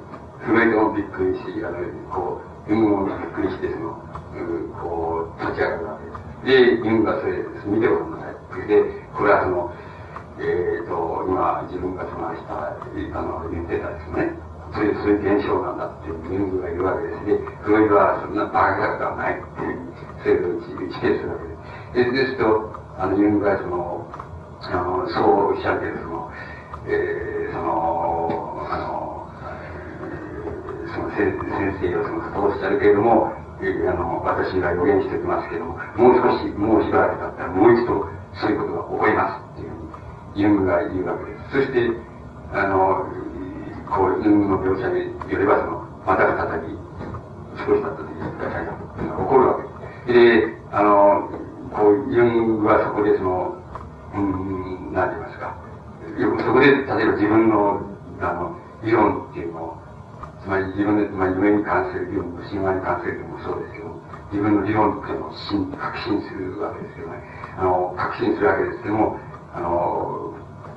[0.45, 1.77] 震えてもびっくりし、あの、
[2.09, 4.01] こう、ユングもびっくりして、その、
[4.34, 6.81] うこう、立ち上がるわけです。
[6.81, 8.68] で、ユンがそれ、見てごらんなさい。
[8.68, 8.84] で、
[9.15, 9.73] これはその、
[10.39, 14.46] えっ、ー、と、今、自分がその明日、あの、言ってたですね。
[14.73, 17.26] そういう、そういう現象なんだっていうユングが言うわけです。
[17.26, 19.88] で、フロイドはそんなバカがないっていう
[20.23, 21.35] 制度を一致すわ
[21.94, 22.11] けです。
[22.11, 24.07] で、すと、あの、ユングがその、
[24.61, 26.31] あの、そうおっしゃるけど、その、
[26.88, 29.27] えー、その、あの、
[30.94, 31.34] その先
[31.81, 38.06] 生をそのことをおっしゃるけれども、あの、私が予言しておきますけれども、もう少し、もうしばらく経ったら、もう一度、
[38.38, 39.77] そういうことが起こりますっていうふう
[40.35, 41.52] に、ユングが言うわけです。
[41.52, 41.89] そして、
[42.53, 43.16] あの、
[43.97, 46.77] こう、ユングの描写によれば、その、また再び、
[47.57, 50.53] 少し経った時に、起こるわけです。
[50.53, 51.29] で、あの、
[51.73, 53.57] こう、ユンはそこでその、
[54.13, 55.57] うん、なんて言いますか、
[56.45, 57.81] そこで、例えば自分の、
[58.21, 59.77] あの、理論っていうのを、
[60.41, 63.89] つまり自分で、まり夢に関する理論、神話に関する理論もそうですけど、
[64.31, 67.17] 自分の理論っていうのを信確信するわけですけどね、
[67.57, 69.19] あの、確信するわけですけども、
[69.53, 70.33] あの、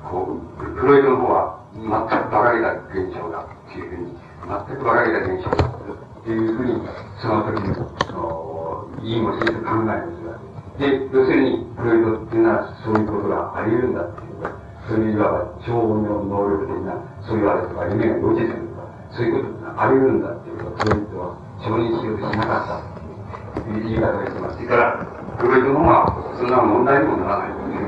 [0.09, 6.87] こう、フロイトの方は、全く馬鹿げた現象だっていうふうに、全く馬鹿げた現象だっていうふうに、
[7.21, 7.75] その時に、
[8.05, 14.51] その、いいもしいと考えるんですが、で、要するに、フロイドっていうのはそういうことがあり得るんだっていうか、
[14.87, 24.55] そういういわば超能能力的な、そういうあれとか、夢が予知するとか、そういうことがあり得るんだっていうことを、フロイドは承認しようとしなかったっていう言い方をしてます。
[24.57, 25.07] それから、
[25.39, 27.87] フロイドの方は、そんな問題にもならないという、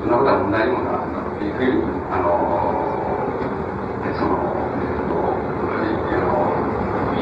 [0.00, 2.93] そんなことは問題にもならないというふうに、あの、
[4.18, 4.38] その、
[4.78, 5.14] えっと、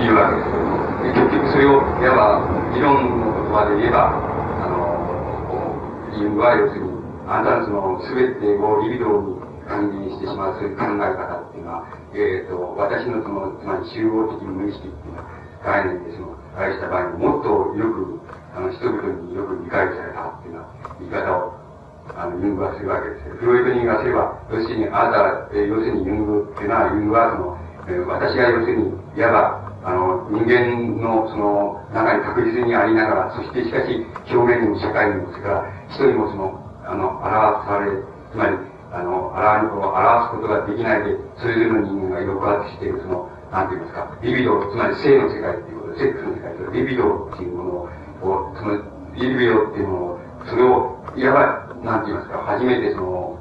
[0.00, 4.76] 言うわけですけども、結局それを、いわば、理論の言葉で言えば、あの、
[6.18, 6.92] ユングは要するに、
[7.26, 15.28] あなたのその、すべてをリビドに還元してしまう、そういう考え方っていうのは、えっ、と、私のその、つまり集合的無意識っていうのは、
[15.64, 17.48] 概念でその、あれした場合にもっと
[17.78, 18.20] よく、
[18.54, 21.61] あの、人々によく理解されたっていうような言い方を、
[22.16, 23.34] あの、ユングはするわけですよ。
[23.36, 27.58] フロイトに言わせれば、要するに、あなた、えー、要するにユングっていうのは、ユングはその、
[27.88, 37.90] え、私が要するに、いわば、あの、人間のその中に確実にありながら、そしてしかし、表現にも社会にも、それから人にもその、あの、表され、
[38.30, 38.56] つまり、
[38.92, 47.70] あの、表すことができないで、それぞれの人間が抑圧している、その、なんて言いますか、リビド、つまり性の世界っていうこと、セックスの世界とリビドっていうもの
[48.22, 48.78] を、その、
[49.14, 53.38] リビドっていうものを、それを、いわば、なんて言いますか、初めてその、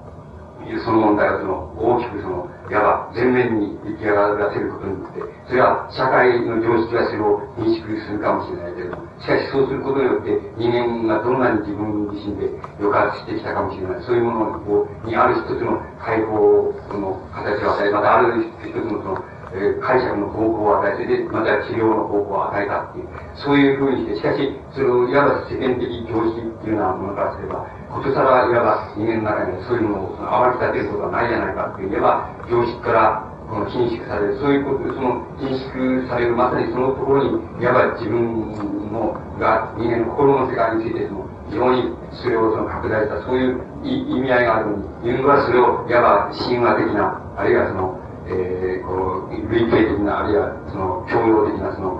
[0.85, 12.49] その問題をその、大きくその、いわば前面に出来上がらせることによって、それは社会の常識はそれを認識するかもしれないけれども、しかしそうすることによって人間がどんなに自分自身で
[12.79, 18.17] 抑圧してきたかもしれない、そういうものにある一つの解放の形を与え、また。
[18.17, 48.00] ある一つのその、え、解釈の方向を与えて、また治療の方向を与えたっていう、そういうふうにして、しかし、それをいわば世間的常識っていうようなものからすれば、ことさらいわば人間の中にそういうのを暴き立てることはないじゃないかって言えば、常識からこの貧縮される、そういうこと、その貧縮される、まさにそのところに、いわば自分のが人間の心の世界についてその、非常にそれをその拡大した、そういう意味合いがあるのに、ユングはそれを、いわば神話的な、あるいはその、
[48.31, 51.99] えー、こう、類型的な、あるいはその、共用的な、その、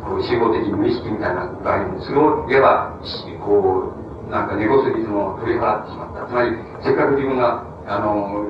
[0.00, 6.26] こう、集合的無意識みたいな概念、それを、いわば、こう、なんか根こそぎその取り払ってしまった。
[6.26, 8.42] つまり、せっかく自分が、あの、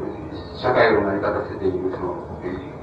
[0.63, 2.15] 社会を成り立たせている、その、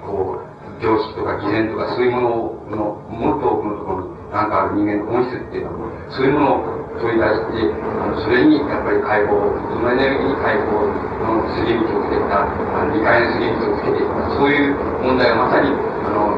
[0.06, 2.78] こう、常識とか偽善とかそういうものの、
[3.10, 9.38] もっと多くのところに、なんかある人間の本質っていうのは、そういうものを取り出して、あのそれにやっぱり解放、
[9.72, 16.36] そのエネルギーに解放のすり道をつけた、あの理解のすり道をつけていた、そういう問題はまさに、あの、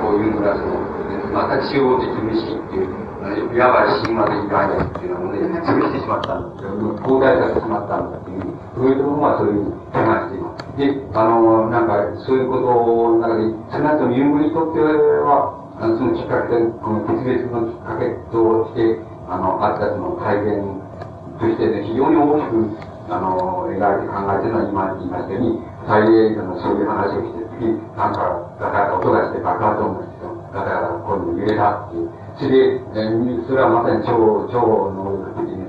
[0.00, 0.80] こういうのが、その、
[1.32, 6.72] また集合的無意識っていう、いわば神話的概念っていうのをね、潰してしまったんですよ。
[7.04, 8.42] 広大化してしまったんだっていう、
[8.74, 10.58] そういうところはそういうふうに話しています。
[10.78, 18.98] で、あの、なんか、そういうことの中で、少なくともユングにとっては、あのそのきっかけで、この決別のきっかけとして、
[19.28, 20.80] あの、あったその体験
[21.36, 28.24] としてね、非常に大きく、あの、描いて考えてるのは今言いましたように、大英のそういう話をしてる時、なんか、
[28.60, 32.10] ガタガタ音がして爆発音がして、ガタガタこういうの揺れたっていう。
[32.36, 34.60] それで、えそれはまさに超、超
[34.96, 35.64] 能力的に、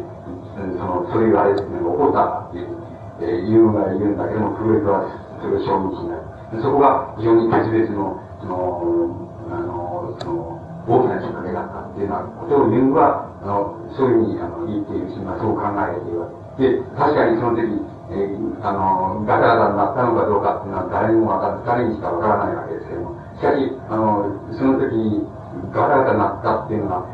[0.80, 2.80] その、そういうあれですね、起こったっていう、
[3.20, 5.04] えー、言うが言うんだけども、フロイトは
[5.44, 6.64] それを証明しない。
[6.64, 17.66] そこが非常に別々の、その、あの、その、大きなきっかけだったっていうようなことをユングは、の、そういうふうにあの言っているし、まあそう考えているわけで、確かにその時、
[18.10, 24.94] えー、あの、ガタガタになったのかどうかっていうのは誰にもわか誰にしかわからないわけですけども、しかし、あの、その時、
[25.74, 27.06] ガタガタなったっていうのは、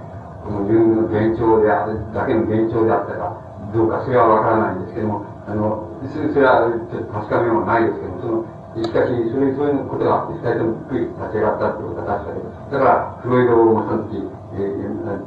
[0.43, 3.37] この自分の幻聴である、だけの幻聴であったか、
[3.73, 12.39] どうか、それはわからないんですけども、あの、それはちょっと確かめようがないですけども、その、しかし、そういう、そういうことがあって、二人ともゆっくり立ち上がったってことは確かで、
[12.71, 14.34] だから、フロイドもその時、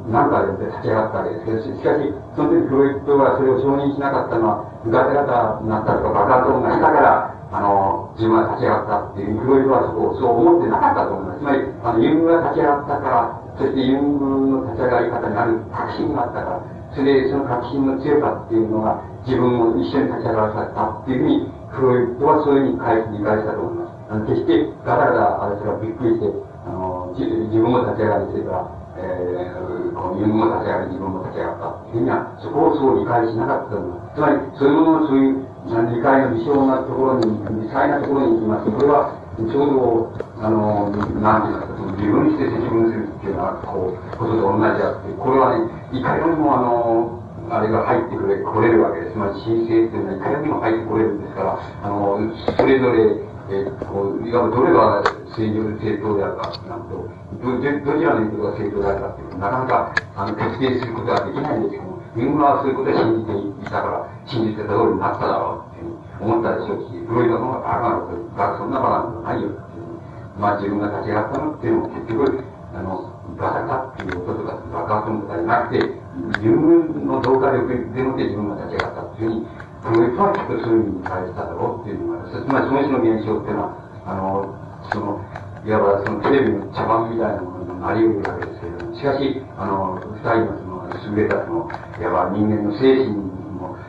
[0.09, 11.39] なんかで立ち上がったわけですけど、しかし、その時フロイトがそれを承認しなかったのは、ガタガタになったとか爆発音がしたから、あの、自分は立ち上がったっていう、フロイトはそこそう思ってなかったと思います。
[11.39, 14.25] つまり、あの、ユングが立ち上がったから、そしてユング
[14.61, 16.61] の立ち上がり方にある確信があったから、
[16.93, 23.93] それでその確信の強さっていうのが、自分を一緒に立ち上がらせたっていうふうに、フロイトはそういうふうに返理解したと思います。
[24.09, 26.33] あの、決してガタガタ、あれすがびっくりして、
[26.65, 34.15] あの、自分も立ち上がりしてから、えー、このユングも立ち上がり、自分も立ち上がったっていうふうには、そこをそう理解しなかったと思います。
[34.15, 37.31] つまり、そういうものをそういう理解の微小なところに、
[37.61, 40.11] 微細なところに行きますと、これは、ちょうど、
[40.41, 40.91] あの、
[41.23, 47.19] なんていうか、自分して自分するっていうのは、こう、ことと同じであって、これはね、いかよりもあの、
[47.49, 49.13] あれが入ってくれ、来れるわけです。
[49.13, 52.19] つまり神聖っていうのは、いかよりも入ってこれるんですから、あの、
[52.57, 55.03] それぞれ、えー、こう、いわばどれが
[55.35, 57.09] 正常、正当であるか、なんと、
[57.41, 69.89] ど、どちらの言うことが正当であるかっていうなかなか、あの、決定することはできないんですけども、ユングはそういうことを信じていたから、信じてた通りになっただろうっていう思ったでしょうし、フロイトの方がバカなこと、バカ、そんなバカなことないよっていう。
[70.39, 72.43] まあ自分が立ち上がったのっていうのも結局、
[72.75, 75.99] あの、バカかっていうこととか、爆発音とかじゃなくて、
[76.37, 79.47] 自分の動化力でもって自分が立ち上がったっていうふうに、
[79.79, 84.51] プロレスはきっとそういうふうに返しただろうっていうのが、つまりその種の現象っていうのは、あの、
[84.91, 85.23] その、
[85.63, 93.15] いわばそのテレビの茶番みたいなものになり得るわけですけれども、しかし、あの、二人のその優れたその、いわば人間の精神
[93.55, 93.79] の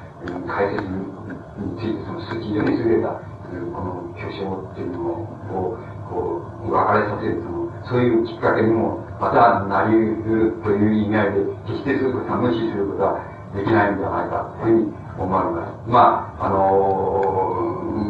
[0.46, 3.18] 解説について、その非常に優れた、
[3.50, 13.18] この巨匠っていうのを、こう、分かれさせる、その、そういうきっかけにも、またなり得るという意味合いで、決してそういうことは無視することは
[13.54, 13.98] できないん。
[13.98, 15.90] じゃないかというふうに思われます。
[15.90, 16.56] まあ、あの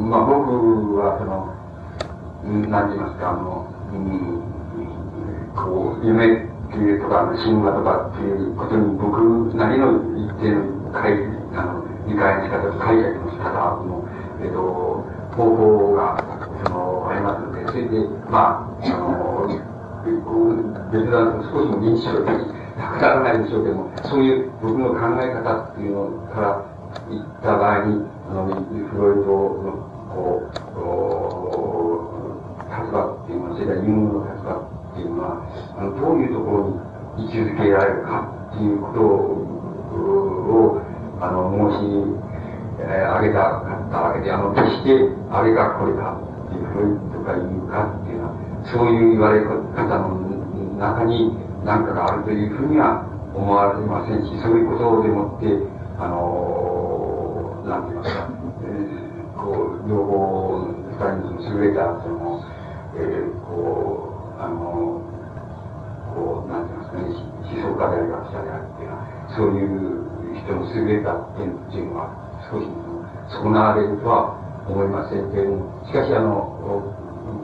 [0.09, 1.51] まあ僕はその、
[2.71, 4.43] なんて言いますか、あの、うん、
[5.55, 11.19] こう、夢っていうとか、神話とかっていうことに僕なりの一定の解、
[11.55, 14.07] あの、理解の仕方解釈の仕方の、
[14.43, 15.05] えっと、
[15.35, 16.23] 方法が、
[16.65, 19.21] その、ありますので、それで、まあ、あの、
[20.91, 22.31] 別段少しも認知症的
[22.79, 26.65] なくならないでしょうけども、そういう僕の考え方っていうのから
[27.11, 29.31] 言った場合に、あの、フロイト
[29.63, 29.71] の、
[30.11, 30.61] こう、
[32.71, 35.29] 立場っていうのは、それからユンの立場っていうのは、
[35.79, 36.69] あの、どういうところ
[37.19, 40.83] に位置づけられるかっていうことを、
[41.21, 41.87] あの、申
[42.17, 42.21] し
[42.81, 44.97] えー、あげたかったわけで、あの、決して
[45.31, 48.35] あれがこれかっていう、フロイトが言うかっていうのは、
[48.73, 50.17] そういう言われ方の
[50.79, 53.05] 中に何かがあるというふうには
[53.35, 55.47] 思われませんし、そういうことでもって、
[56.01, 56.80] あの、
[57.65, 58.29] なんていますか、
[58.63, 62.41] えー、こう、両方、二人の優れた、その、
[62.97, 65.03] えー、こう、あの、
[66.15, 69.05] こう、なんて言いますかね、思想家であり学者であるっていうのは、
[69.37, 70.11] そういう
[70.41, 72.11] 人の優れた点っていうのは、
[72.51, 72.67] 少し
[73.43, 74.35] 損なわれるとは
[74.67, 76.57] 思いませんけれども、しかし、あの、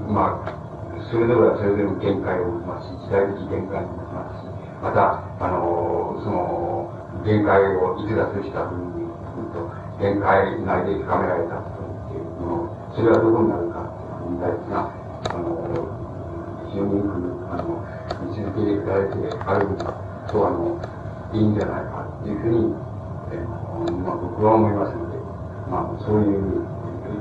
[0.09, 0.67] まあ、
[1.13, 6.91] それぞれはそれぞれの限界を持ちますし、時代的限界を持ちますし、また、あの、その、
[7.25, 9.07] 限界を逸脱した部分に
[9.53, 14.93] と、限界内で深められたことっていうのそれはどこになるかっていう問題が、
[15.31, 15.51] あの、
[16.70, 17.16] 非常によく、
[17.51, 17.81] あの、
[18.24, 19.16] 見続けていただいて
[19.47, 19.66] ある
[20.28, 20.81] と、あの、
[21.32, 22.74] いいんじゃないかっていうふうに、
[23.32, 23.40] え
[24.05, 25.18] まあ、僕は思いますので、
[25.70, 26.64] まあ、そういう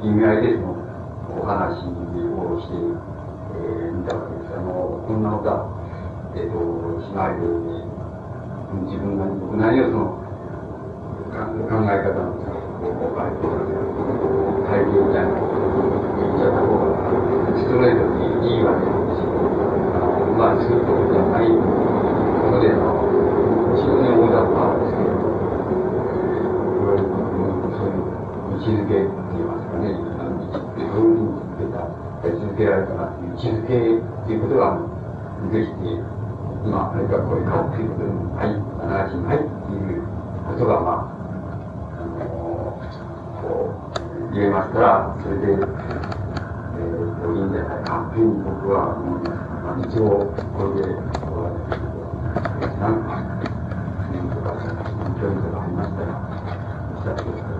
[0.04, 0.76] 意味合いでその
[1.42, 2.96] お話をしている
[3.56, 4.54] えー、見たわけです。
[4.58, 5.72] あの、こんなことは、
[6.36, 6.60] えっ、ー、と、
[7.08, 7.48] しないで、
[8.84, 10.20] 自分なり、僕なりのその、
[11.72, 12.36] 考え方の、
[12.94, 13.74] こう、あれとかね、
[14.66, 16.94] 体系みたいなこと言っちゃった方が、
[17.58, 23.02] ストレートにいいわけですし、あの、まあ、作ることじゃないことで、あの、
[23.76, 25.34] 非常に思いだったんですけど、い
[26.84, 27.10] わゆる、
[27.74, 28.12] そういう
[28.54, 31.30] 位置づけって言いますかね、あの、そういうふうに
[31.60, 32.06] 言ってた。
[32.34, 33.78] 続けられたなっていう位置づけっ
[34.26, 34.82] ていうことが
[35.52, 36.02] できて、
[36.66, 40.02] まあ、何かこれかっていうことに、はい、必ずしないっていう
[40.50, 41.14] ことが、ま、
[41.94, 42.26] あの
[43.42, 49.40] こう、言えましたら、それで、えー、いいんじゃないかというふうに僕は思います。
[49.64, 50.92] まあ、一応、これで、
[51.24, 51.80] こうやって、
[52.76, 53.16] なんか、
[54.12, 57.56] 年とか、距離とかありましたら、おっしゃってください。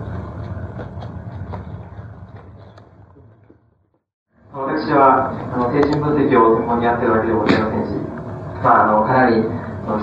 [4.52, 7.92] 私はあの精神分析を専門にやってるわけでございませんし、
[8.62, 9.42] まあ、あのかなり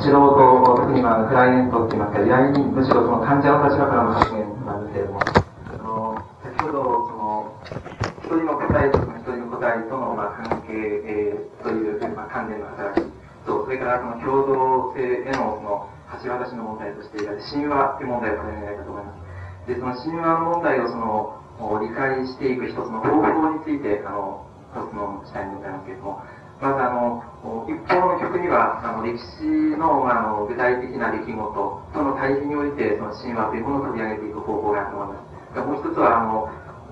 [0.02, 4.33] 素人、特にまあクライアントっていいますか、依頼人、むしろその患者の立場からの発
[10.74, 13.06] えー、という、まあ、関連の働き
[13.46, 15.90] と、それからその共同性へのその
[16.24, 17.18] 橋渡しの問題として
[17.52, 19.14] 神話という問題を考えないと思いま
[19.66, 19.68] す。
[19.68, 21.40] で、その神話の問題をその、
[21.80, 26.22] 理解していく一つの方法について、あの、一つのしたいんでございますけれども、
[26.62, 27.24] まずあの、
[27.68, 29.46] 一方の曲には、あの、歴史
[29.78, 35.34] の、あの、具体的な出来事との対比において、その神話というものを取り上げていく方法があると思います。
[35.60, 36.50] もう一つは、あの、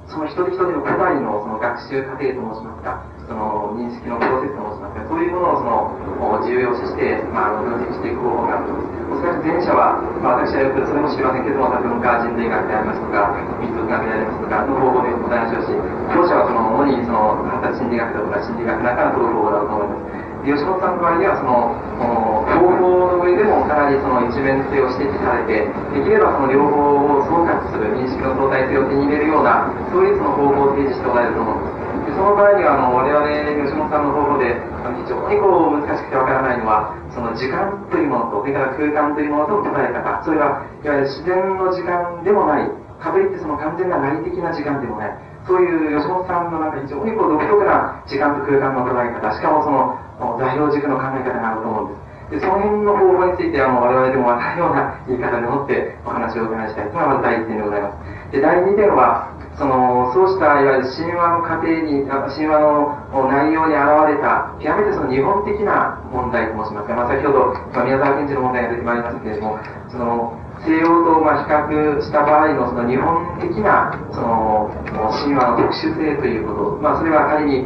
[0.08, 8.76] その一人一人の個体のその学習過程と申しますか、その認識のプロセスと申しますか、そういうものをその重要視して、まあ、分析していく方法があると。
[9.12, 13.32] おそらく前者は、まあ、私はよくそれも知りませんけども、多文化人類学でありますとか、
[13.64, 15.72] 民族学でありますとか、の方法でございましょうし、
[16.12, 20.32] 後者はその主にその発達心理学だとか心理学の中の方法だと思います。
[20.42, 21.70] 吉本さんの場合にはその
[22.02, 31.81] 方法の上でもかなりその一面性を指摘されてできればその両方を総括する認識の相対性を手に入れるようなそういうその方法を提示しておられると思うんです
[32.22, 42.70] その場合にはあの我々吉本さんの方法で非常にこう難しくてわからないのはその時間というものとそれから空間というものと捉え方それはいわゆる自然の時間でもない
[43.02, 45.18] かぶってその完全な内的な時間でもない
[45.50, 51.98] そういう吉本さんのなんか非常にこう独特な時間と空間の捉え方しかもその材料軸の考え方があると思うん
[52.30, 58.32] ですでその辺の方法についてはもう我々でも分かるような言い方でもってお話をお伺いしたいというのがまず第一点でございます。
[58.32, 59.28] で、第2点は、
[59.58, 69.60] その、そうしたいわゆる神話の過程に、神話の内容に現れた、極めてその日本的な問題と申しますか、まあ、先ほど、まあ、宮沢賢治の問題が出てまいりましたけれども、
[69.90, 74.70] その、西洋とまあ比較した場合のその日本的なその
[75.10, 77.66] 神話の特殊性ということ、まあ、それは仮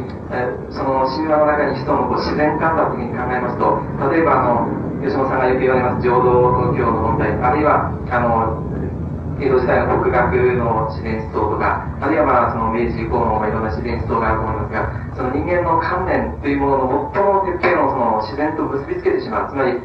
[0.72, 8.64] その神話の中に潜むこう自然観だというふうに考えますと、例えばあの吉本さんがよく言われます浄土教の問題、あるいはあの
[9.36, 14.80] 江戸時代の国学の自然思想とか、あるいはまあその明治以降のいろんな自然思想があると思いますが、
[15.16, 19.50] その人間の観念というものの最も徹底のその自然と結びつけてしまう。
[19.50, 19.76] つまり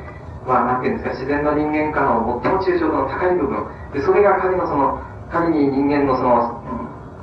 [0.47, 3.67] まあ、なんていうんですか、自然の人間観の最も抽象度の高い部分。
[3.93, 4.97] で、それが仮のその、
[5.29, 6.63] 仮に人間のその、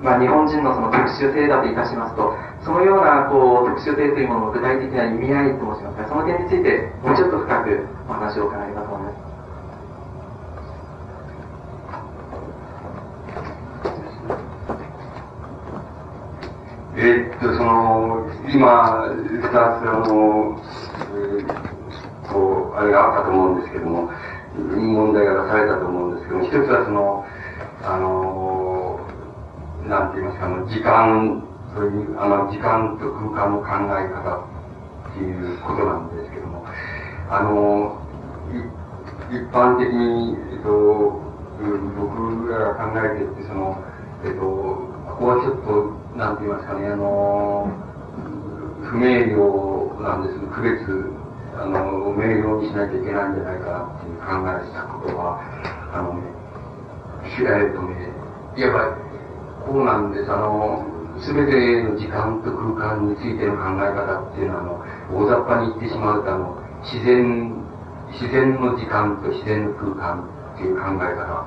[0.00, 8.87] まあ、日本人のその特殊性だといたしますと、そのような、こう、特殊性というものの具体的な意味合いと申しますか、その点について、もうちょっと深くお話を伺います。
[17.00, 20.60] えー、っと、その、今、二つ、あの、
[21.14, 21.78] えー
[22.28, 24.10] こう、あれがあったと思うんですけども、
[24.76, 27.24] 問題が出されたと思うんですけども、一つはその、
[27.82, 29.00] あの、
[29.88, 31.42] なんて言いますか、あの、時間、
[31.74, 33.66] そういう、あの、時間と空間の考
[33.96, 36.66] え方っていうことなんですけども、
[37.30, 38.02] あの、
[39.30, 41.20] 一般的に、えっと、
[41.96, 43.82] 僕らが考えていて、その、
[44.24, 47.70] えっと、ここはちょっと、なんて言いますかね、あの、
[48.90, 51.14] 不明瞭なんです区別
[51.54, 55.38] あの、明瞭にしなきゃいけないんじゃないかなっていう考えしたことは、
[55.94, 56.26] あのね、
[57.22, 58.10] えっとね、
[58.58, 58.98] いわば、
[59.62, 60.32] こうなんです。
[60.32, 60.82] あの、
[61.22, 67.54] すべての時間と空間についての考え方っていうのは、あの、大雑把に言ってしまうと、あの、自然、
[68.10, 71.46] 自然の時間と自然の空間っていう考え方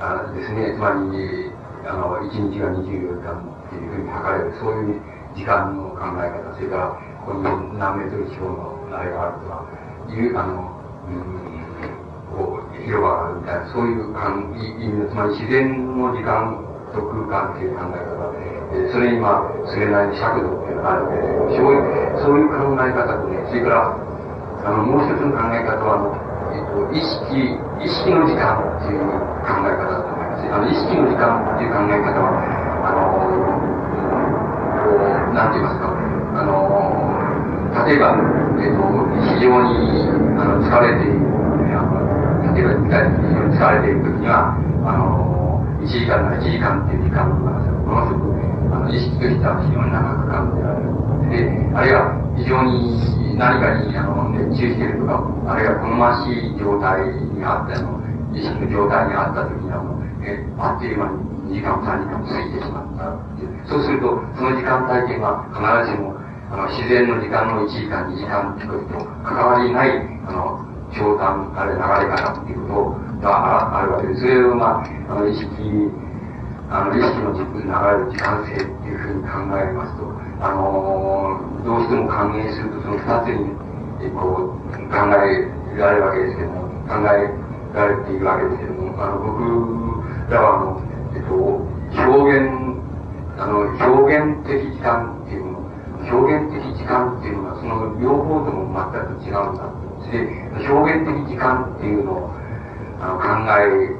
[0.00, 0.72] あですね。
[0.72, 1.52] つまり、
[1.86, 5.00] あの、1日が24時間っていうふうに測れる、そういう
[5.34, 7.42] 時間の考え方、それから、この
[7.78, 9.64] 何メートル四方のあれがあるとか、
[10.08, 16.58] いう、あの、うん、こう、広場があるみたいな、そういう感意味の、つまり自然の時間
[16.92, 23.96] と空間っていう考え方で、それにまあ、それなりに尺度っていうのがあるわけで、そういう、そういう考え方とね、それから、
[24.64, 29.06] あの、もう一つの考え方は、えっと、意識、意識の時間っていう
[29.46, 29.99] 考え方。
[30.48, 32.40] あの、意識の時間っていう考え方は、
[32.86, 36.80] あの、こう、なんて言いますか、あの、
[37.86, 38.16] 例えば、
[38.58, 38.82] えっ、ー、と、
[39.36, 40.08] 非常に、
[40.40, 41.20] あの、疲れている、
[42.52, 42.80] 例えば、
[43.52, 48.40] 疲れているときには、あの、1時間なら1時間っていう時間が、ものすごく、
[48.74, 51.00] あの、意識としては非常に長く感じられる。
[51.30, 58.00] で、あるいは、非常に何かに、あの、熱中しているとか、あるいは好ましい状態にあったの、
[58.34, 59.99] 意識の状態にあったときには、もう、
[60.58, 61.08] あっという間
[61.50, 63.70] に2時間も3時間も過ぎてしまった。
[63.70, 66.20] そうすると、その時間帯っていうのは必ずしも
[66.50, 74.20] あの、自然の時間の1時間、2時間っていうことと関わりない、あの、長短、あれ、流れ方っていうことがあるわけです。
[74.22, 75.46] それを、まあ、あの、意識、
[76.66, 80.10] あの、意識の流れる時間性っていうふうに考えますと、
[80.42, 83.54] あの、どうしても還元すると、その二つに、
[84.02, 85.46] えこう、考え
[85.78, 87.30] られるわけですけども、考え
[87.78, 89.79] られているわけですけども、あの、僕
[90.30, 90.80] だから、あの、
[91.14, 92.48] えっと、表現、
[93.36, 95.60] あの、表現的時間っていうの
[96.08, 99.68] 表現的時間っていうのは、その両方とも全く違うんだ。
[100.08, 102.30] で、表現的時間っていうのを、
[103.00, 103.26] あの、考
[103.58, 103.90] え、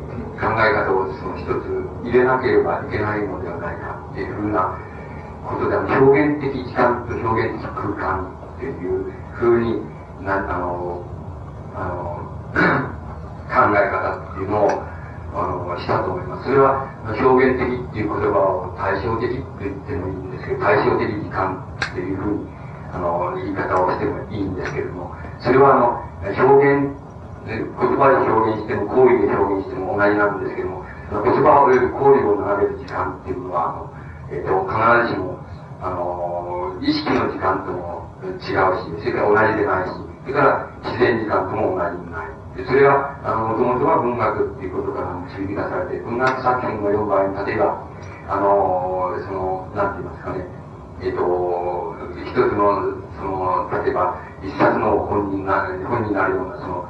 [0.41, 1.67] 考え方をその一つ
[2.07, 4.79] 入れなければいけないのではないかっていうふうな
[5.45, 9.83] ことで、表現的時間と表現的空間っていうふうに
[10.25, 11.05] な、あの、
[11.75, 12.31] あの、
[13.51, 14.83] 考え方っていうのを、
[15.33, 16.45] あの、したと思います。
[16.45, 22.49] それは表現的っていう言葉を対照的って言ってもいいんですけど、対照的時間っていうふうに、
[22.93, 26.95] あの、言い方をしてもいいんですけれども、それはあの、表現、
[27.47, 27.57] 言
[27.97, 33.91] 葉で表現しても、行為で表現しても同じなんですけども、言葉をより行為を並べる時間っていうのは、あの、
[34.31, 35.39] えっ、ー、と、必ずしも、
[35.83, 42.40] あの、意識の時間とも違うし、それから同じでないし、それから自然時間とも同じでない。
[42.67, 47.87] それは、あの、もともとは文学っていうことから導き出されて、文学作品の読む場合に、例えば、
[48.29, 50.45] あの、その、なんて言いますかね、
[51.03, 51.97] えっ、と、
[52.27, 56.89] 一つの、その、例えば、一冊の本になる、本になるような、その、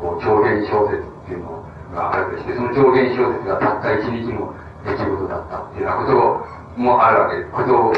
[0.00, 1.64] こう、長編小説っていうの
[1.94, 4.54] があるとして、その長編小説がたった一日の
[4.84, 6.44] 出来事だったっていうようなこ
[6.76, 7.50] ともあるわけです。
[7.52, 7.92] こと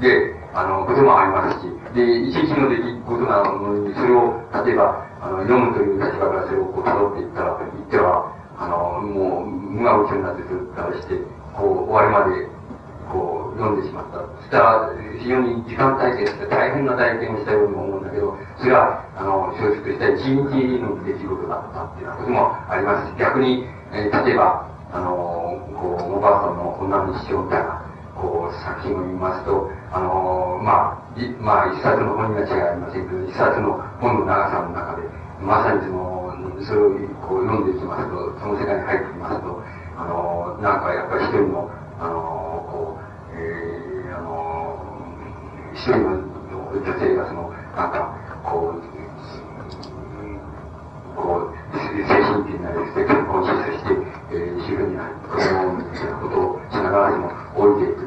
[0.00, 1.66] で、あの、こともありますし、
[1.98, 11.18] で、一日の出来事なのに、それを、例えば、あの、読むという立場からそれをこう辿っていったら、言っては、あの、もう、無我夢中になってずっとして、
[11.58, 12.46] こう、終わりまで、
[13.10, 14.22] こう、読んでしまった。
[14.22, 27.82] そしたら、非常に時間体験って大変な体験をしたように思うんだけど、それは、あの、小説として一日の出来事だったっていうようなこともありますし、逆に、えー、例えば、あの、こう、おばあさんの女の一生みたいな、
[28.28, 35.02] こう、作品を見ますと、あの、まあ、いまあ、一冊の本には違いませんけど、一冊の本の長さの中で、
[35.40, 36.14] まさにその、
[36.64, 36.90] それを
[37.20, 39.62] こう読んでいきますと、その世界に入ってきますと、
[39.96, 41.70] あの、なんかやっぱり一人の、
[42.00, 44.76] あの、こう、えー、あの、
[45.74, 46.34] 一人の
[46.74, 48.82] 女性がその、なんか、こう、
[51.14, 53.48] こう、精神的な結婚し
[53.78, 53.94] して、
[54.32, 58.03] えー、主婦になる、子供を産むみたいなことをしながらでも置いていく、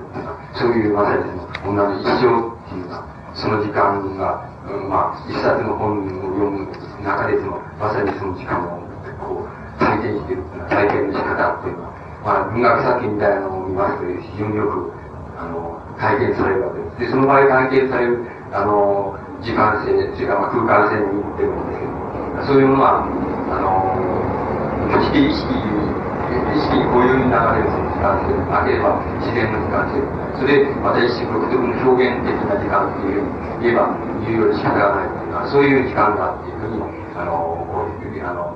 [0.57, 1.21] そういうまさに
[1.61, 3.05] 女の一生っていうのは、
[3.37, 4.41] その時間が、
[4.89, 6.65] まあ、一冊の本を読む
[7.05, 8.81] 中でその、まさにその時間を、
[9.21, 11.93] こう、体験してるっていうのは、体験の仕方っていうのは、
[12.25, 14.91] まあ、文学作品みたいなのを見ますと、非常によく、
[15.37, 16.99] あの、体験されるわけです。
[17.05, 19.13] で、その場合体験される、あの、
[19.45, 23.93] 時間性、それからまあ空間性に言ってるんですけど、そういうものは、あの、
[24.89, 25.67] 決して意識
[26.57, 30.16] 意識にこういう流れる時間性なければ自然の時間性。
[30.37, 33.89] それで、また一種独特の表現的な時間っていうふうに言えば、
[34.21, 36.83] 言うより仕方がないっていうのは、そういう時間だっていうふうに、
[37.17, 38.53] あの、こういう、あの、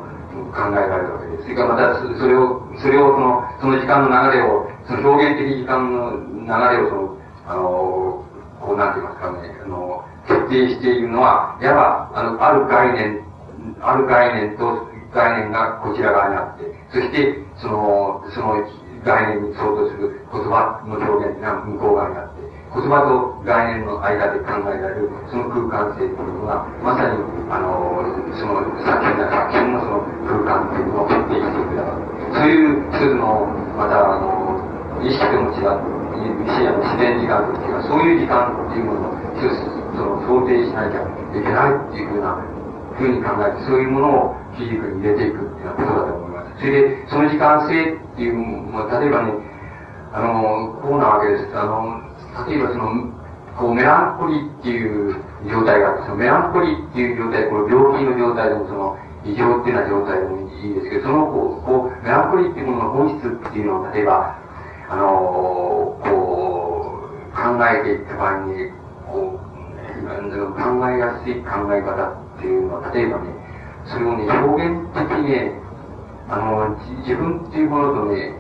[0.54, 1.44] 考えられるわけです。
[1.44, 7.18] それからまた、それを、それをその、その時間の流れを、その表現的時間の流れを、その、
[7.50, 8.26] あの、
[8.62, 13.26] こうなんて言いますかね、あの、決定しているのは、いわば、あの、ある概念、
[13.82, 18.64] ある概念と概念がこちら側にあって、そして、その、その
[19.04, 22.42] 概念に相当する言葉の表現が向こう側にあって、
[22.72, 27.20] 言葉と概念の間で考えられるその空間性というのが、まさに、
[27.50, 28.00] あの、
[28.38, 32.12] その作品な作品のその空間というのを決定していくだろう。
[32.32, 34.56] そういう一つの、また、あの、
[35.04, 36.02] 意識とも違う、
[36.46, 39.20] 自然時間というか、そういう時間っていうものを、
[39.98, 42.38] その、想定しなきゃいけないっていうふうな、
[42.96, 46.31] ふうに考えて、そういうものを基軸に入れていくっていうようなことだと思います。
[46.62, 49.34] それで、その時間性っていう、まあ、例えばね、
[50.14, 51.58] あの、こうなわけです。
[51.58, 52.06] あの、
[52.46, 53.10] 例えばその、
[53.58, 55.18] こうメランコリーっていう
[55.50, 64.38] 状態があって、そのメランコリーっていう状態、この病気の状態でもその、異常っていうような状態でもいいですけど、そのこう、こうメランコリーっていうものの本質っていうのを、例えば、
[64.90, 68.70] あのこう、考えていった場合に、
[69.10, 69.52] こう、
[70.62, 72.06] 考えやすい考え方
[72.38, 73.34] っていうのは、例えばね、
[73.86, 75.61] それをね、表現的にね、
[76.32, 78.32] あの、自分っていうものとね、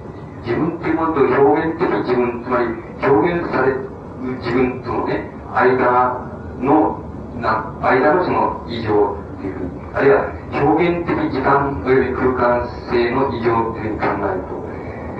[0.47, 2.65] 自分っていうものと表現的自分、つまり
[3.03, 3.91] 表現される
[4.39, 6.23] 自分とのね、間
[6.61, 7.03] の、
[7.35, 10.31] な、間のその異常っていうふうに、あるいは
[10.71, 14.61] 表現的時間及び空間性の異常っていうふうに考えると、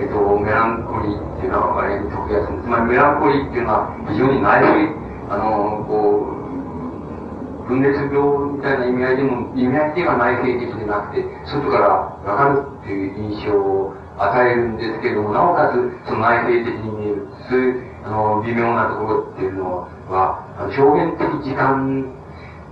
[0.00, 6.41] えっと、メランコリーっていうのは割に解きやすつまりメランコリーっていうのは非常に内部、あの、こう、
[7.72, 11.88] 分裂病みたいな意味合いでも、意味合いでは内省的でなくて、外から
[12.20, 22.12] わかるっていう印象を与えるんですけれども、なおかつ、その内省的に見える、そういう、あの、微妙なところっていうのは、表現的時間、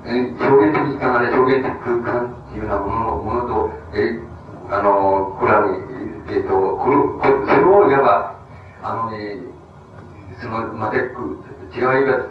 [0.04, 4.20] 表現的時間あれ表現的空間っていうようなものものと、え、
[4.68, 5.80] あの、これはね、
[6.28, 8.36] えっ、と、これ、こそれをいわば、
[8.82, 9.40] あのね、
[10.42, 12.26] その、また、違いが、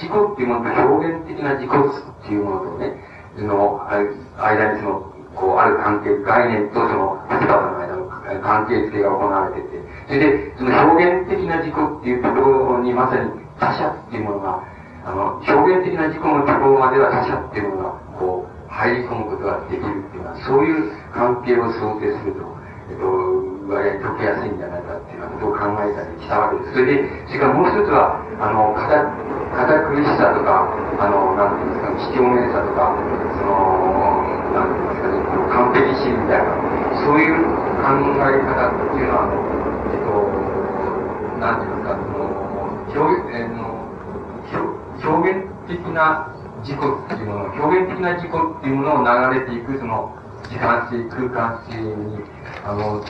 [0.00, 2.96] 自己っていうものと表現的な自己っていうものとね、
[3.36, 3.84] その、
[4.40, 8.08] 間にその、こう、ある関係、概念とその、立場の間の
[8.40, 9.76] 関係付けが行われてて、
[10.08, 14.64] それで、その表現的な自己っていうところにまさに他者っていうものが、
[15.04, 22.56] あの、表現的な自己のところまでは他者っていうものが、こう、入り込むことができるっていうのは、そういう関係を想定すると、
[22.88, 26.74] えっと、割合解けやすいんじゃないかっていうようなことを考えたりしたわけです。
[26.74, 30.66] それで、それからもう一つは、あの、堅苦しさとか、
[30.98, 32.94] あの、なんていうんですか、几帳面さとか、
[33.38, 35.22] その、なんていうんですかね、
[35.54, 36.50] 完璧心みたいな、
[37.06, 37.38] そういう
[37.78, 37.94] 考
[38.26, 39.38] え方っていうのは、あの、
[39.90, 40.10] えっと、
[41.38, 42.26] なんていうんですか、その、
[42.90, 43.80] 表現、えー、の
[45.00, 46.28] 表現的な
[46.62, 50.12] 自己っていうもの、表現的な自己っていうものを流れていく、その、
[50.50, 52.20] 時間性、空間性に、
[52.64, 53.00] あの、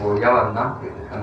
[0.00, 1.16] こう、やわ、なんていうんですか、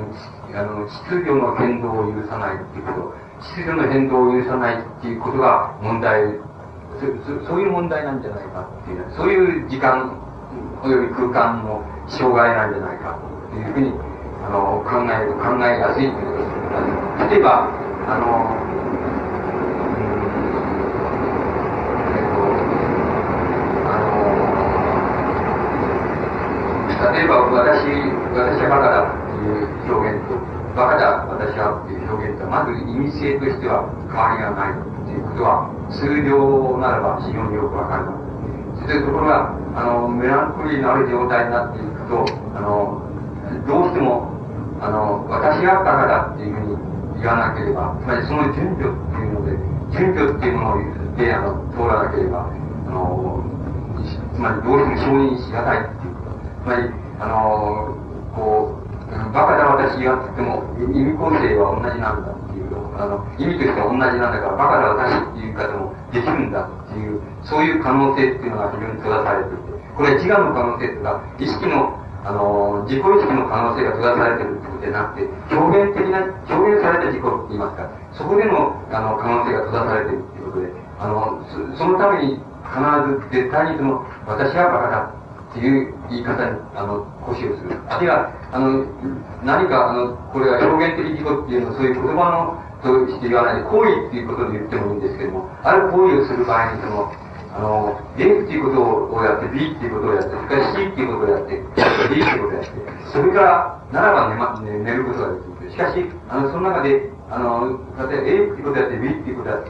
[0.60, 6.40] あの、秩序の変動を許さないっていうこと、秩序の変動を許さないっていうことが問題、
[6.96, 10.16] そそういう問題なんじゃないかっていう、そういう時間
[10.84, 13.18] および空間の障害なんじゃないか
[13.52, 13.92] というふうに、
[14.46, 16.44] あの、考え、考えやすいということで
[17.28, 17.32] す。
[17.32, 17.70] 例えば、
[18.08, 18.66] あの、
[27.14, 30.36] 例えば私私はバカだっていう表現と、
[30.76, 38.12] バカだ私はっていう表現と、まず意味性としては変わりがないっていうことは、数量ならば非常によくわかる。
[38.76, 43.08] それところが、あの、メランコリーのある状態になっていくと、あの、
[43.72, 44.28] どうしても、
[44.84, 49.56] あの、私がバカだっていうふうに言わなければ、つまりその順序っていうので、
[49.96, 53.48] 順序っていうもので、あの、通らなければ、あの、
[54.36, 56.36] つまりどうしても承認しがたいっていうこと。
[56.36, 56.92] つまり、
[57.24, 58.05] あの、
[58.36, 62.32] こう、バカだ私がって言っても、意味構成は同じなんだ。
[62.32, 77.86] っていう、あの、意味としては同じなんだから、バカだ私っていう言い方もできるんだっていう、そういう可能性っていうのが非常に閉ざされていて、これは自我の可能性とか、意識のあの、自己意識の可能性が閉ざされてるってことじゃなくて、表現的な、表現された自己って言いますか、
[78.18, 81.46] そこでの、あの、可能性が閉ざされてるっていうことで、あの、
[81.78, 82.82] そのために必
[83.30, 85.14] ず絶対にその、私はバカだ
[85.52, 87.78] っていう言い方に、あの、腰をする。
[87.90, 88.86] あるいは、あの、
[89.44, 97.12] 何か、あの、これは表現的自己っていうのは、そういう言葉の、として言わないで、行為っていうことで言ってもいいんですけども、ある行為をする場合に、その、
[97.56, 101.66] あの、A っていうことをやって、B っていうことをやって、それから C っていうことをやって、D っ
[102.10, 102.70] ていうことをやって、
[103.12, 105.72] それからならば寝,、ま、寝寝ることができる。
[105.72, 107.80] しかし、あの、その中で、あの、
[108.10, 109.70] 例えば A っていうことやって、B っていうことやって、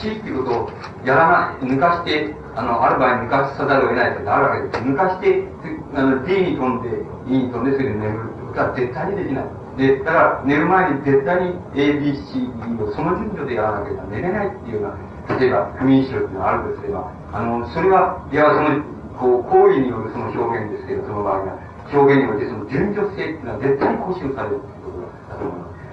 [0.00, 0.70] C っていうことを
[1.04, 4.84] やらない、抜かして、あの、ある場合抜かさざるを得ないことがあるわけです。
[4.84, 5.48] 抜かして、
[5.94, 6.88] あの、D に飛んで、
[7.26, 9.44] E に飛んで、それで眠るってことは絶対にできない。
[9.76, 18.84] で、だから寝る前に絶対に A、B、C、D をその順序でやらなければ寝れないっていうような例えば、不眠症っていうのがあるとすれば、あの、それは、いや、その、
[19.16, 21.56] こう、行為によるその表現ですけど、その場合が、
[21.92, 24.60] 表現においてその順序性っていうのは絶対に更新される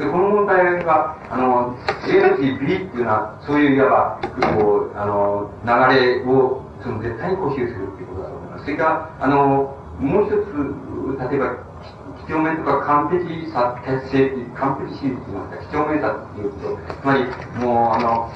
[0.02, 1.78] で、この問題が、あの、
[2.10, 8.66] A の次 B っていうのは、そういういわば、こう、あの、流れを、その絶対に固執するっていうことだと思います。
[8.66, 11.54] それから、あの、もう一つ、例えば、
[12.26, 17.22] 几帳面とか完璧さ、達成、完璧主義って言いますか、几帳面さっていうと、つまり、
[17.62, 18.34] もう、あの、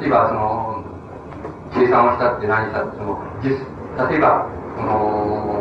[0.00, 0.84] 例えばその、
[1.74, 3.20] 計算をしたって何したって、その、
[4.08, 5.56] 例えば、この、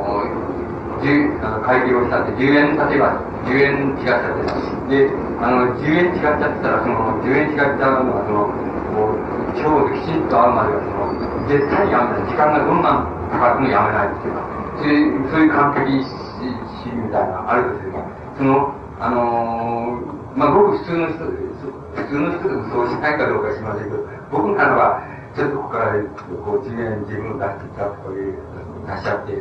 [1.06, 5.10] あの会計をしたって10円、例えば10円違っちゃってで、
[5.42, 8.50] あの、10円違っちゃったら、その、10円違っちゃうのは、その、
[8.94, 12.30] こう、今日きちんと会うまでは、その、絶対にやめない。
[12.30, 14.46] 時間がどんなかかってもやめないっていうか、
[14.78, 18.06] そういう、そういう完璧主義みたいなあるとすれば、
[18.38, 25.02] その、あのー、まあ、ごく普通の人、普通の人でもそうしないかどうかしませんけど、僕ならば、
[25.36, 26.00] ちょっとここから、
[26.46, 28.38] こう、地面自分を出してきたという、
[28.88, 29.34] 出しちゃって、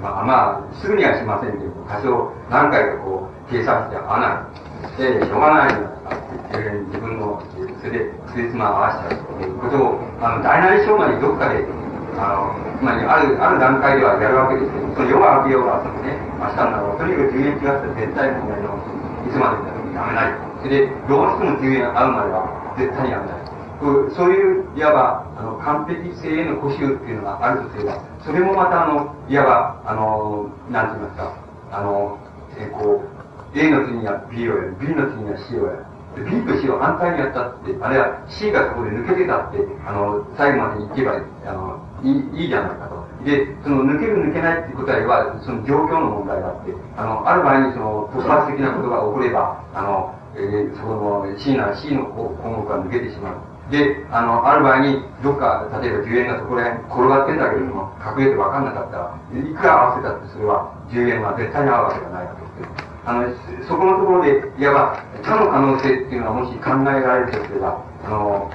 [0.00, 4.68] まあ、まあ、すぐにはしませんけど、多少何回かこう、計算して合わない。
[4.96, 6.28] で、しょうがないじゃないですか。
[6.88, 7.42] 自分の、
[7.82, 11.66] それで、ついつま合わせたということを、あの、大なり小なりどっかで、
[12.14, 16.98] あの、つまり、ある、ある段階ではやるわけですけど、その夜が明けようが、そのね、明日になろう。
[16.98, 18.90] とにかく10年違って絶対にやり直す。
[19.26, 19.66] いつまで
[19.98, 20.34] やめない。
[20.62, 23.47] それで、どうしても10円合うまでは、絶対にやめない。
[24.14, 31.34] そういう、いわば、あの、完璧性への固執っていうのがあるとすれば、それもまた、あの、いわば、あの、なんて言いますか、
[31.70, 32.18] あの、
[32.58, 33.02] えー、こ
[33.54, 35.84] う、A の次には B をやる、B の次には C をやる。
[36.24, 43.06] B と C を反対にやったって、あるいは C がそこで抜けてたって、あの、最後まで行けば、あの、いい、いいじゃないかと。
[43.24, 53.34] で、その抜ける抜けないっていうことは、その状況の問題があって、あの、ある場合にその突発的なことが起これば、あの、えー、その C なら C の項目が抜けてしまう。
[53.70, 62.88] で、あの、ある場合に、どっか、例えば10円がそこら辺転がってんだけれども、隠れて分かんなかったら、いくら合わせたってそれは10円は絶対に合うわけがないわけです。
[63.04, 63.24] あの、
[63.68, 68.50] そこのところで、いわば、他の可能性っていうのはもし考えられるとすれば、あの、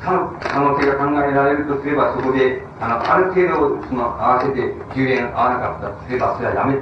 [0.00, 6.80] 他の可能性が考えられるとすれば、そこで、あの、ある程度、その、合わせて10円合わなかったとすれば、それはやめ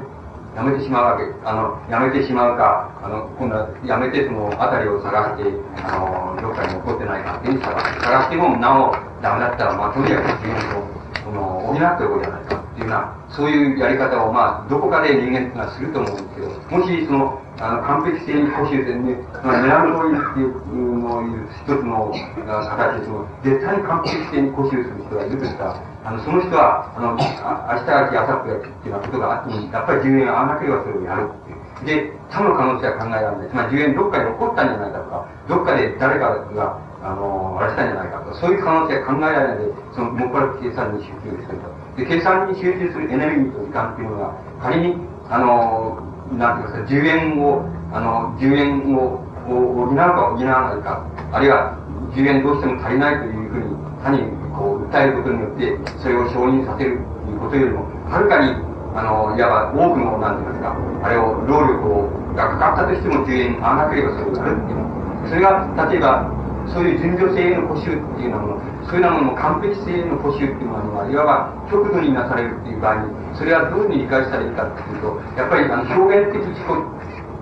[0.59, 1.23] やめてしまうわけ。
[1.47, 5.55] あの、やめてしまうか、あの、今度はやめてその辺りを探して、
[5.87, 7.79] あの、どっかに残ってないかっていう探
[8.27, 8.91] してもなお
[9.23, 10.91] ダメだったら、まあ、とにかく自分を、
[11.23, 22.15] その、補っておこうじゃないかていうような、そういうやり方を、まあ、どこかで人間っていうのはすると思うんですけど、もしその、あの、完璧性に固執でね、まあ、メランコリーっていうのを一つの
[22.47, 31.59] 形で、その、絶対に完璧性に固執する人がいるとしたら、あの、その人は、あの、あ明日がき、明後日がきっていうようなことがあっても、やっぱり10円合わなければそれをやるっていう。
[31.85, 33.49] で、他の可能性は考えられない。
[33.51, 41.78] つまり10円どっかで起こったんじゃないかとか、どっかで誰かが、あの、あれしたんじゃないかとか、そういう可能性は考えられないで、その、もっぱら計算に集中すると。
[41.99, 44.95] で、計算に集中するエネルギーと時間っていうのが、仮に、
[45.29, 46.01] あの、
[46.39, 51.77] なんていうんですか、10円を、あの、10円を、補うか補わないか、あるいは
[52.12, 54.20] 10円どうしても足りないというふうに他に
[54.53, 58.53] こう訴えることによってそれを承認させるということよりもはるかに
[58.99, 65.29] あの、いわば多くの、なんて言いますか、あれを、労力を、がかかったとしても、10円合わなければそうなるっていう。
[65.29, 66.27] それが、例えば、
[66.73, 76.65] そういう順序性への補修っていうのも、そういうようなもの完璧性への補修っていうものが、いわば極度になされるっていう場合に、それはどういうふうに理解したらいいかっていうと、やっぱりあの表現的自己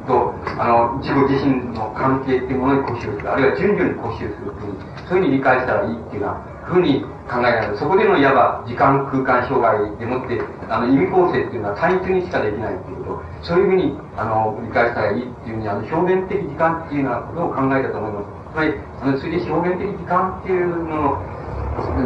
[0.06, 4.74] と、あの、自己自身の関係っていうものに固執する、あるいは順序に固執するっていう、
[5.08, 7.00] そういうふうに理解したらいいっていうような、ふうに
[7.30, 7.78] 考えられる。
[7.78, 18.05] そこでのいわば時間空間障害でもって、あの、意味構成っていうのは単一にしかできないっていうこと、そういうふうに、あの、理解したらいいっていうふうに、あの、表現的時間っていうようなことを考えたと思
[18.56, 18.56] います。
[18.56, 18.72] つまり、
[19.02, 21.20] あの、それで表現的時間っていうのの、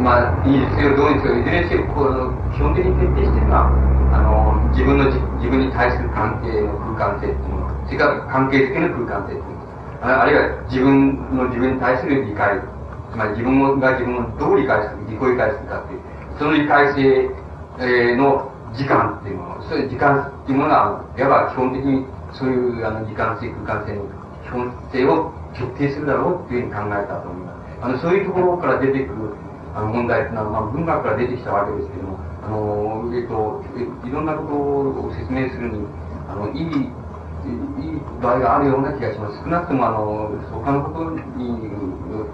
[0.03, 3.71] まあ、いいですよ、どうですよ、いずれにせよ、こう、基本的に徹底してるのは、
[4.11, 5.07] あの、自分の
[5.39, 15.99] 自分に対する関係の空間性っていうもの、それから関係的な空間性っていうもの、あるいは自分の自分に対する理解、つまり自分が自分をどう理解する、自己理解するかっていう、
[16.35, 17.31] その理解性、
[17.79, 22.03] えー、の時間っていうもの、そういう時間っていうものは、いわば基本的に
[22.35, 24.03] そういうあの時間性、空間性の
[24.43, 27.61] 基本性を決定するだろうっていうふうに考えたと思います。
[27.81, 29.33] あの、そういうところから出てくる
[29.73, 33.63] あの問題っていうのは、まあ、文学から出てきたわけですけども、あの、えっと、
[34.07, 35.85] いろんなことを説明するに、
[36.27, 39.39] あの、いい、いい場合があるような気がします。
[39.43, 41.09] 少なくとも、あの、他のこと
[41.39, 41.71] に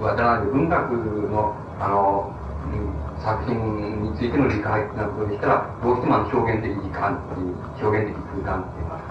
[0.02, 0.92] わたらない文学
[1.30, 2.34] の、あの、
[3.24, 9.02] 作品についての理解っていうことでしたら、どうしてもあの表現的時間っていう、表現的空間っていうのは、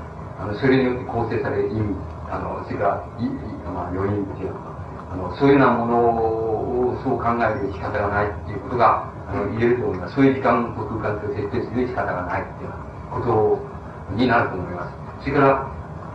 [0.41, 1.95] あの、それによって構成される意味、
[2.31, 3.29] あの、それから、い、
[3.73, 4.77] まあ、余韻っていうのは、
[5.13, 10.15] あの、そういうようなものをそう考える仕方がないっていうことが、あの、言えると思います。
[10.15, 12.73] そういう時間と空間と設定する仕方がないっていう
[13.11, 15.25] ことになると思います。
[15.25, 15.67] それから、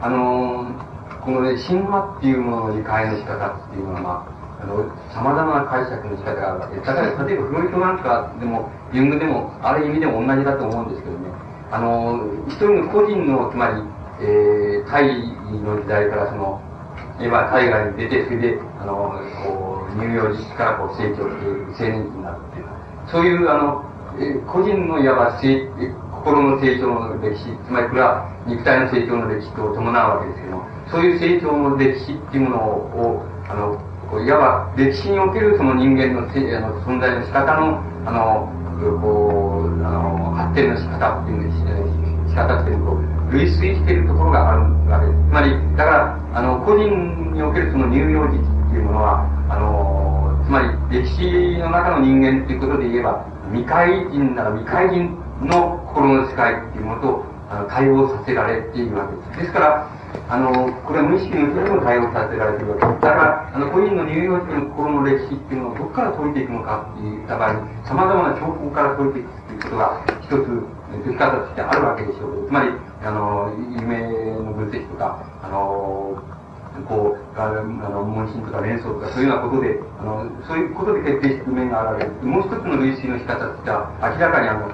[0.02, 0.68] あの、
[1.22, 4.10] このね、神話っていうものの理解の仕方っていうのは、ま
[4.60, 6.88] あ、あの、様々な解釈の仕方があるわけです。
[6.92, 11.30] 例えば、例えばフロイトなんかでも、ユングでも、ある意味でも同じだと思うんですけどね、
[11.72, 13.82] あの、一人の個人の、つまり、
[14.22, 16.62] えー、タイの時代からその、
[17.20, 22.66] 今、海外に出て、それで、あの、こう、乳幼児期からこう成長している青年期になるっていう、
[23.12, 23.86] そういう、あの、
[24.20, 25.68] え個人のいわば成、
[26.12, 33.80] 心の成長の歴史、つまりこれは肉体の成長の歴史と伴うわけですけども、そういう成長の歴史っていうものを、あの、
[34.20, 38.50] いわば歴史におけるその人間のせあの存在の仕方の、あの、
[39.00, 45.18] こう、あの、発展の仕方っていうの、仕方っていうのを、類推しているところがあるわけです。
[45.30, 48.40] つまり、だから、あの、個人におけるその乳幼児っ
[48.70, 59.40] ていうものは、あの、つまり歴史の中の人間っていうことで言えば、未開人なら未開人の心の世界っていうものと、あの、対応させられているわけです。
[59.40, 59.88] ですから、
[60.30, 63.02] あの、これは無意識のうにも対応させられているわけです。
[63.02, 72.48] だから、あの、個人の乳幼児の心の歴史っていうのをどこから解いていくのかっていった場合に、様々な兆候から解いていくということが、一つ、生き方としてあるわけでしょう。
[72.48, 72.70] つまり、
[73.04, 74.02] あの、夢
[74.42, 76.18] の分析とか、あの、
[76.88, 82.10] こう、あの、問診とか連想とか、そういうようなことで、あの、そういうことで決定して面がある。
[82.24, 84.72] もう一つの類推の仕方としては、明らかにあの、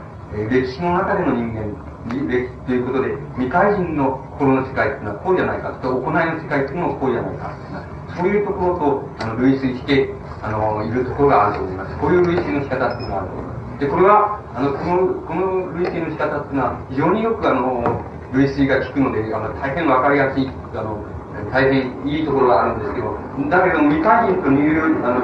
[0.49, 1.75] 歴史の中での人間、
[2.07, 7.51] 歴史ということで、未開人の心の世界っていうのはこうじゃないかと、行いの世界っていうのもこうじゃないか
[8.15, 10.09] そういうところと、あの、類推して、
[10.41, 11.97] あの、いるところがあると思います。
[11.97, 13.56] こういう類推の仕方っていうのがあると思います。
[13.79, 18.01] で、これは、あの、この、この類推の仕方っていうのは、非常によくあの、
[18.33, 20.97] 類推が効くので、あの、大変わかりやすい、あの、
[21.53, 23.13] 大変いいところがあるんですけど、
[23.49, 25.21] だけど未開人と乳幼児、あの、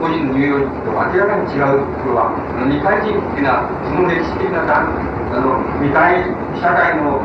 [0.00, 4.88] 個人の乳幼児と明らかに違うところは、あの未開人っていうのは、その歴史的な、あ
[5.36, 6.24] の、未開
[6.56, 7.20] 社会の、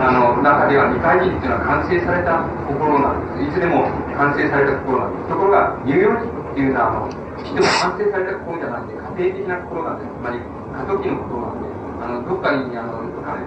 [0.00, 3.52] あの、中では未開人っていうのは完成された心なんです。
[3.52, 3.84] いつでも
[4.16, 5.28] 完成された心なんです。
[5.28, 7.12] ところが、乳幼児っていうのは、あの、
[7.44, 10.16] しても完成された心じゃないんで、家庭的な心なんです。
[10.16, 10.40] つまり、
[10.72, 11.68] 過渡期の心なんで、
[12.00, 13.04] あの、どっかに、あの、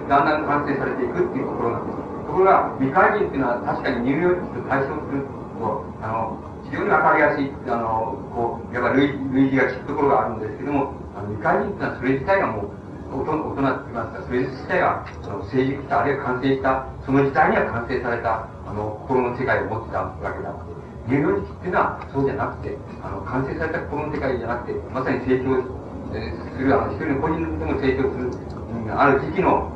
[0.08, 1.98] だんだん完成されていくっていうところなんです。
[1.98, 5.26] ところが、未開人っていうのは確かに乳幼児と対象する
[5.58, 6.38] と、あの、
[6.70, 12.70] 非常にわかりやすい、あの、こう、いわば類類似が効くところがあるんですけども、あの未開人っていうのはそれ自体がもう、
[13.14, 20.54] 大人って言いますか、それ自体が、その成熟した、あるいは完成した、その時代には完成された、あの、心の世界を持ってたわけだ
[21.04, 21.16] って。
[21.16, 28.32] 乳幼児期っていうのはそうじゃなくて、あの、完成された心の世界じゃなくて、まさに成長する、あの、一人の個人でも成長する、
[28.96, 29.72] ある時期の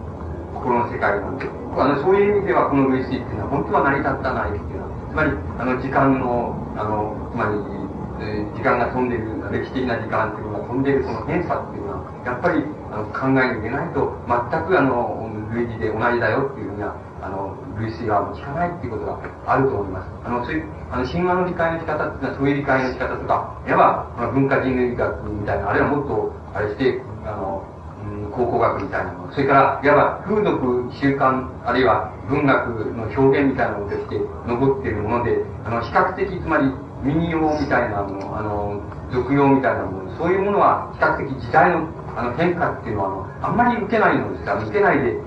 [0.53, 1.45] 心の世界なんで、
[1.77, 7.77] あの、そういう意味ではこの類推っていうのは本当は成り立たないっていうのは、つまり、あの、時間の、あの、つまり、
[8.19, 20.09] えー、時間が飛んでいる、歴史的な時間っていうのが飛んでいるその変化っていうのは、やっぱり、あの、考えに入れないと、全くあの、類似で同じだよっていうふうには、あの、類推は効かないっていうことがあると思います。
[20.25, 27.63] あの、そういう、あの、神話の理解の仕方っていうのは、そういう理解の仕方とか、いわば、文化人類学みたいな、あるいはもっと、あれして、あの、
[28.07, 36.71] うん、考古学みたいなもの、それから、いわば風俗、習慣、あるいは文学の表現みたいなものとして残っているもので、あの、比較的、つまり
[37.03, 38.81] 民謡みたいなもの、あの、
[39.11, 41.87] 俗用みたいなもの、そういうものは比較的時代の
[42.17, 45.21] あの変化っていうのは、あの、あんまり受けないのですが、受けないで、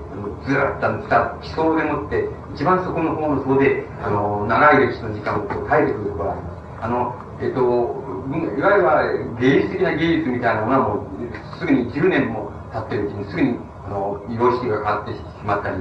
[0.45, 6.61] ずらっとた地層でもって、一番そこの方の層で、あの、長い歴史の時間をこう耐えてくるところがあります。
[6.81, 7.59] あの、えっと、
[8.57, 15.77] いわゆる芸術的な芸術みたいなものはもう、すぐに10年も経ってるうちにすぐに、あの、様式が変わってしまったり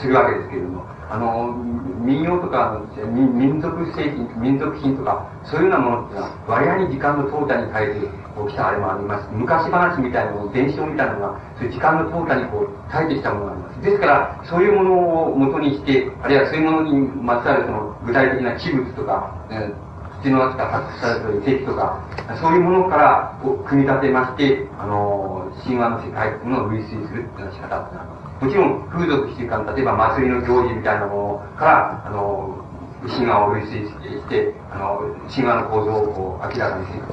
[0.00, 1.54] するわけですけれども、あの、
[2.02, 9.28] 民謡とか、民族製品、民族品とか、そういうようなものっていうのは、割合に時間の淘汰に変えて起きたあれもあります。
[9.32, 13.82] 昔話みたいなもの、伝承みたいなのが、そういう時間の淘汰にこう、耐えてきたものがあります。
[13.82, 16.92] ですから、そういうものを元にして、あるいはそういうものに
[17.22, 19.86] まつわるその具体的な器物とか、えー
[20.22, 22.02] 土の中から発掘されている石とか、
[22.40, 28.44] そういうものからこう組み立てまして、あの、神話の世界というものを類推するっていうような仕方ってなります。
[28.44, 32.65] もちろん風俗習慣、例えば祭りの行事みたいなものから、あの、
[33.08, 37.12] 神話を類推して、あの、神話の構造をこう明らかにしていく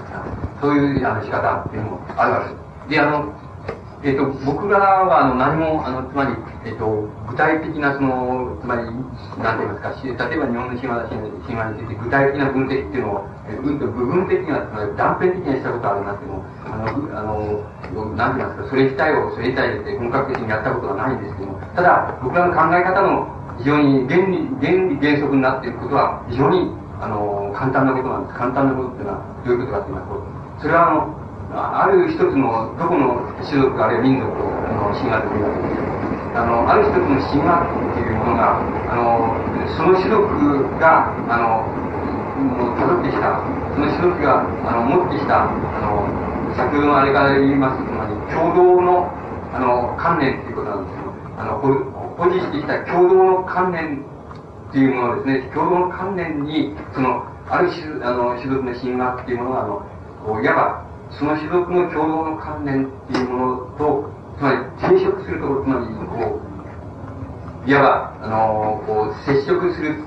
[0.62, 2.90] そういうあの仕方っていうのもあるわけです。
[2.90, 3.34] で、あの、
[4.04, 8.84] えっ、と、僕らは、あの、何も、あの、つまり、えっ、と、具体的な、その、つまり、
[9.40, 26.72] なんて言いますか、例えば日本の神話だ神話について、具体的な分析っていうのを、えー、うんと部分的には、つまり断片的にしたことはありますけども、あの、あの、なんて言いますか、それ自体を、それ自体で本格的にやったことはないんですけども、ただ、僕らの考え方の非常に原理、原理原則になっていることは、非常に、
[27.02, 28.40] あの、簡単なことなんです。
[28.40, 30.24] 簡単なことっていうのは、どういうことかって言いますと、
[30.62, 31.24] それは、あの、
[31.54, 35.94] ある一つの、どこの種族あるいは民族の神話というわけです。
[36.34, 38.58] あの、ある一つの神話っていうものが、
[38.90, 39.38] あの、
[39.78, 40.26] その種族
[40.82, 41.62] が、あの、
[42.42, 43.38] もう辿ってきた、
[43.76, 45.54] その種族が、あの、持ってきた、あ
[45.86, 46.10] の、
[46.58, 49.14] 先ほどのあれから言いますつまり、共同の、
[49.54, 51.62] あの、観念っていうことなんですけど、あの、
[52.18, 54.06] 保持してきた共同の観念
[54.70, 59.86] っていうものですね、共同の観念に、その、ある種、あの、種族の神話っていうものが、あの、
[60.26, 66.42] こういわば、その種族の共同の観念っていうものと、つまり抵触するところ、つまり、こ
[67.68, 70.04] う、いわば、あの、こう、接触する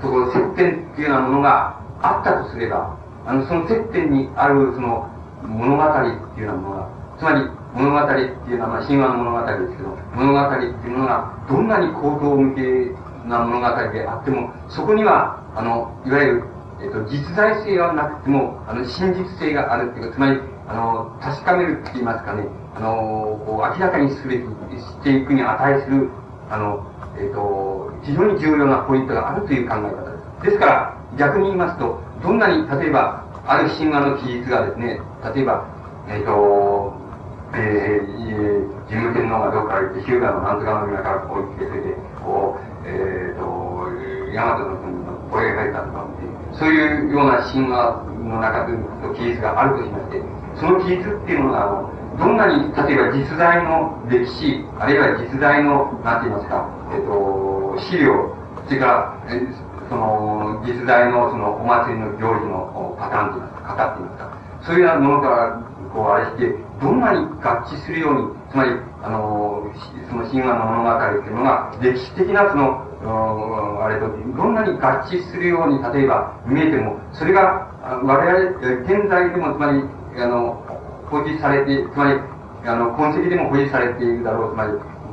[0.00, 5.08] ところ、接点っていうようなものがあったとすれば、あの、その接点にある、その、
[5.42, 16.44] 物語っていうようなものが、つまり、物語っていうのは、まあ、神話の物語ですけど、物語っていうのが、どんなに行動向けな物語であっても、そこには、あの、いわゆる、
[16.80, 22.46] えっと、実在性はなくても、あの、真実性があるっていうか、つまり、あの、確かめるって言いますかね、
[22.76, 26.08] あの、こう、明らかにすべき、していくに値する、
[26.50, 26.86] あの、
[27.18, 30.44] えっと、非常に重要なポイントがあるという考え方です。
[30.44, 35.00] ですから、逆に言いますと、どんなに、例えば、ある神話の記述がですね、
[35.34, 35.66] 例えば、
[36.08, 36.97] えっ、と、
[37.54, 43.48] えー、神武天皇がどっから行って、日向のなんとかの宮からこう行って、それで、こう、えっ、と、
[44.32, 46.06] 大和の国の声が入ったとか、
[46.52, 50.22] そういうような神話の中での記述があるとしまして、
[50.60, 51.88] その記述っていうのが、
[52.18, 58.34] どんなに、例えば実在の歴史、あるいは実在の、なんて言いますか、えっ、と、資料、
[58.66, 59.40] それから、え
[59.88, 68.70] その、実在のそのお祭りの行事のパターンといいますか、型っていますか、そういうようなものから、こう、あれして、どんなに合致するように、つまり、
[69.02, 69.66] あの、
[70.08, 72.88] その神話の物語っていうのが、歴史的なその、
[73.82, 77.68] あれと、どんなに合致するように、例えば見えても、それが、
[78.02, 78.50] 我々、
[78.82, 79.82] 現在でも、つまり、
[80.20, 80.62] あの、
[81.10, 82.20] 保持されて、つまり、
[82.66, 84.72] あの、痕跡でも保持されているだろう、つまり、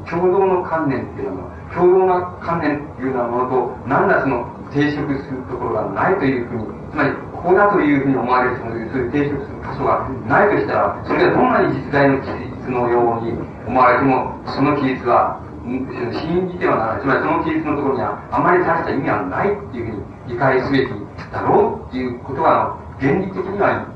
[0.09, 7.11] 共同の観念っていうのは、共同な観念っていうようなものと、何らその、抵触するところがないというふうに、つまり、
[7.45, 13.37] ここだというふうに思われる、そういう抵触する箇所がないとしたら、それがどんなに実在の記述のように
[13.69, 17.01] 思われても、その記述は、信じてはならない。
[17.01, 20.89] つまりその記述のところには、あまり大した意味はないっていうふうに理解すべき
[21.29, 23.93] だろうっていうことは、原理的には、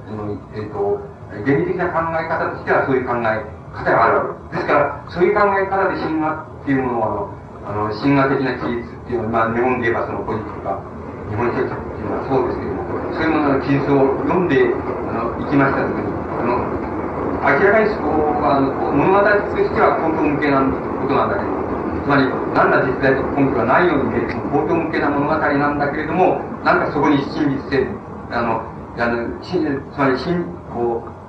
[0.53, 1.01] えっ、ー、と、
[1.41, 4.61] 原理的な考え方としてはそういう考え方があるわけです。
[4.61, 7.33] ですから、そういう考え方で神話っていうものは、
[7.65, 10.77] あの、神話的な記述っていうのは、まあ、日本で言えばその古事とか、
[11.33, 12.78] 日本哲学っていうのはそうですけど、
[13.13, 14.61] そういうものの記述を読んで、
[15.09, 16.89] あの、行きましたときに、あの、
[17.39, 18.09] 明らかにそこ
[18.43, 21.59] は、あの、物語としては根拠向けなことなんだけど、
[22.03, 27.87] つまり、何ら実在的根拠がないように見えても、根拠向けな物語なんだけれども、なんかそこに真実性、
[28.31, 28.61] あの、
[28.97, 29.55] あの、つ
[29.97, 31.19] まり、新、こう、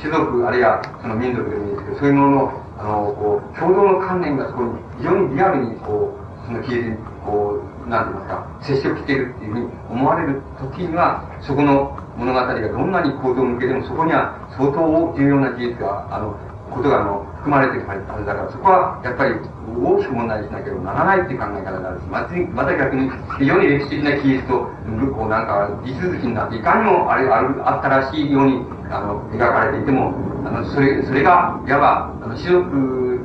[0.00, 16.34] 種族、あるいはその民族でもいいですけど、そういうものの、あの、こう、共同の観念がそこに非常にリアルに、こう、その記述に、こう、なんて言いますか、接触しているっていうふうに思われる時には、そこの物語がどんなに行動を向けても、そこには相当重要な事実が、あの、
[16.70, 19.34] ことが、あの、含まれてるはずだから、そこはやっぱり
[19.76, 24.66] 大きく問題しなければならないっていう考え方があるし、ままた逆に非常に歴史的なキリスト、
[25.14, 30.14] こうなんか地続きになって、いかにもあれあるあったらしいようにあの描かれていても、
[30.46, 33.20] あのそれそれがいわばあの種族、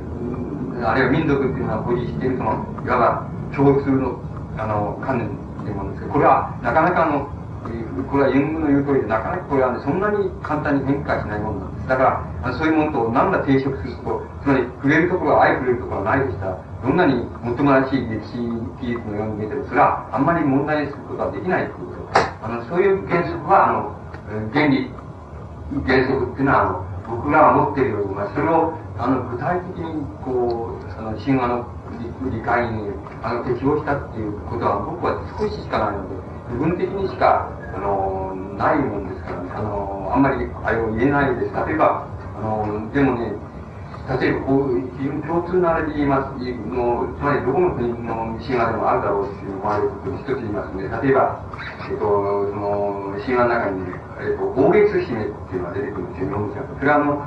[0.84, 4.20] あるいは民族っていうのは保持しているそのいわば共通の
[4.60, 5.32] あの観念っ
[5.64, 7.30] ていうものですけど、これはなかなかあの
[8.10, 11.88] これはユングの言う通りで、なかなかこれはね、そんなに簡単に変化しないものなんです。
[11.88, 17.14] だから、そういうものと何ら抵触すると、つまり触れるところが相触れるところがないとしたら、どんなに
[17.44, 18.40] もっともらしい歴史
[18.80, 23.92] 技術のように見えても、それはあんまり問題にすることはできないということあの、そういう原則は、あの、
[24.54, 24.90] 原理、
[25.86, 26.86] 原則っていうのは、あの、
[27.20, 31.68] 僕らは持っているよりも、それを、あの、具体的に、こう、あの、神話の
[32.32, 32.90] 理解に、
[33.22, 36.16] あの、適応したっていうことは、僕は少ししかないので、
[36.52, 41.54] 部分的にしか、あの、ないもんですからね、あの、あんまりあれを言えないです。
[41.68, 43.34] 例えば、あの、でもね、
[44.10, 51.40] 例えばこう、非常に共通なあれで言います、の、つまりどこの国の神話でもあるだろうって思われることを一つ言いますので、例えば、
[51.92, 53.86] えっと、その、神話の中に、
[54.20, 56.66] えっと、大月姫っていうのが出てくるんですよ、日本人は。
[56.80, 57.22] それはあの、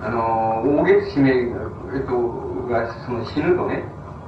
[0.00, 3.84] あの、大月姫、えっと、が、その死ぬとね、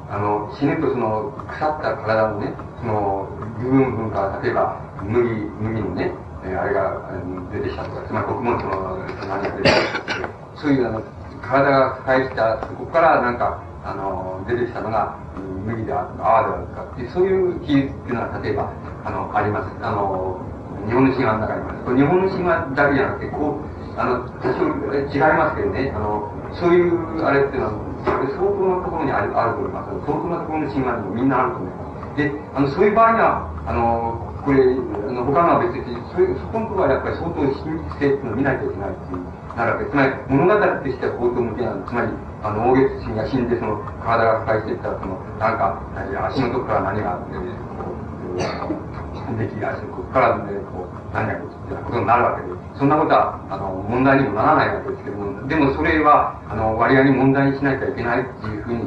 [0.08, 3.28] あの、死ぬとその、腐った体のね、その、
[3.58, 5.18] 部分分から、例えば、麦、
[5.60, 6.12] 麦のね、
[6.44, 7.10] えー、あれが
[7.52, 11.02] 出てきたとか、つまり穀物の何が出てきたとかそういうあの、
[11.42, 15.18] 体が返した、そこからなんか、あの、出てきたのが、
[15.66, 18.72] 麦であるとか、泡であるとかっていう、そういう比喩っていうのは、例えば、
[19.04, 19.74] あの、あります。
[19.82, 20.40] あの、
[20.86, 21.96] 日本の神話の中にあります。
[21.96, 24.66] 日本の神話だけじゃなくて、こう、あの、多少
[25.06, 29.90] 違いますけどね、あの、そういう、あれっていうのは、相当なところにあるあると思います。
[30.06, 32.16] 相当なところの神話にもみんなあると思います。
[32.16, 39.26] で、あの、そういう場合には、あの、これ、あの他のは別に、そそこのところはやっぱり相当真実性っていうのを見ないといけないっていう、
[39.58, 41.90] なるわけつまり、物語としては相当向けなんです。
[41.90, 42.08] つまり、
[42.42, 45.82] あの、大月神が死んで、その、体が腐敗していったら、その、なんか、
[46.30, 48.36] 足のとこから何が、こう、
[49.36, 58.84] でき足のここからね、こう、何がこう、なことになるわけです、そんなことは、あの、問題にもならないわけですけども、でもそれは、あの、割合に問題にしなきゃいけないっていうふうに、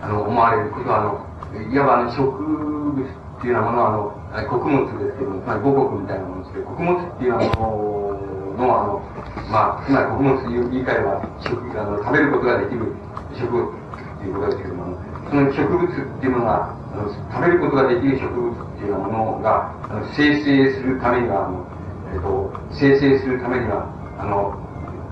[0.00, 1.26] あの、思われることは、あの、
[1.58, 9.02] いわばあの、植物っていうようなものは、あの、穀物ですけども、つまり五穀みたいなものですけど、穀物っていうのは、あの、
[9.50, 12.94] まあ、つまり穀物という言い換えれば、食、あの、食べることができる
[13.34, 14.94] 植物っていうことですけども、
[15.26, 21.66] その植物っていうものが、あの、食べることができる植物っていうようなものが、あの、生成するためには、あの、
[22.12, 24.54] えっ、と、生成するためには、あの、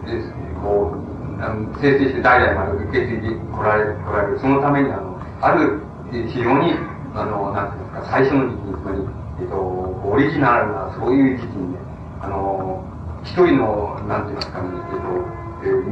[0.05, 0.21] で
[0.63, 4.39] こう、あの生成して代々まで受け継いで来られ、来られる。
[4.39, 6.75] そのために、あの、ある、非常に
[7.15, 8.99] あの、なんていうんですか、最初の時期に、つまり、
[9.41, 11.79] えっと、オリジナルな、そういう時期にね、
[12.21, 12.85] あの、
[13.25, 15.11] 一人の、なんて言いますかね、えっと、
[15.67, 15.89] えー、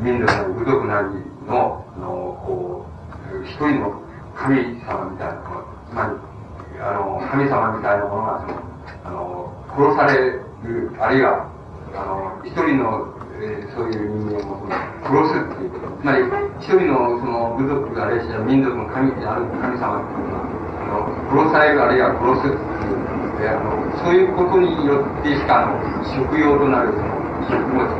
[0.00, 1.08] 民族なり、部族なり
[1.46, 2.06] の、あの、
[2.46, 2.86] こ
[3.30, 4.00] う、一人の
[4.34, 6.16] 神様みたいなもの、つまり、
[6.80, 8.73] あの、神様みたいなものが、その、
[9.04, 11.48] あの、殺される、あるいは、
[11.94, 14.66] あの、一人の、えー、そういう人間を
[15.02, 15.96] 殺すっていうこと。
[16.00, 16.24] つまり、
[16.60, 20.46] 一人のその部族あるいは民族の神である神様っていうのは、
[20.80, 23.04] あの殺されるあるいは殺すっていう
[23.38, 25.76] であのそういうことによってしかあの
[26.16, 27.12] 食用となるその
[27.44, 27.92] 食物が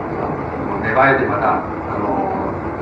[0.80, 2.32] 芽生えてまたあの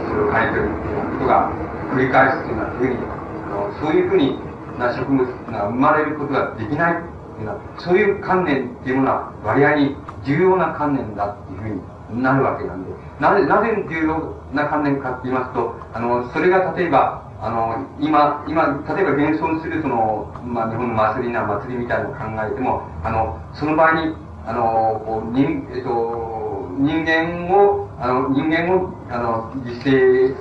[0.06, 1.50] それを変えてるっていうことが
[1.90, 4.38] 繰り返すっていうようなふうにあのそういうふうに
[4.78, 7.02] な植物が生まれることができない
[7.42, 12.90] いうのはそういう観念っていうものは割合に重要な観念だっていうふうになるわけなんで
[13.20, 18.62] なぜなぜ重要な観念かって言いますとあのそれが例えばあの、今、今、
[18.94, 24.14] 例えば現存するその、まあ、日本の祭りな祭りみたいなのを考えても、あの、その場合に、
[24.46, 30.36] あの、こう、人、えっと、人間を、あの、人間を、あの、実生、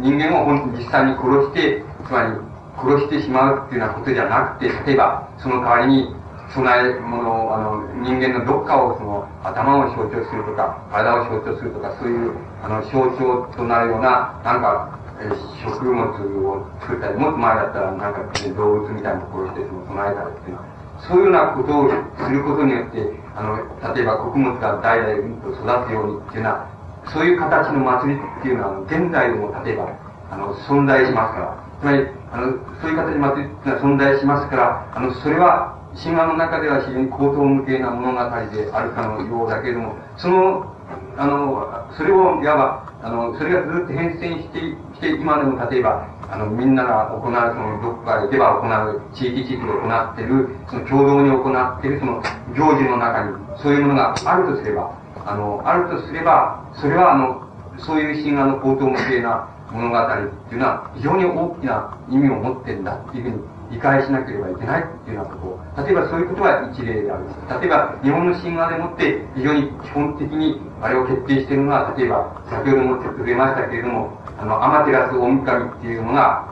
[0.00, 2.34] 人間を本実際に殺して、つまり、
[2.82, 6.14] 殺してしまうっていうようなことじゃなくて、例えば、その代わりに、
[6.54, 12.32] 備え物を、あの、人間のどっかを、その、頭を象徴するとか、体を象徴するとか、そういう、
[12.62, 15.30] あの、象徴となるような、なんか、え
[15.62, 16.00] 食物
[16.48, 18.20] を作ったり、もっと前だったらなんか、
[18.56, 20.64] 動物みたいなところしてその備えたりっていうのは、
[21.06, 22.98] そういうようなことをすることによって、
[23.36, 26.66] あの、例えば穀物が代々と育つようにっていうのは、
[27.12, 29.88] そういう形の祭りっていうのは、現在でも例えば、
[30.30, 38.18] あの、存在しますから、つまり、あの、そういう形の祭りっていうのは存在しますから、あの、それは、神話の中では非常に高等無形な物語
[38.52, 40.74] であるかのようだけれども、その、
[41.16, 44.60] あの、それをいわば、あの、それがずっと変遷して
[44.94, 52.22] して、今でも例えば、あの、みんなが行う、その、どこか行けば行う、地域地域で行っている、その共同に行っている、その、
[52.54, 54.92] 行事の中に、そういうものがあるとすれば、
[55.26, 60.06] あの、あるとすれば、それは、あの、そういう神話の高等無形な物語っ
[60.48, 67.24] ていうのは非常に大きな意味を持ってるんだっていうふうに理解しなければいけないっていうようなこと、例えばそういうことが一例である。
[67.60, 76.50] 例えば、日本の神話でもって非常に基本的にあれを決定しているのは、例えば、先ほどもちょっと出ましたけれども、あの、アマテラス大神っていうのが、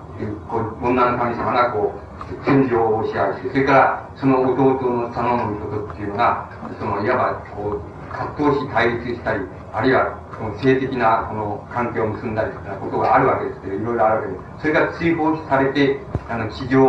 [0.49, 9.41] こう女の神様がこう、天上を支配して、それからその弟の佐野の御事っていうのが、その、いわば、こう、葛藤し対立したり、
[9.73, 10.19] あるいは、
[10.61, 14.61] 性的なこの関係を結んだりということがあるわけですけど、いろいろあるわけです。
[14.61, 16.85] それが追放されて、あの、地上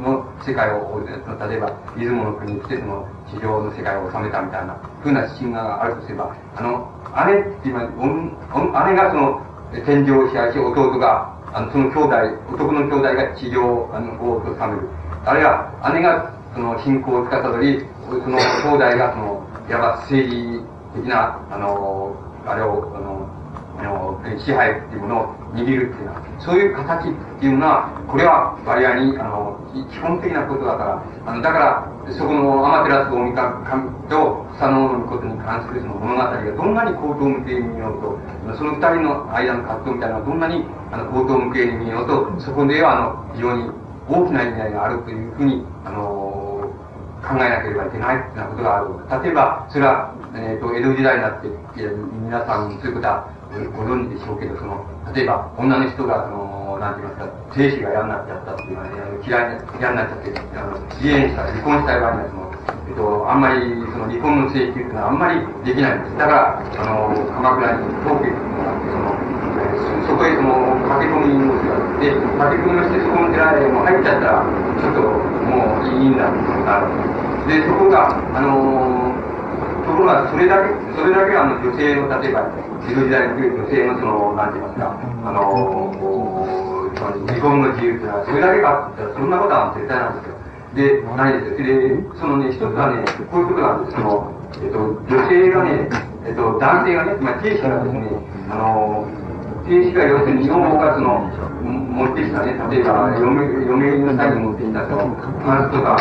[0.00, 6.88] の世界を、例えば、出雲の国に来て、その、地上の世界を治めたみたいな、ふうな神話があるとすれば、あの、
[7.26, 9.42] 姉っていうのは、姉がその、
[9.84, 12.16] 天上を支配し、弟が、あの、その兄弟、
[12.52, 14.88] 男の兄弟が地上あのを治める。
[15.24, 20.60] あるいは、姉が、その、信仰を司り、その兄弟が、その、いわば政治
[20.94, 22.14] 的な、あの、
[22.46, 23.28] あれを、あの、
[23.76, 29.58] あの支配っていうものを握るっていうのは、そういう形っていうのは、これは割合に、あの、
[29.90, 43.70] 基本的なことだから、あの、だから、そこのアマテラス大神と佐野のことに関するその物語がどんなに高等無形に見ようと、その二人の間の葛藤みたいなのがどんなにあの高等無形に見ようと、そこではあの非常に
[44.06, 46.23] 大きな意味合いがあるというふうに、あの
[47.24, 49.24] 考えなければいけないというようなことがある。
[49.24, 53.28] 例えば、それは、えっ、ー、と、江戸時代になって、皆さんそういうことは
[53.76, 54.84] ご存知でしょうけど、その、
[55.14, 58.94] 例えば、女の人が、その、なんて言いますか、精子が嫌になっちゃったっていうのは、ね、
[59.24, 62.52] 嫌い、嫌になっちゃって、あの、自演した、離婚したい場合には、その、
[62.88, 66.18] えっと、あんまり、その、離婚の請求っていうのはあんまりできないんです。
[66.18, 69.53] だから、あの、鎌倉に東京っていうのがあって、その、
[70.06, 77.04] そこへその、駆け込みをするで、駆け込みをしてそこの寺へもう入っちゃったら、ちょっともういいんだっていうの。
[77.46, 79.12] で、そこが、あの、
[79.84, 82.48] ところが、それだけ、それだけあの、女性の、例えば、
[82.88, 85.92] 江戸時代の女性のその、なんて言いますか、あの、
[87.26, 90.44] 離婚の自由っていうのは、それだけかってそんなことは絶対なんですよ。
[90.74, 91.62] で、ないです。
[91.62, 93.96] で、そのね、一つはね、こういうことなんです。
[93.96, 94.32] その、
[94.62, 95.88] えっと、女性がね、
[96.26, 98.08] えっと、男性がね、つまり、亭主がですね、
[98.50, 101.30] あのー、停止が要するに日本語がその、
[101.64, 105.96] 持ってきたね、例えば、嫁、嫁の際に持ってきたその、フランスとか、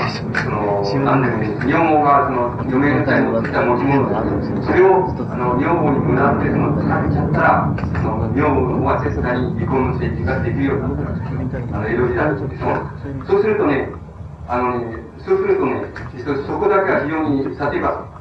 [0.84, 1.68] その、なんでもいいです。
[1.68, 4.68] 日本語がその、嫁の際に持ってきた持ち物です。
[4.68, 11.77] それを、あの、日本語に無駄ってその、使っちゃったら、その、日本語の方が絶対に離婚の設置ができるようになったんですよ。
[11.77, 12.40] あの、江戸時代に。
[13.23, 13.90] そそうするとね、
[14.48, 15.85] あのね、そうするとね、
[16.48, 18.12] そこだけは非常に、例えば、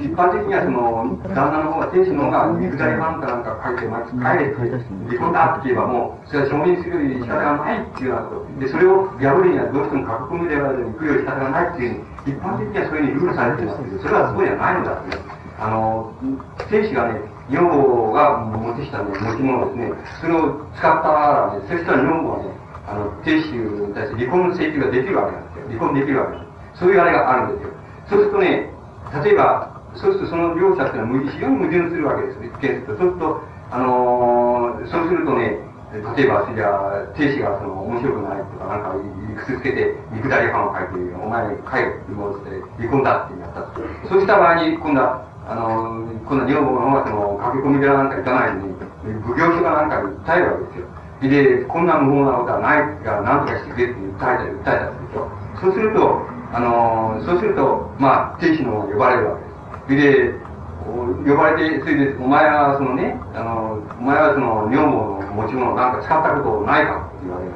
[0.00, 8.60] 一般的にはその、旦那の方が、天使の方が肉体版かなんか書いて、帰れて、離婚だって言えばもう、それは承認するより仕方がないっていうようなこと。
[8.60, 15.16] で、それを破るにはどうしても書き込みではずに来るより仕方がないっていう一般的にはそういうふうにルールされてるんですけど、それはそうじゃないのだって。
[15.60, 16.12] あの、
[16.70, 17.20] 天使がね、
[17.52, 22.50] 女房が持ってきたね、持ち物ですね、それを使ったらね、そしたら女房はね、
[22.88, 25.68] あの、天使に対して離婚の請求ができるわけなんですよ。
[25.68, 26.80] 離婚できるわけです。
[26.80, 27.70] そういうあれがあるんですよ。
[28.08, 28.72] そうするとね、
[29.24, 32.38] 例えば、そうするとその両者っていうのは非常に矛盾するわけです。
[32.60, 32.96] ケースと。
[32.96, 35.58] そうすると、あのー、そうするとね、
[35.90, 43.66] 例えば、じゃあ、亭主がその面白くないとか、なんか、理屈つけて、見下り版を書いて、お前帰るってもうして、離婚だってやった。
[44.06, 48.74] そうした場合に、今度は、あのー、今度は女房の方がその、駆け込み寺なんか行かないのに、
[49.26, 49.98] 奉行所がなんか
[50.30, 50.86] 訴えるわけですよ。
[51.26, 55.28] で、こんな無法なことはないから、なんとかしてくれって訴えたり、訴えたりすると。
[55.60, 59.38] そうすると、あの、そうすると、まあ、亭主の方が呼ばれるわ
[59.88, 60.40] けです。
[61.24, 67.52] で、呼ばれて、それで、お前はそのね、あの、お前はその女房の持ち物なんか使ったことないかって言われる。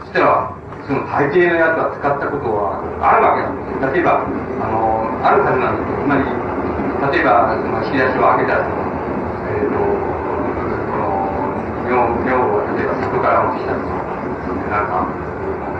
[0.00, 0.54] そしたら、
[0.86, 3.98] その大抵のやつは使ったことはあるわけなんです。
[3.98, 5.98] 例えば、あの、あるはずなんですよ。
[5.98, 6.22] つまり、
[7.10, 8.70] 例えば、その引き出しを開けたら、
[9.50, 11.26] えっ、ー、と、この、
[11.90, 15.10] 女房が例えば外から持ってきたなんか、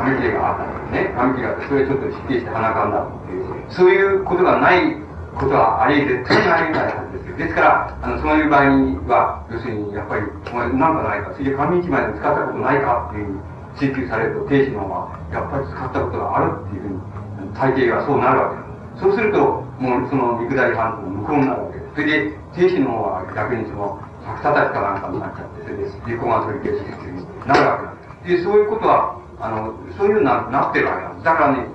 [0.03, 0.76] 紙切れがあった。
[0.97, 4.97] ね、紙切れて、それちょっと失敬して鼻かんだっていう、そういうことがない
[5.37, 7.37] ことはあり絶対にありえないはずですよ。
[7.37, 13.41] ですから、あの、そういう場合には、要するに、やっぱり、お前、なんかないか、それで紙一枚で使ったことないかっていうふうに
[13.77, 19.05] 追求されると、亭主の方が、やっぱり使ったことがあるっていうふうに、大抵はそうなるわけです。
[19.05, 19.39] そうすると、
[19.77, 21.93] もう、その、肉大半島の向こうになるわけです。
[21.93, 27.85] それで、亭主の方は逆にその、百叩きかなんかになっちゃって、それで、離婚が取り消しっていうふうになるわ
[28.25, 28.41] けです。
[28.41, 31.25] で、そういうことは、あの、そういうな、なってるわけなんです。
[31.25, 31.67] だからね、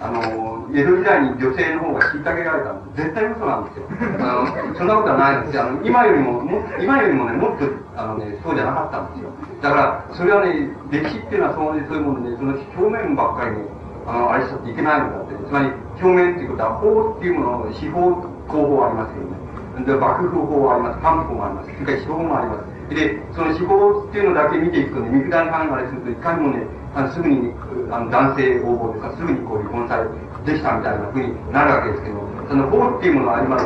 [0.00, 3.86] あの、江戸時代に女性の方が虐げられたの絶対嘘なんですよ。
[4.18, 5.62] あの、そんなことはないですよ。
[5.62, 7.64] あの、今よりも、も今よりもね、もっと、
[7.96, 9.30] あのね、そうじゃなかったんですよ。
[9.62, 13.64] だから、それはね、歴史っていうのはそうね、そういうもので、その表面ばっかりね、
[14.06, 15.70] あの、あれしちゃっていけないのだって、つまり、
[16.02, 19.44] 表面っていうことは、法っていうもの、司法、公法ありますよね。
[19.86, 22.73] で幕府法もあります、官府法もあります、それから司法もあります。
[22.90, 27.50] で、その司法っていうのだけ見ていくとね、肉弾考えすると、いかにもね、あのすぐに
[27.90, 30.04] あの男性応募ですか、すぐにこう離婚され
[30.44, 33.64] できたみたいなふうになるわけですけど、その法っていうものは今の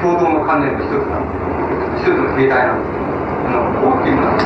[0.00, 1.36] 共同の観念の一つなんで
[2.00, 2.08] す。
[2.08, 2.92] 一つの形態なんです。
[2.92, 4.40] けど、あの法っていうのは、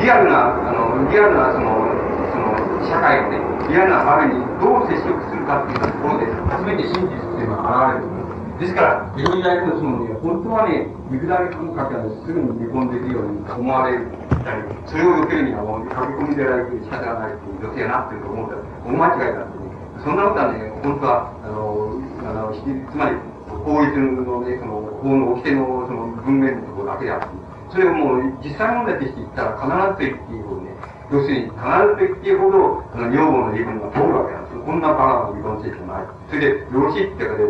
[0.00, 1.86] リアルな、あのリアルなその、
[2.32, 2.56] その
[2.88, 3.36] 社会をね、
[3.68, 8.15] リアルな場面にどう接触するかっていうところで、初めて真実っていうのは現れる。
[8.58, 14.00] ですから、いろいろとそのね、本当はね、肉だり感覚がすぐに離婚できるように思われ
[14.40, 27.28] たり、それを受けるにはもう書き込みでられて仕方がないっていう女性がなっていると思ったら、大間違いだってね、そんなことはね、本当は、あの、あのつまり、法律のね、その、法の掟のその文面のところだけであって、
[27.70, 30.72] それをもう実際問題として言ったら必ずと言っていいほどね、
[31.12, 34.62] 要するに必ずと言っていいほど、あの女房の言い分が通るわけなんですよ。
[34.64, 36.06] こんなバカな離婚制度ない。
[36.30, 37.44] それで、よろしいってかで、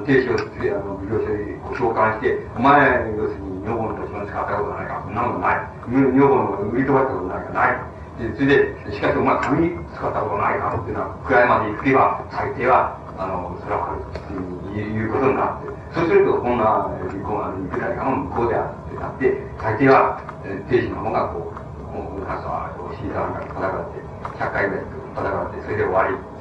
[0.00, 5.56] 提唱して、あの、業者に召喚して、お前、要するに、女房の土地の使ったことないか、そんなことない。
[5.86, 7.92] 女房の売り飛ばしたことないか、ない。
[8.18, 19.28] で、それで、しかしお前、紙使ったことないかっていうのは、くらいまで行けば、最低は、あの、それはっていうことになって、そうすると、こんな離婚、あの、いくらかの向こうであってなって、
[19.60, 20.20] 大抵は、
[20.68, 24.00] 定時の方がこう、もう、なんか、シーザーが戦って、
[24.40, 26.31] 100回ぐらい戦って、それで終わり。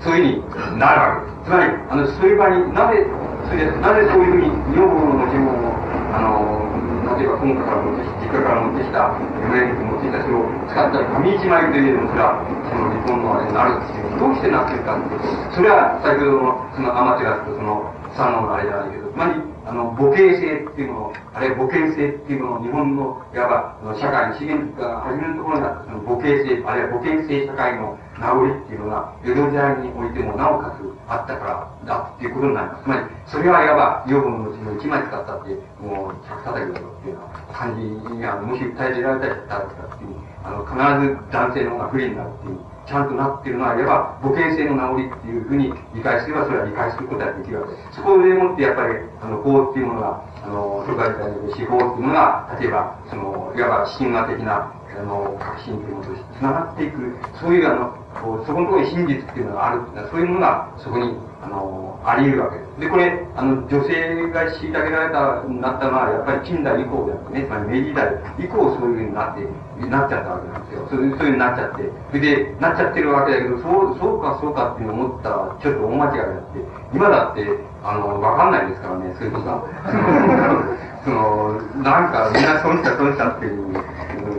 [0.00, 1.44] そういうふうになるわけです。
[1.44, 3.06] つまり、あの、そういう場になぜ、
[3.48, 5.74] それで、なぜそういうふうに女房の持ち物を、
[6.12, 6.68] あの、
[7.16, 32.84] 例えば本家から持ってき、実家から持ってきた、嫁に持ってきたそれを使った紙一枚というのも、それは、その離婚のあれになるっていう、どどうしてなってるかって、それは先ほどの、そのアマテラスとその、三のあれじゃないけど、つまり、あの、母系性っていうのを、あれ、母系性っていうのを日本の、いわば、社会の資源が始めるところになった、その母系性、あるいは母系性社会の名残っていうのが、江戸時代においてもなおかつあったからだっていうことになります。
[32.84, 40.14] つまり、それはいわば、養分のうちの一枚使ったって、もう、百叩きだろっていうような感じに、あの、もし訴えてられたりしたらっていう、
[40.44, 40.76] あの、必
[41.06, 42.58] ず男性の方が不利になるっていう。
[42.88, 48.00] ちゃんとなっているのは、いわば母権性の名残っていうふうに理解すれば、それは理解することができるわけです。
[48.00, 62.80] そこでもって、やっぱり、あの、法っていうものが、あの、世界で司法っていうのが、例えば、その、いわば神話的な、あの、革新というものとして繋がっていく、そういう、あの、こうそこのところに真実っていうのがあるっていうのは、そういうものが、そこに、あの、あり得るわけです。
[62.80, 69.44] で、これ、あの、女性が虐げられた、なったのは、やっぱり近代以降であってね、つまり明治時代以降そういうふうになって、
[69.86, 70.88] なっちゃったわけなんですよ。
[70.90, 71.90] そういう、ふうになっちゃって。
[72.10, 76.64] それで、なっちゃってるわけだけど、そう、そうかそうかっていうのを思ったら、ちょっと大間違いだって、
[76.94, 77.46] 今だって、
[77.84, 79.62] あの、わかんないですからね、そういうことは。
[81.04, 83.74] その、なんか、みんな損した損したっていう、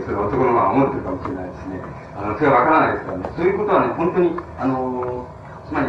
[0.04, 1.49] その男のが思ってるかもしれない。
[2.20, 3.24] あの、それはわからないですからね。
[3.36, 5.26] そういうことはね、本当に、あの、
[5.66, 5.86] つまり、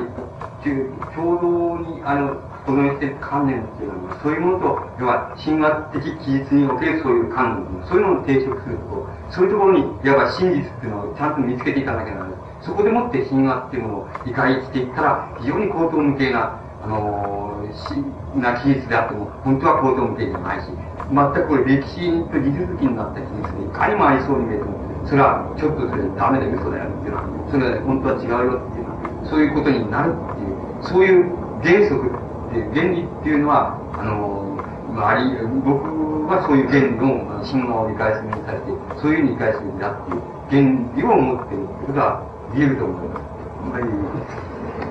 [1.15, 12.39] 共同に、あの、このして観念っていうのは、そういうものと、要は、神話的記述におけるそういう観念、そういうものを抵触するとそういうところに、いわば真実っていうのをちゃんと見つけていかなきゃならない。
[12.61, 20.67] そこでもって神話っていうものを理解していったら、非常に高等無形な、あのー、な記述であっても、本当は高等無形じゃないし、
[21.09, 31.29] 全くこれ歴史と地続きになった記述で、いかにもありそうに見えても、それはちょっとそれダメだ、嘘だよっていうのは、それは本当は違うよっていうのは、そういうことになるっていう、そういう
[31.63, 32.11] 原則っ
[32.53, 34.55] て、原理っていうのは、あの、
[34.93, 38.71] まあ、あり、僕はそういう原理の信号を理解するに対して、
[39.01, 40.61] そういうふうに理解するんだっていう原
[40.95, 42.23] 理を持っているってことは
[42.53, 43.23] 言えると思います。
[43.61, 43.85] あんまり、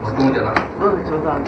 [0.02, 0.78] まともじゃなくて。
[0.80, 1.38] どうでしょうか。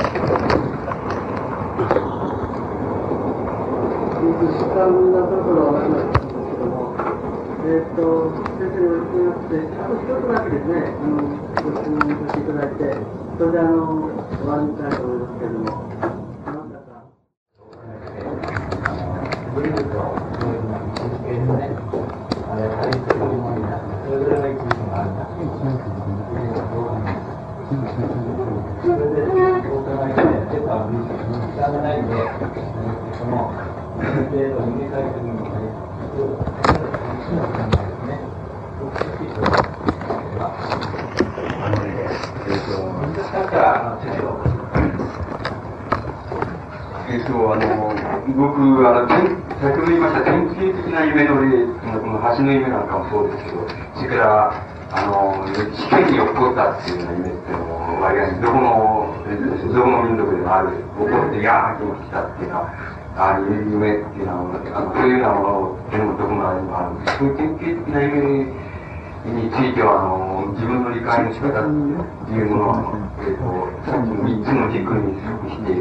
[4.22, 6.31] 時間のところはありますけども、
[7.64, 11.22] えっ、ー、と、先生にお聞きして、あと一つだけですね、あの、
[11.62, 12.82] ご質問させていただいて、
[13.38, 15.92] それであの、終わりたいと思いますけれども、
[47.12, 47.92] えっとあの
[48.36, 54.52] 僕あの先ほど言いました典型的な夢の例この橋の夢なんかもそうですけどそれから
[54.92, 55.46] あの
[55.76, 59.12] 試験に起こったっていうような夢っていうのも割合どこの
[59.72, 62.68] どこの民族でもある起こってやーって起きたっていうのは
[63.16, 68.48] ああいう夢っていうのは、あのそういうようなものを、でもどこのあれもあるそういう典型的な夢
[69.22, 71.68] については、あの、自分の理解の仕方っ
[72.26, 72.82] ていうものは、
[73.22, 73.44] えっ、と、
[73.84, 75.76] さっきの3つの軸に属して、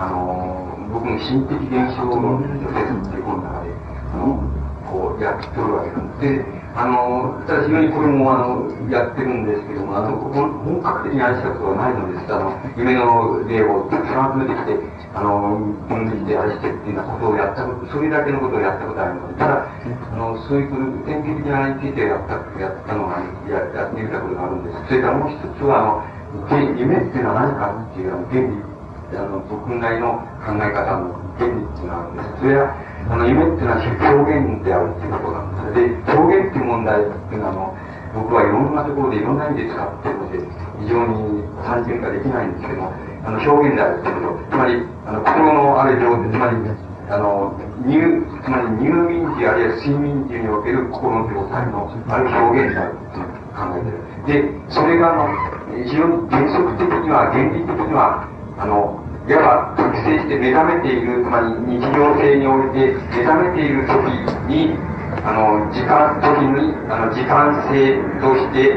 [0.00, 3.70] あの、僕の心的現象の説っていう本の中で、
[4.10, 4.40] あの、
[4.88, 6.38] こう、やっておるわけなんで。
[6.38, 12.32] で、あの、ただ非常にこれも、あの、やってるんですけども、あの、本格的に愛したことはないのです。
[12.34, 19.70] あの、夢の例をたくさん集めてきて、あの、分類して愛してっていうようなことをやったこと、それだけのことをやったことあるので、ただ、
[20.10, 20.74] あの、そういう
[21.06, 24.90] 典型的なについてやった、やったのが、ややってみたことがあるんです。
[24.90, 28.58] それからもう一つは、あの、夢っていうのは何かっていうあの原理、
[29.14, 32.42] あの、僕なりの考え方の原理っていうのがあるんです。
[32.42, 36.10] それは、あの、夢っていうのは表現であるっていうことなんです。
[36.10, 37.78] で、表現っていう問題っていうのは、あの、
[38.14, 40.38] 僕はいろんなところでいろんな意味で使ってるので、
[40.78, 42.94] 非常に単純化できないんですけども、
[43.26, 46.56] あの、表現であるっていうこと、つまり、あの、心のある状態、つまり、
[47.10, 54.46] あの、入、つまり入眠時あるいは睡眠時における心の状態のある表現であるっていう考えてる。
[54.46, 55.34] で、それが、あの、
[55.82, 64.06] 非常に原則的には、原理的には、あの、いわば覚醒して目覚めている、つまり日常性において目覚めている時
[64.46, 64.76] に、
[65.24, 68.76] あの、時間、時に、あの、時間性として、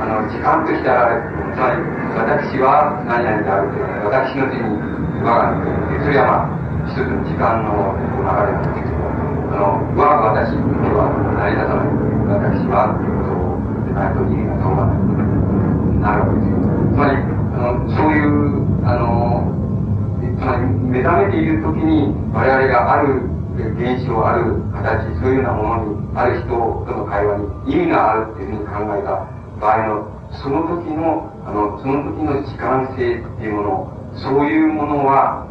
[0.00, 1.34] あの、時間として現れる。
[1.54, 1.78] つまり、
[2.14, 9.02] 私は何々であるという、私の手に我が身それはまあ、一つの時間の流れなんですけど、
[9.50, 11.94] あの、我が私では成り立たない。
[12.26, 13.60] 私は、ということを、
[13.94, 15.04] ないと意味が通らない。
[16.00, 16.58] なるわけですよ。
[16.90, 19.54] つまり、あの、そういう、あの、
[20.34, 29.26] つまり目覚めている時に我々がある現象、ある形、そういうようなものに、ある人との会話に意味があるっていうふうに考えた
[29.60, 30.08] 場合の、
[30.42, 35.46] その時の、あの、その時の時間性っていうもの、そういうものは、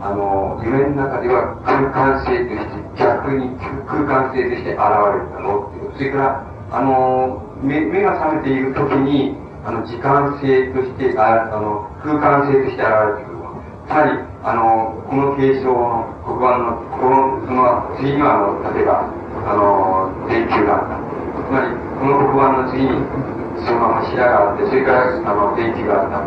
[0.00, 3.56] あの、夢の中では空間性として、逆に
[3.88, 5.92] 空間性として現れるだろうっていう。
[5.96, 13.34] それから、あの、目目が覚めている時に、あの、時間性として、ああの、空間性として現れてくる。
[13.86, 19.08] つまり、あの、この継承の黒板の、この、その次に、あの、例えば、
[19.48, 21.00] あの、電球があった。
[21.00, 22.92] つまり、この黒板の次に、
[23.64, 26.20] そのまま柱があって、それから、あの、電球があった。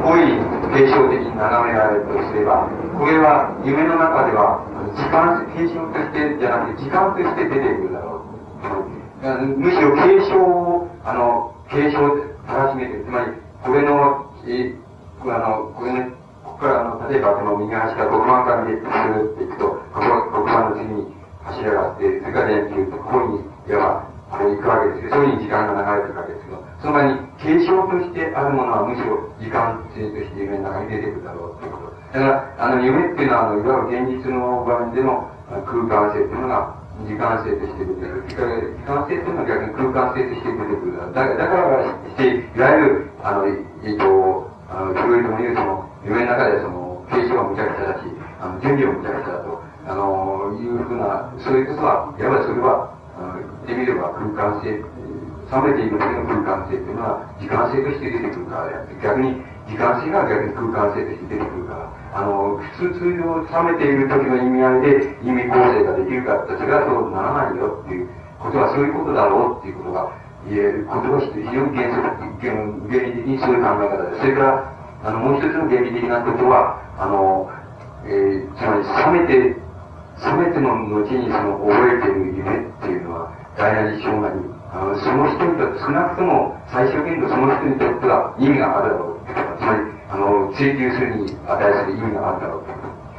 [0.00, 4.64] こういう継承的に眺められるとすれば、これは夢の中では、
[4.96, 9.44] 時間、継承としてじゃなくて、時間として出てくるだろう。
[9.60, 12.16] むしろ継承を、あの、継承を
[12.48, 14.72] 正しめて、つまり、これの、え、
[15.20, 16.16] あの、これの
[16.58, 21.06] これはあの、例えばこの右端から黒板から見て、スーっていくと、ここ黒板の次に
[21.46, 25.14] 柱があって、それから電球と、ここに、いわば、こう行くわけですよ。
[25.14, 31.94] そういうふうに時間が流れてるわけですけど、その前に、継承としてあるものはむしろ時間性として夢の中に出てくるだろうということ。
[32.10, 35.30] だから、あの、夢っていうのは、あの、いわば現実の場面での
[35.62, 36.74] 空間性っていうのが、
[37.06, 38.26] 時間性として出てくる。
[38.26, 40.98] 時間性というのは逆に空間性として出てくる。
[41.14, 48.08] だだからして、いわゆる、あの、えっと、あの、フロイトも言うその、夢の中でその、形状がむちゃくちゃだし、
[48.40, 54.80] あの、準備もむちゃくちゃだと、あの、いうふうな、それこそは、やばいそれは、あの、言ってみれば空間性、
[55.48, 68.08] 冷めている時の空間性っていうのは、時間性として出てくるからであって、逆に、時間性が逆に空間性として出てくるから、あの、普通通常冷めている時の意味合いで意味構成ができるかって、それはそうならないよっていう
[68.40, 70.12] ことはそういうことだろうっていうことが
[70.48, 72.08] 言えることが非常に原則、
[72.40, 74.20] 原理的にそういう考え方で。
[74.20, 77.50] それから、あの、もう一つの原理的なことは、あの、
[78.04, 79.56] えー、つまり、冷めて、
[80.18, 84.34] 冷めての後にその覚えてる夢っていうのは、大なり小なり、
[84.72, 89.58] あの、その人にとって、少なくとも最小限度その人にとっては意味があるだろう。
[89.58, 92.64] つまり、あの、追求するに値する意味があるだろう。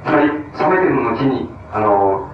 [0.04, 2.30] つまり、冷めての後に、あの、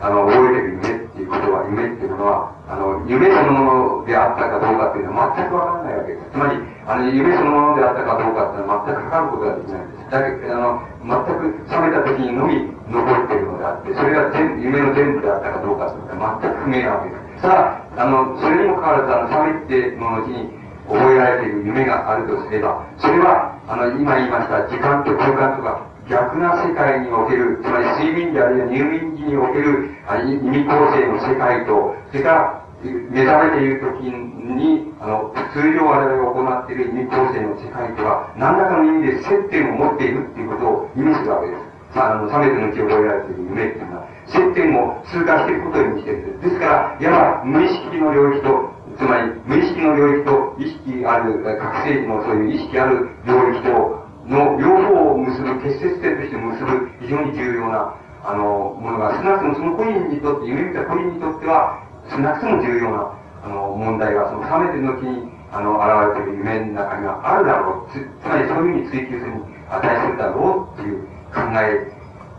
[0.00, 6.32] あの、覚えてる夢っていうことは、夢っていうものは、あの、夢そのものであったかどうかっていうのは全くわからないわけです。
[6.32, 6.56] つまり、
[6.88, 10.10] あの、夢そのものであったかどうかっていうのは全く測ることができないんです。
[10.10, 12.56] だけ、あの、全く覚めた時にのみ
[12.88, 17.42] 残っているのであって、それが全夢の全部であったかどうかっていうのは全く不明なわけです。
[17.44, 20.48] さあ、あの、それにもかかわらず、あの、覚めての後に
[20.88, 29.90] 覚えられている夢があるとすれば、それは、あの、今言いました時間と空間とか、逆な世界における、つまり睡眠時あるいは入眠時における
[30.24, 41.70] 意味構成の世界と、それから目覚めている時に、あの、通常我々が行っている意味構成の世界とは、何らかの意味で接点を持っているっていうことを意味するわけです。
[41.92, 46.50] さあ、の、覚めてのうち覚えられている夢っていうのは、接点を通過していることを意味しているんです。
[46.50, 53.99] ですから、いわば無意識の領域と、つまり無意識の領域と意識ある、覚醒時のそういう意識ある領域と、
[54.30, 67.90] の両方を結ぶ、結節点として結ぶ非常に重要な、あの、ものが、少なくともその個人にとって、夢見た個人にとっては、少なくとも重要な、あの、問題が、その覚めてる後に、あの、現れている夢の中にはあるだろう。
[67.90, 71.02] つつまりそういうふうに追求するに値するだろうっていう
[71.34, 71.90] 考え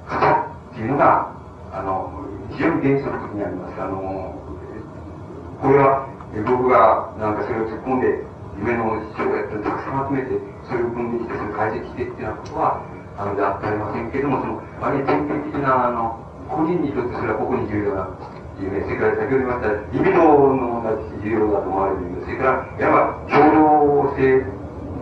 [0.08, 0.32] 方
[0.72, 1.28] っていうのが、
[1.74, 2.08] あの、
[2.56, 3.82] 非常に原則的にあります。
[3.82, 4.36] あの、
[5.60, 6.08] これは、
[6.48, 8.24] 僕がなんかそれを突っ込んで、
[8.60, 12.82] 夢の視聴をやってたくさん集めて、それを分離して、それを解析してっていうようなことは、
[13.18, 18.10] あの、であってありませんけれども、その、割り典型的な、あの、個人にとってそれは個々に重要な
[18.60, 24.46] 夢、それから先ほど言いました、リビドの問題とし重要だと思われる夢、それから、いわば共同性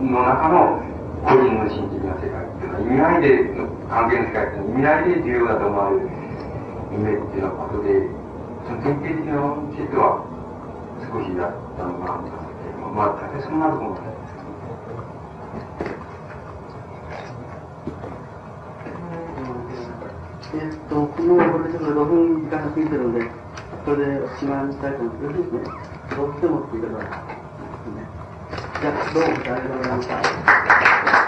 [0.00, 0.80] の中の
[1.20, 3.50] 個人の心的な世界っていうのは、意味合いで、
[3.90, 6.08] 関係の世界っていうのは意味合いで重要だと思われる
[6.92, 8.08] 夢っていうようなことで、
[8.64, 10.24] その典型的な論としては、
[11.00, 13.96] 少しだったのがありますけども、まあ、大体そんなところ
[20.52, 23.20] えっと、このこれちょっと5分時間が過ぎてるんで、
[23.84, 25.22] これでおしまいにしたいと思います。
[25.22, 25.70] よろしいですね。
[26.16, 28.02] どうしてもって言い方ですね。
[28.80, 31.19] じゃあ、どうもありがとうございました。